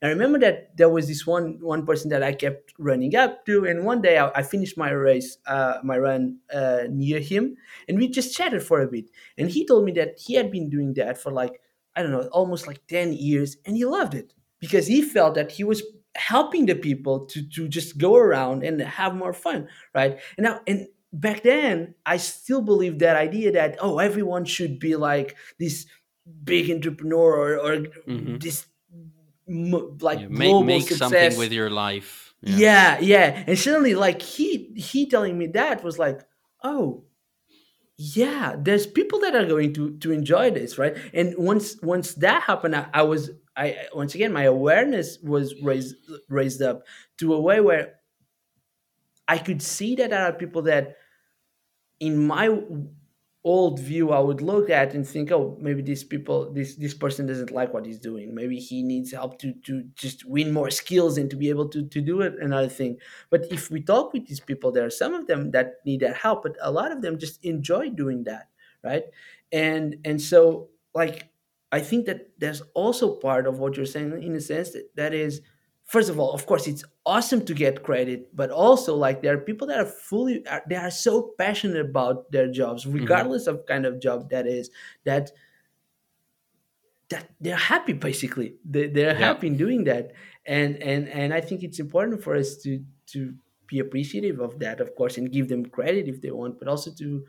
I 0.02 0.08
remember 0.08 0.40
that 0.40 0.76
there 0.78 0.90
was 0.90 1.08
this 1.08 1.26
one 1.26 1.60
one 1.62 1.86
person 1.86 2.10
that 2.10 2.24
I 2.24 2.34
kept 2.34 2.74
running 2.78 3.16
up 3.16 3.46
to, 3.46 3.66
and 3.66 3.86
one 3.86 4.02
day 4.02 4.18
I, 4.18 4.30
I 4.36 4.44
finished 4.44 4.78
my 4.78 4.92
race, 4.92 5.38
uh, 5.46 5.80
my 5.84 5.98
run 5.98 6.38
uh, 6.54 6.84
near 6.90 7.20
him, 7.20 7.56
and 7.88 7.98
we 7.98 8.08
just 8.08 8.36
chatted 8.36 8.64
for 8.64 8.82
a 8.82 8.88
bit. 8.88 9.10
And 9.38 9.50
he 9.50 9.66
told 9.66 9.86
me 9.86 9.92
that 9.94 10.20
he 10.20 10.36
had 10.36 10.52
been 10.52 10.70
doing 10.70 10.94
that 10.96 11.18
for 11.18 11.32
like 11.32 11.62
I 11.96 12.02
don't 12.02 12.12
know, 12.12 12.28
almost 12.32 12.68
like 12.68 12.86
ten 12.88 13.14
years, 13.14 13.58
and 13.66 13.76
he 13.76 13.86
loved 13.86 14.14
it 14.14 14.34
because 14.60 14.88
he 14.88 15.02
felt 15.02 15.36
that 15.36 15.52
he 15.52 15.64
was 15.64 15.84
helping 16.16 16.66
the 16.66 16.76
people 16.76 17.26
to 17.28 17.48
to 17.50 17.68
just 17.68 17.98
go 17.98 18.16
around 18.16 18.64
and 18.64 18.82
have 18.82 19.16
more 19.16 19.34
fun, 19.34 19.68
right? 19.94 20.20
And 20.38 20.46
now 20.46 20.62
and 20.68 20.88
back 21.12 21.44
then 21.44 21.96
I 22.06 22.18
still 22.18 22.62
believed 22.62 23.00
that 23.00 23.16
idea 23.16 23.52
that 23.54 23.78
oh 23.82 24.00
everyone 24.00 24.46
should 24.46 24.80
be 24.80 24.96
like 24.96 25.36
this 25.60 25.86
big 26.44 26.70
entrepreneur 26.72 27.34
or, 27.38 27.58
or 27.58 27.86
hmm 28.08 28.38
this 28.40 28.66
m- 29.48 29.98
like 30.00 30.20
Yeah. 30.20 30.28
Make 30.30 30.50
global 30.50 30.64
make 30.64 30.90
something 30.90 31.38
with 31.38 31.52
your 31.52 31.70
life. 31.70 32.34
Yeah. 32.42 32.58
yeah 32.58 33.00
yeah 33.00 33.44
and 33.48 33.58
suddenly 33.58 33.96
like 33.96 34.22
he 34.22 34.74
he 34.76 35.08
telling 35.08 35.38
me 35.38 35.48
that 35.48 35.82
was 35.82 35.98
like 35.98 36.26
oh 36.62 37.06
yeah 37.96 38.56
there's 38.58 38.86
people 38.86 39.20
that 39.22 39.34
are 39.34 39.46
going 39.46 39.74
to 39.76 39.98
to 40.00 40.12
enjoy 40.12 40.52
this 40.52 40.78
right 40.78 40.94
and 41.14 41.36
once 41.38 41.82
once 41.82 42.16
that 42.16 42.44
happened 42.44 42.76
i, 42.76 42.88
I 42.94 43.04
was 43.04 43.32
i 43.56 43.88
once 43.94 44.14
again 44.14 44.34
my 44.34 44.44
awareness 44.44 45.20
was 45.24 45.56
raised 45.62 45.96
raised 46.28 46.62
up 46.62 46.84
to 47.20 47.34
a 47.34 47.40
way 47.40 47.62
where 47.62 47.94
i 49.30 49.38
could 49.38 49.62
see 49.62 49.96
that 49.96 50.10
there 50.10 50.26
are 50.26 50.34
people 50.34 50.64
that 50.64 50.98
in 52.02 52.28
my 52.28 52.50
old 53.44 53.80
view 53.80 54.12
I 54.12 54.20
would 54.20 54.42
look 54.42 54.70
at 54.70 54.94
and 54.94 55.06
think, 55.08 55.32
oh, 55.32 55.58
maybe 55.60 55.82
these 55.82 56.04
people, 56.04 56.52
this 56.54 56.76
this 56.76 56.94
person 56.94 57.26
doesn't 57.26 57.52
like 57.52 57.74
what 57.74 57.86
he's 57.86 58.00
doing. 58.00 58.34
Maybe 58.34 58.58
he 58.60 58.84
needs 58.84 59.12
help 59.12 59.40
to 59.40 59.54
to 59.66 59.84
just 59.96 60.26
win 60.26 60.54
more 60.54 60.70
skills 60.70 61.18
and 61.18 61.30
to 61.30 61.36
be 61.36 61.50
able 61.50 61.68
to 61.70 61.88
to 61.88 62.02
do 62.02 62.22
it. 62.22 62.34
Another 62.40 62.70
thing, 62.70 62.98
but 63.30 63.46
if 63.52 63.70
we 63.70 63.82
talk 63.82 64.14
with 64.14 64.28
these 64.28 64.40
people, 64.40 64.72
there 64.72 64.86
are 64.86 64.90
some 64.90 65.14
of 65.14 65.28
them 65.28 65.52
that 65.52 65.76
need 65.86 66.00
that 66.02 66.16
help, 66.18 66.44
but 66.44 66.56
a 66.62 66.72
lot 66.72 66.92
of 66.92 67.02
them 67.02 67.18
just 67.20 67.44
enjoy 67.44 67.90
doing 67.90 68.24
that, 68.24 68.50
right? 68.84 69.04
And 69.52 69.98
and 70.06 70.22
so 70.22 70.70
like 70.94 71.30
I 71.72 71.80
think 71.82 72.06
that 72.06 72.30
there's 72.40 72.62
also 72.76 73.16
part 73.16 73.48
of 73.48 73.60
what 73.60 73.76
you're 73.78 73.86
saying 73.86 74.22
in 74.22 74.36
a 74.36 74.42
sense 74.42 74.72
that, 74.72 74.96
that 74.96 75.14
is 75.14 75.42
first 75.94 76.10
of 76.10 76.18
all, 76.20 76.32
of 76.34 76.46
course, 76.50 76.66
it's 76.72 76.84
awesome 77.06 77.42
to 77.46 77.54
get 77.54 77.84
credit, 77.84 78.20
but 78.36 78.50
also 78.52 78.96
like 79.06 79.22
there 79.22 79.34
are 79.36 79.42
people 79.50 79.68
that 79.68 79.80
are 79.80 79.86
fully 80.10 80.46
are- 80.48 80.64
they 80.70 80.76
are 80.86 80.92
so 80.92 81.14
passionate 81.38 81.82
about 81.90 82.32
their 82.32 82.50
jobs, 82.52 82.84
hmm 82.84 82.94
regardless 83.00 83.48
of 83.48 83.66
kind 83.72 83.86
of 83.86 84.00
job 84.08 84.30
that 84.34 84.46
is, 84.48 84.70
that 85.06 85.32
that 87.10 87.30
they're 87.40 87.56
happy 87.56 87.94
basically. 87.94 88.56
They, 88.66 88.88
they're 88.88 89.18
Yeah. 89.20 89.28
happy 89.28 89.48
in 89.48 89.58
doing 89.58 89.84
that, 89.86 90.14
and 90.46 90.82
and 90.82 91.08
and 91.10 91.34
I 91.34 91.42
think 91.42 91.64
it's 91.64 91.80
important 91.80 92.24
for 92.24 92.36
us 92.36 92.58
to 92.64 92.84
to 93.08 93.36
be 93.68 93.80
appreciative 93.80 94.40
of 94.40 94.60
that, 94.60 94.80
of 94.82 94.96
course, 94.96 95.18
and 95.18 95.32
give 95.32 95.48
them 95.50 95.66
credit 95.66 96.08
if 96.08 96.22
they 96.22 96.32
want, 96.32 96.60
but 96.60 96.68
also 96.68 96.92
to 97.00 97.26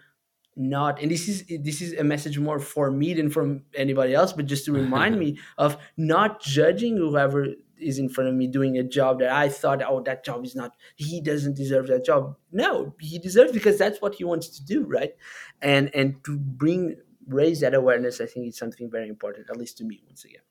not 0.57 1.03
and 1.03 1.11
this 1.11 1.29
is 1.29 1.45
this 1.63 1.83
is 1.83 1.95
a 1.95 2.05
message 2.05 2.39
more 2.39 2.61
for 2.61 2.91
me 2.91 3.15
than 3.15 3.31
from 3.31 3.65
anybody 3.75 4.15
else 4.15 4.33
but 4.33 4.47
just 4.47 4.65
to 4.65 4.73
remind 4.83 5.19
me 5.19 5.39
of 5.59 5.79
not 5.97 6.41
judging 6.43 6.97
whoever 6.97 7.47
is 7.79 7.99
in 7.99 8.09
front 8.09 8.29
of 8.29 8.35
me 8.35 8.47
doing 8.47 8.79
a 8.79 8.83
job 8.83 9.19
that 9.19 9.31
i 9.31 9.49
thought 9.49 9.83
oh 9.87 10.01
that 10.03 10.25
job 10.25 10.45
is 10.45 10.55
not 10.55 10.77
he 10.97 11.21
doesn't 11.21 11.55
deserve 11.57 11.87
that 11.87 12.05
job 12.05 12.37
no 12.53 12.95
he 13.01 13.19
deserves 13.19 13.53
because 13.53 13.79
that's 13.79 14.01
what 14.01 14.15
he 14.15 14.25
wants 14.25 14.49
to 14.49 14.65
do 14.65 14.85
right 14.85 15.15
and 15.63 15.95
and 15.95 16.23
to 16.25 16.39
bring 16.39 16.97
raise 17.27 17.61
that 17.61 17.75
awareness 17.75 18.21
i 18.21 18.27
think 18.27 18.47
is 18.49 18.57
something 18.57 18.91
very 18.91 19.09
important 19.09 19.49
at 19.51 19.57
least 19.57 19.79
to 19.79 19.85
me 19.85 20.03
once 20.07 20.25
again 20.25 20.43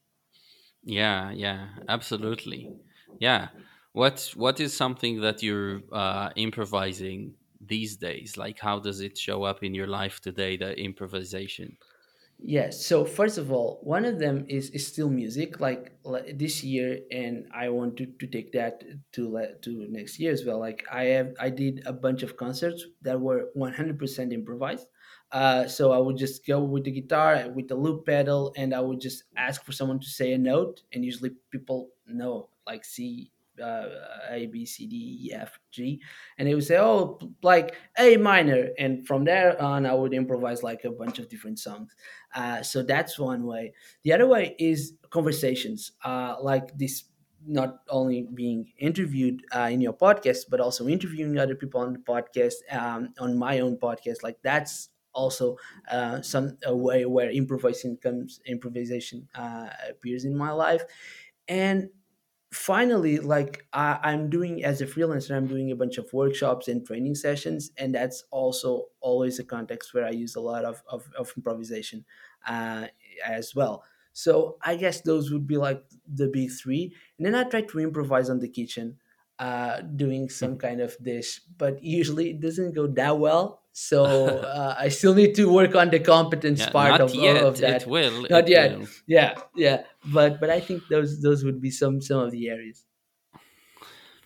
Yeah, 0.83 1.31
yeah, 1.31 1.69
absolutely. 1.87 2.71
Yeah. 3.19 3.49
What 3.93 4.33
what 4.35 4.59
is 4.59 4.75
something 4.75 5.21
that 5.21 5.43
you're 5.43 5.81
uh, 5.91 6.31
improvising 6.35 7.35
these 7.61 7.95
days? 7.97 8.37
Like, 8.37 8.59
how 8.59 8.79
does 8.79 8.99
it 9.01 9.17
show 9.17 9.43
up 9.43 9.63
in 9.63 9.73
your 9.73 9.87
life 9.87 10.19
today? 10.19 10.57
The 10.57 10.77
improvisation. 10.79 11.77
Yes. 12.45 12.85
So 12.85 13.05
first 13.05 13.37
of 13.37 13.53
all, 13.53 13.79
one 13.83 14.03
of 14.03 14.19
them 14.19 14.45
is, 14.49 14.69
is 14.71 14.85
still 14.85 15.09
music. 15.09 15.61
Like, 15.61 15.97
this 16.37 16.61
year, 16.61 16.99
and 17.09 17.47
I 17.55 17.69
want 17.69 17.95
to, 17.97 18.05
to 18.05 18.27
take 18.27 18.51
that 18.51 18.83
to 19.13 19.47
to 19.61 19.87
next 19.89 20.19
year 20.19 20.33
as 20.33 20.43
well. 20.43 20.59
Like 20.59 20.83
I 20.91 21.05
have, 21.15 21.33
I 21.39 21.49
did 21.49 21.83
a 21.85 21.93
bunch 21.93 22.21
of 22.21 22.35
concerts 22.35 22.83
that 23.01 23.19
were 23.21 23.49
one 23.53 23.71
hundred 23.71 23.97
percent 23.97 24.33
improvised. 24.33 24.87
Uh, 25.31 25.67
so 25.67 25.93
I 25.93 25.99
would 25.99 26.17
just 26.17 26.45
go 26.45 26.61
with 26.61 26.83
the 26.83 26.91
guitar 26.91 27.49
with 27.55 27.69
the 27.69 27.75
loop 27.75 28.05
pedal, 28.05 28.53
and 28.57 28.73
I 28.75 28.81
would 28.81 28.99
just 28.99 29.23
ask 29.37 29.63
for 29.63 29.71
someone 29.71 29.99
to 30.01 30.07
say 30.09 30.33
a 30.33 30.37
note, 30.37 30.81
and 30.91 31.05
usually 31.05 31.31
people 31.49 31.91
know 32.05 32.49
like 32.67 32.83
C. 32.83 33.31
Uh, 33.61 33.87
a 34.29 34.47
B 34.47 34.65
C 34.65 34.87
D 34.87 35.27
E 35.29 35.33
F 35.33 35.59
G, 35.71 36.01
and 36.37 36.47
they 36.47 36.55
would 36.55 36.63
say, 36.63 36.77
"Oh, 36.79 37.19
like 37.43 37.75
A 37.99 38.17
minor," 38.17 38.69
and 38.79 39.05
from 39.05 39.25
there 39.25 39.61
on, 39.61 39.85
I 39.85 39.93
would 39.93 40.13
improvise 40.13 40.63
like 40.63 40.85
a 40.85 40.91
bunch 40.91 41.19
of 41.19 41.29
different 41.29 41.59
songs 41.59 41.93
uh, 42.35 42.61
so 42.63 42.83
that's 42.83 43.19
one 43.19 43.43
way. 43.45 43.73
The 44.03 44.13
other 44.13 44.27
way 44.27 44.55
is 44.59 44.93
conversations, 45.09 45.91
uh, 46.03 46.35
like 46.41 46.75
this, 46.77 47.05
not 47.45 47.79
only 47.89 48.27
being 48.33 48.71
interviewed 48.77 49.43
uh, 49.55 49.69
in 49.71 49.81
your 49.81 49.93
podcast, 49.93 50.45
but 50.49 50.59
also 50.59 50.87
interviewing 50.87 51.37
other 51.37 51.55
people 51.55 51.81
on 51.81 51.93
the 51.93 51.99
podcast, 51.99 52.53
um, 52.71 53.13
on 53.19 53.37
my 53.37 53.59
own 53.59 53.77
podcast. 53.77 54.23
Like 54.23 54.37
that's 54.43 54.89
also 55.13 55.57
uh, 55.91 56.21
some 56.21 56.57
a 56.65 56.75
way 56.75 57.05
where 57.05 57.29
improvisation 57.29 57.97
comes, 57.97 58.39
improvisation 58.47 59.27
uh, 59.35 59.69
appears 59.89 60.25
in 60.25 60.35
my 60.35 60.51
life, 60.51 60.83
and 61.47 61.89
finally 62.53 63.17
like 63.19 63.65
I, 63.73 63.99
i'm 64.03 64.29
doing 64.29 64.63
as 64.63 64.79
a 64.81 64.85
freelancer 64.85 65.35
i'm 65.35 65.47
doing 65.47 65.71
a 65.71 65.75
bunch 65.75 65.97
of 65.97 66.11
workshops 66.13 66.67
and 66.67 66.85
training 66.85 67.15
sessions 67.15 67.71
and 67.77 67.95
that's 67.95 68.23
also 68.31 68.89
always 68.99 69.39
a 69.39 69.43
context 69.43 69.93
where 69.93 70.05
i 70.05 70.11
use 70.11 70.35
a 70.35 70.41
lot 70.41 70.63
of, 70.63 70.83
of, 70.87 71.09
of 71.17 71.33
improvisation 71.35 72.05
uh, 72.47 72.87
as 73.25 73.55
well. 73.55 73.83
So 74.13 74.57
i 74.61 74.75
guess 74.75 75.01
those 75.01 75.31
would 75.31 75.47
be 75.47 75.57
like 75.57 75.83
the 76.07 76.27
big 76.27 76.51
three. 76.51 76.95
And 77.17 77.25
then 77.25 77.33
i 77.35 77.43
try 77.43 77.61
to 77.61 77.79
improvise 77.79 78.29
on 78.29 78.39
the 78.39 78.49
kitchen 78.49 78.99
uh, 79.39 79.81
doing 79.81 80.29
some 80.29 80.57
kind 80.57 80.81
of 80.81 80.95
dish 81.01 81.41
but 81.57 81.83
usually 81.83 82.29
it 82.31 82.39
doesn't 82.39 82.73
go 82.73 82.87
that 82.87 83.17
well 83.17 83.61
so 83.71 84.05
uh, 84.57 84.75
i 84.79 84.87
still 84.87 85.13
need 85.13 85.33
to 85.35 85.51
work 85.51 85.75
on 85.75 85.89
the 85.89 85.99
competence 85.99 86.59
yeah, 86.61 86.69
part 86.69 87.01
of, 87.01 87.09
of 87.09 87.15
yet. 87.15 87.35
It 87.37 87.61
that 87.61 87.87
will. 87.87 88.21
not 88.29 88.47
It 88.47 88.49
yet 88.49 88.79
will. 88.79 88.87
yeah 89.07 89.33
yeah 89.55 89.83
but 90.05 90.39
but 90.39 90.49
i 90.49 90.59
think 90.59 90.87
those 90.87 91.21
those 91.21 91.43
would 91.43 91.59
be 91.61 91.71
some 91.71 91.99
some 92.01 92.19
of 92.19 92.31
the 92.31 92.49
areas 92.49 92.85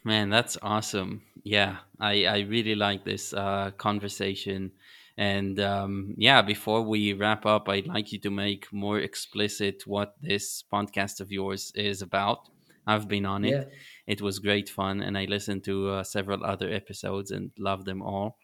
Man, 0.03 0.29
that's 0.29 0.57
awesome. 0.61 1.21
Yeah, 1.43 1.77
I 1.99 2.25
I 2.25 2.39
really 2.41 2.75
like 2.75 3.03
this 3.03 3.33
uh, 3.33 3.71
conversation. 3.77 4.71
And 5.17 5.59
um, 5.59 6.13
yeah, 6.17 6.41
before 6.41 6.83
we 6.83 7.13
wrap 7.13 7.45
up, 7.45 7.67
I'd 7.69 7.87
like 7.87 8.11
you 8.13 8.19
to 8.19 8.29
make 8.29 8.71
more 8.71 8.99
explicit 8.99 9.87
what 9.87 10.15
this 10.21 10.63
podcast 10.71 11.19
of 11.19 11.31
yours 11.31 11.71
is 11.75 12.01
about. 12.01 12.49
I've 12.87 13.07
been 13.07 13.25
on 13.25 13.45
it. 13.45 13.51
yeah 13.51 13.63
It 14.07 14.21
was 14.21 14.39
great 14.39 14.69
fun, 14.69 15.01
and 15.01 15.17
I 15.17 15.25
listened 15.25 15.63
to 15.65 15.89
uh, 15.89 16.03
several 16.03 16.43
other 16.43 16.71
episodes 16.71 17.31
and 17.31 17.51
loved 17.59 17.85
them 17.85 18.01
all. 18.01 18.37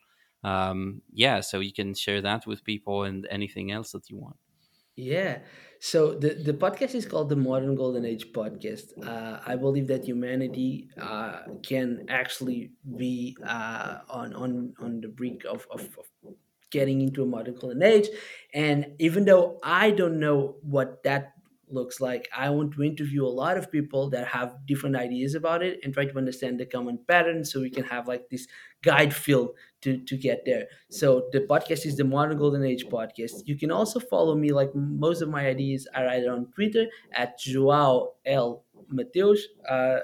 Um, 0.44 1.02
yeah, 1.14 1.40
so 1.40 1.60
you 1.61 1.74
can 1.74 1.95
share 1.95 2.22
that 2.22 2.45
with 2.45 2.65
people 2.65 3.03
and 3.03 3.26
anything 3.32 3.72
else 3.72 3.91
that 3.94 4.10
you 4.10 4.18
want. 4.18 4.36
Yeah. 4.95 5.40
So 5.80 6.14
the, 6.14 6.30
the 6.36 6.53
podcast 6.53 6.95
is 6.95 7.06
called 7.06 7.30
the 7.30 7.36
Modern 7.36 7.76
Golden 7.76 8.06
Age 8.06 8.32
Podcast. 8.32 8.94
Uh, 9.06 9.40
I 9.45 9.56
believe 9.56 9.88
that 9.88 10.06
humanity 10.06 10.90
uh, 11.02 11.40
can 11.64 12.06
actually 12.10 12.72
be 12.98 13.36
uh, 13.45 13.99
on, 14.10 14.34
on, 14.34 14.74
on 14.80 15.02
the 15.02 15.07
brink 15.07 15.44
of, 15.45 15.65
of, 15.72 15.82
of 15.82 16.36
getting 16.70 17.02
into 17.02 17.24
a 17.24 17.26
modern 17.26 17.56
golden 17.56 17.84
age. 17.84 18.07
And 18.53 18.94
even 18.99 19.26
though 19.26 19.60
I 19.64 19.91
don't 19.91 20.20
know 20.20 20.56
what 20.61 21.03
that 21.03 21.34
looks 21.69 21.99
like, 21.99 22.30
I 22.35 22.49
want 22.49 22.73
to 22.73 22.84
interview 22.84 23.26
a 23.26 23.27
lot 23.27 23.57
of 23.57 23.72
people 23.72 24.10
that 24.11 24.27
have 24.27 24.65
different 24.65 24.95
ideas 24.95 25.34
about 25.35 25.64
it 25.64 25.80
and 25.84 25.94
try 25.94 26.06
to 26.06 26.18
understand 26.18 26.60
the 26.60 26.65
common 26.65 26.99
patterns 27.07 27.52
so 27.52 27.61
we 27.61 27.69
can 27.69 27.84
have 27.85 28.07
like 28.07 28.30
this 28.30 28.48
guide 28.81 29.14
feel 29.14 29.53
to, 29.81 29.98
to 29.98 30.18
get 30.18 30.44
there. 30.45 30.68
So 30.90 31.30
the 31.31 31.41
podcast 31.41 31.85
is 31.85 31.98
the 31.98 32.03
Modern 32.03 32.38
Golden 32.38 32.64
Age 32.64 32.85
podcast. 32.88 33.44
You 33.45 33.57
can 33.57 33.72
also 33.72 33.99
follow 33.99 34.35
me. 34.35 34.52
Like 34.52 34.73
most 34.76 35.22
of 35.22 35.30
my 35.30 35.48
ideas 35.48 35.88
are 35.95 36.07
either 36.07 36.31
on 36.31 36.52
Twitter 36.52 36.88
at 37.14 37.40
Joao 37.40 38.14
L 38.26 38.64
Mateus. 38.90 39.48
Uh, 39.68 39.99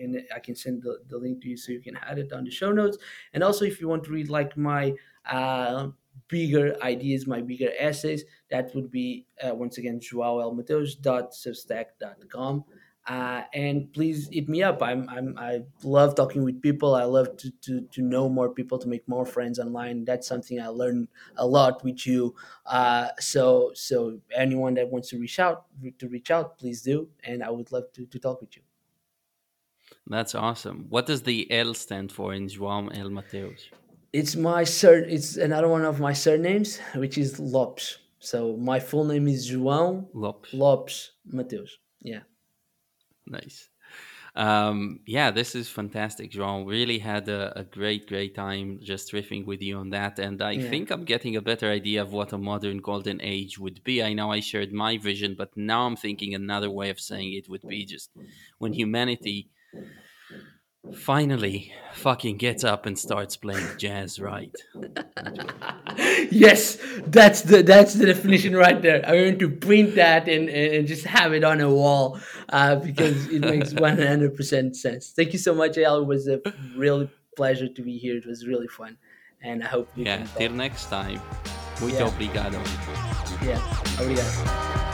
and 0.00 0.22
I 0.34 0.38
can 0.38 0.54
send 0.54 0.82
the, 0.82 0.98
the 1.08 1.18
link 1.18 1.42
to 1.42 1.48
you 1.48 1.56
so 1.56 1.72
you 1.72 1.80
can 1.80 1.96
add 1.96 2.18
it 2.18 2.32
on 2.32 2.44
the 2.44 2.50
show 2.50 2.72
notes. 2.72 2.98
And 3.34 3.42
also, 3.42 3.64
if 3.64 3.80
you 3.80 3.88
want 3.88 4.04
to 4.04 4.10
read 4.10 4.28
like 4.28 4.56
my 4.56 4.94
uh, 5.26 5.88
bigger 6.28 6.76
ideas, 6.82 7.26
my 7.26 7.40
bigger 7.40 7.70
essays, 7.78 8.24
that 8.50 8.74
would 8.74 8.90
be 8.90 9.26
uh, 9.42 9.54
once 9.54 9.78
again 9.78 9.98
joaoelmateus.substack.com. 10.00 12.64
Uh, 13.06 13.42
and 13.54 13.90
please 13.92 14.28
hit 14.30 14.48
me 14.48 14.62
up. 14.62 14.82
I'm, 14.82 15.08
I'm 15.08 15.34
I 15.38 15.62
love 15.82 16.14
talking 16.14 16.44
with 16.44 16.60
people. 16.60 16.94
I 16.94 17.04
love 17.04 17.34
to, 17.38 17.50
to 17.62 17.80
to 17.80 18.02
know 18.02 18.28
more 18.28 18.50
people, 18.50 18.78
to 18.78 18.86
make 18.86 19.08
more 19.08 19.24
friends 19.24 19.58
online. 19.58 20.04
That's 20.04 20.28
something 20.28 20.60
I 20.60 20.68
learned 20.68 21.08
a 21.36 21.46
lot 21.46 21.82
with 21.82 22.06
you. 22.06 22.34
Uh, 22.66 23.08
so 23.18 23.72
so 23.74 24.20
anyone 24.36 24.74
that 24.74 24.90
wants 24.90 25.08
to 25.10 25.18
reach 25.18 25.40
out 25.40 25.64
to 25.98 26.08
reach 26.08 26.30
out, 26.30 26.58
please 26.58 26.82
do, 26.82 27.08
and 27.24 27.42
I 27.42 27.48
would 27.50 27.72
love 27.72 27.90
to, 27.94 28.04
to 28.04 28.18
talk 28.18 28.42
with 28.42 28.54
you. 28.54 28.62
That's 30.06 30.34
awesome. 30.34 30.86
What 30.88 31.06
does 31.06 31.22
the 31.22 31.50
L 31.50 31.72
stand 31.72 32.12
for 32.12 32.34
in 32.34 32.48
João 32.48 32.96
L 32.96 33.10
Mateus? 33.10 33.70
It's 34.12 34.34
my 34.36 34.64
sur. 34.64 34.98
It's 35.08 35.36
another 35.36 35.68
one 35.68 35.84
of 35.84 36.00
my 36.00 36.12
surnames, 36.12 36.78
which 36.94 37.16
is 37.16 37.38
Lopes. 37.38 37.98
So 38.18 38.56
my 38.56 38.80
full 38.80 39.04
name 39.04 39.28
is 39.28 39.50
João 39.50 40.06
Lopes. 40.12 40.52
Lopes 40.52 41.12
Mateus. 41.24 41.78
Yeah. 42.02 42.20
Nice. 43.26 43.70
Um, 44.36 45.00
yeah, 45.06 45.30
this 45.30 45.54
is 45.54 45.68
fantastic, 45.68 46.30
João. 46.30 46.66
Really 46.66 46.98
had 46.98 47.28
a, 47.28 47.58
a, 47.58 47.64
great, 47.64 48.06
great 48.08 48.34
time 48.34 48.78
just 48.82 49.12
riffing 49.12 49.44
with 49.44 49.60
you 49.60 49.76
on 49.78 49.90
that. 49.90 50.18
And 50.18 50.40
I 50.40 50.52
Yeah. 50.52 50.70
think 50.70 50.90
I'm 50.90 51.04
getting 51.04 51.36
a 51.36 51.42
better 51.42 51.68
idea 51.68 52.02
of 52.02 52.12
what 52.12 52.32
a 52.32 52.38
modern 52.38 52.78
golden 52.78 53.20
age 53.22 53.58
would 53.58 53.82
be. 53.82 54.02
I 54.02 54.12
know 54.12 54.30
I 54.30 54.40
shared 54.40 54.72
my 54.72 54.98
vision, 54.98 55.34
but 55.36 55.56
now 55.56 55.86
I'm 55.86 55.96
thinking 55.96 56.34
another 56.34 56.70
way 56.70 56.90
of 56.90 57.00
saying 57.00 57.32
it 57.32 57.48
would 57.48 57.66
be 57.66 57.84
just 57.84 58.10
when 58.58 58.72
humanity 58.72 59.48
finally 60.94 61.72
fucking 61.94 62.36
gets 62.38 62.64
up 62.64 62.86
and 62.86 62.98
starts 62.98 63.36
playing 63.36 63.66
jazz 63.76 64.18
right. 64.20 64.54
yes, 66.30 66.78
that's 67.06 67.42
the 67.42 67.62
that's 67.62 67.94
the 67.94 68.06
definition 68.06 68.56
right 68.56 68.80
there. 68.80 69.04
I'm 69.06 69.14
going 69.14 69.38
to 69.40 69.50
print 69.50 69.94
that 69.96 70.28
and, 70.28 70.48
and 70.48 70.86
just 70.86 71.04
have 71.04 71.32
it 71.32 71.44
on 71.44 71.60
a 71.60 71.70
wall 71.70 72.18
uh, 72.48 72.76
because 72.76 73.26
it 73.28 73.40
makes 73.40 73.72
100 73.74 74.34
percent 74.36 74.76
sense. 74.76 75.10
Thank 75.14 75.32
you 75.32 75.38
so 75.38 75.54
much, 75.54 75.72
Eyal. 75.76 76.02
It 76.02 76.06
was 76.06 76.28
a 76.28 76.40
really 76.76 77.10
pleasure 77.36 77.68
to 77.68 77.82
be 77.82 77.98
here. 77.98 78.16
It 78.16 78.26
was 78.26 78.46
really 78.46 78.68
fun, 78.68 78.96
and 79.42 79.62
I 79.62 79.66
hope 79.66 79.88
we 79.96 80.04
Yeah, 80.04 80.26
till 80.36 80.52
next 80.52 80.86
time. 80.86 81.20
Muito 81.80 81.98
Yeah. 81.98 82.08
obrigado. 82.08 82.58
Yeah, 83.42 83.60
obrigado. 83.98 84.89